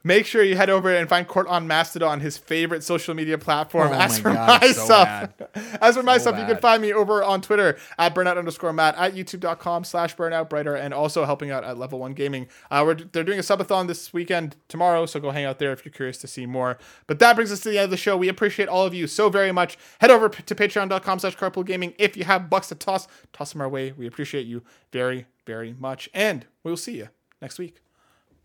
Make 0.06 0.26
sure 0.26 0.42
you 0.42 0.54
head 0.54 0.68
over 0.68 0.94
and 0.94 1.08
find 1.08 1.26
Court 1.26 1.46
on 1.48 1.66
Mastodon, 1.66 2.20
his 2.20 2.36
favorite 2.36 2.84
social 2.84 3.14
media 3.14 3.38
platform. 3.38 3.88
Oh 3.90 3.94
as 3.94 4.22
my 4.22 4.30
for 4.30 4.36
God, 4.36 4.62
it's 4.62 4.76
so 4.76 4.82
myself, 4.82 5.30
as 5.80 5.96
for 5.96 6.02
myself, 6.02 6.38
you 6.38 6.44
can 6.44 6.58
find 6.58 6.82
me 6.82 6.92
over 6.92 7.24
on 7.24 7.40
Twitter 7.40 7.78
at 7.98 8.14
burnout 8.14 8.36
underscore 8.36 8.74
Matt, 8.74 8.96
at 8.96 9.14
youtube.com 9.14 9.82
slash 9.84 10.14
burnout 10.14 10.50
brighter, 10.50 10.74
and 10.74 10.92
also 10.92 11.24
helping 11.24 11.50
out 11.50 11.64
at 11.64 11.78
Level 11.78 11.98
One 11.98 12.12
Gaming. 12.12 12.48
Uh, 12.70 12.82
we're 12.84 12.94
they're 12.96 13.24
doing 13.24 13.38
a 13.38 13.42
subathon 13.42 13.88
this 13.88 14.12
weekend 14.12 14.56
tomorrow, 14.68 15.06
so 15.06 15.18
go 15.20 15.30
hang 15.30 15.46
out 15.46 15.58
there 15.58 15.72
if 15.72 15.86
you're 15.86 15.92
curious 15.92 16.18
to 16.18 16.26
see 16.26 16.44
more. 16.44 16.76
But 17.06 17.18
that 17.20 17.34
brings 17.34 17.50
us 17.50 17.60
to 17.60 17.70
the 17.70 17.78
end 17.78 17.84
of 17.84 17.90
the 17.90 17.96
show. 17.96 18.14
We 18.14 18.28
appreciate 18.28 18.68
all 18.68 18.84
of 18.84 18.92
you 18.92 19.06
so 19.06 19.30
very 19.30 19.52
much. 19.52 19.78
Head 20.00 20.10
over 20.10 20.28
to 20.28 20.54
patreon.com 20.54 21.18
slash 21.18 21.36
carpool 21.38 21.64
gaming 21.64 21.94
if 21.98 22.14
you 22.14 22.24
have 22.24 22.50
bucks 22.50 22.68
to 22.68 22.74
toss. 22.74 23.08
Toss 23.32 23.52
them 23.52 23.62
our 23.62 23.70
way. 23.70 23.92
We 23.92 24.06
appreciate 24.06 24.46
you 24.46 24.62
very, 24.92 25.24
very 25.46 25.72
much. 25.72 26.10
And 26.12 26.44
we 26.62 26.70
will 26.70 26.76
see 26.76 26.98
you 26.98 27.08
next 27.40 27.58
week. 27.58 27.80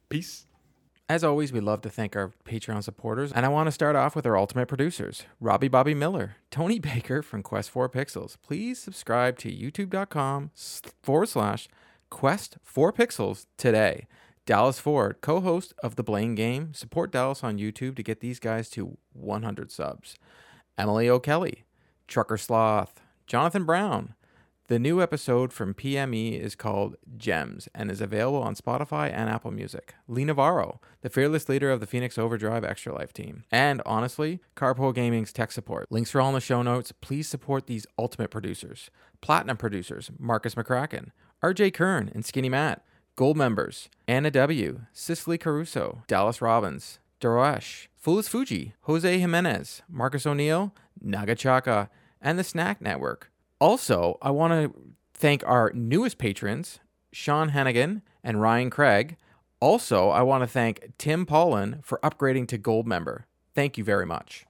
Peace. 0.08 0.46
As 1.10 1.24
always, 1.24 1.52
we 1.52 1.60
love 1.60 1.82
to 1.82 1.90
thank 1.90 2.16
our 2.16 2.34
Patreon 2.46 2.84
supporters, 2.84 3.32
and 3.32 3.44
I 3.44 3.50
want 3.50 3.66
to 3.66 3.72
start 3.72 3.96
off 3.96 4.16
with 4.16 4.28
our 4.28 4.38
ultimate 4.38 4.68
producers 4.68 5.24
Robby 5.40 5.68
Bobby 5.68 5.96
Miller, 5.96 6.36
Tony 6.52 6.78
Baker 6.78 7.24
from 7.24 7.42
Quest 7.42 7.72
4 7.72 7.90
Pixels. 7.90 8.38
Please 8.44 8.78
subscribe 8.78 9.40
to 9.40 9.52
youtube.com 9.52 10.52
forward 11.02 11.28
slash 11.28 11.68
Quest 12.12 12.58
4 12.62 12.94
Pixels 12.94 13.48
today. 13.58 14.06
Dallas 14.46 14.80
Ford, 14.80 15.18
co 15.22 15.42
host 15.42 15.74
of 15.82 15.96
The 15.96 16.04
Blame 16.04 16.36
Game. 16.36 16.76
Support 16.76 17.12
Dallas 17.12 17.44
on 17.44 17.58
YouTube 17.58 17.96
to 17.96 18.04
get 18.04 18.20
these 18.20 18.40
guys 18.40 18.70
to 18.70 19.00
100 19.14 19.72
subs. 19.72 20.16
Emily 20.78 21.10
O'Kelly, 21.10 21.66
Trucker 22.08 22.38
Sloth, 22.38 23.02
Johnathan 23.28 23.66
Brown, 23.66 24.14
the 24.70 24.78
new 24.78 25.02
episode 25.02 25.52
from 25.52 25.74
PME 25.74 26.40
is 26.40 26.54
called 26.54 26.96
Gems 27.18 27.68
and 27.74 27.90
is 27.90 28.02
available 28.02 28.44
on 28.44 28.54
Spotify 28.54 29.12
and 29.12 29.28
Apple 29.28 29.50
Music. 29.50 29.96
Lee 30.08 30.24
Navarro, 30.24 30.80
the 31.02 31.10
fearless 31.10 31.50
leader 31.50 31.72
of 31.72 31.80
the 31.80 31.88
Phoenix 31.88 32.20
Overdrive 32.20 32.64
Extra 32.64 32.94
Life 32.94 33.12
team. 33.12 33.46
And 33.52 33.82
honestly, 33.84 34.42
Carpool 34.56 34.94
Gaming's 34.94 35.34
tech 35.34 35.52
support. 35.52 35.92
Links 35.92 36.14
are 36.14 36.22
all 36.22 36.30
in 36.30 36.36
the 36.36 36.40
show 36.40 36.62
notes. 36.62 36.92
Please 36.92 37.28
support 37.28 37.66
these 37.66 37.88
ultimate 37.98 38.30
producers. 38.30 38.92
Platinum 39.22 39.58
producers, 39.58 40.12
Marcus 40.20 40.54
McCracken, 40.54 41.10
RJ 41.44 41.74
Kern 41.74 42.12
and 42.14 42.24
Skinny 42.24 42.50
Matt. 42.50 42.86
Gold 43.16 43.38
members, 43.38 43.90
Anna 44.08 44.30
W., 44.30 44.82
Cicely 44.94 45.40
Caruso, 45.40 46.04
Dallas 46.06 46.44
Robbins, 46.44 47.00
Daresh, 47.20 47.88
Foolish 47.98 48.28
Fuji, 48.28 48.76
Jose 48.82 49.18
Jimenez, 49.18 49.82
Marcus 49.90 50.28
O'Neill, 50.28 50.76
Nagachaka, 51.04 51.90
and 52.22 52.38
the 52.38 52.44
Snack 52.44 52.82
Network. 52.82 53.32
Also, 53.60 54.18
I 54.22 54.32
want 54.32 54.54
to 54.54 54.74
thank 55.14 55.44
our 55.46 55.72
newest 55.74 56.18
patrons, 56.18 56.80
Sean 57.12 57.50
Hannigan 57.50 58.02
and 58.24 58.42
Ryan 58.42 58.70
Craig. 58.70 59.18
Also, 59.60 60.10
I 60.10 60.22
want 60.22 60.44
to 60.44 60.48
thank 60.48 60.94
Tim 60.98 61.26
Paulin 61.26 61.82
for 61.84 62.00
upgrading 62.00 62.48
to 62.50 62.58
gold 62.58 62.88
member. 62.88 63.26
Thank 63.54 63.78
you 63.78 63.84
very 63.84 64.06
much. 64.06 64.46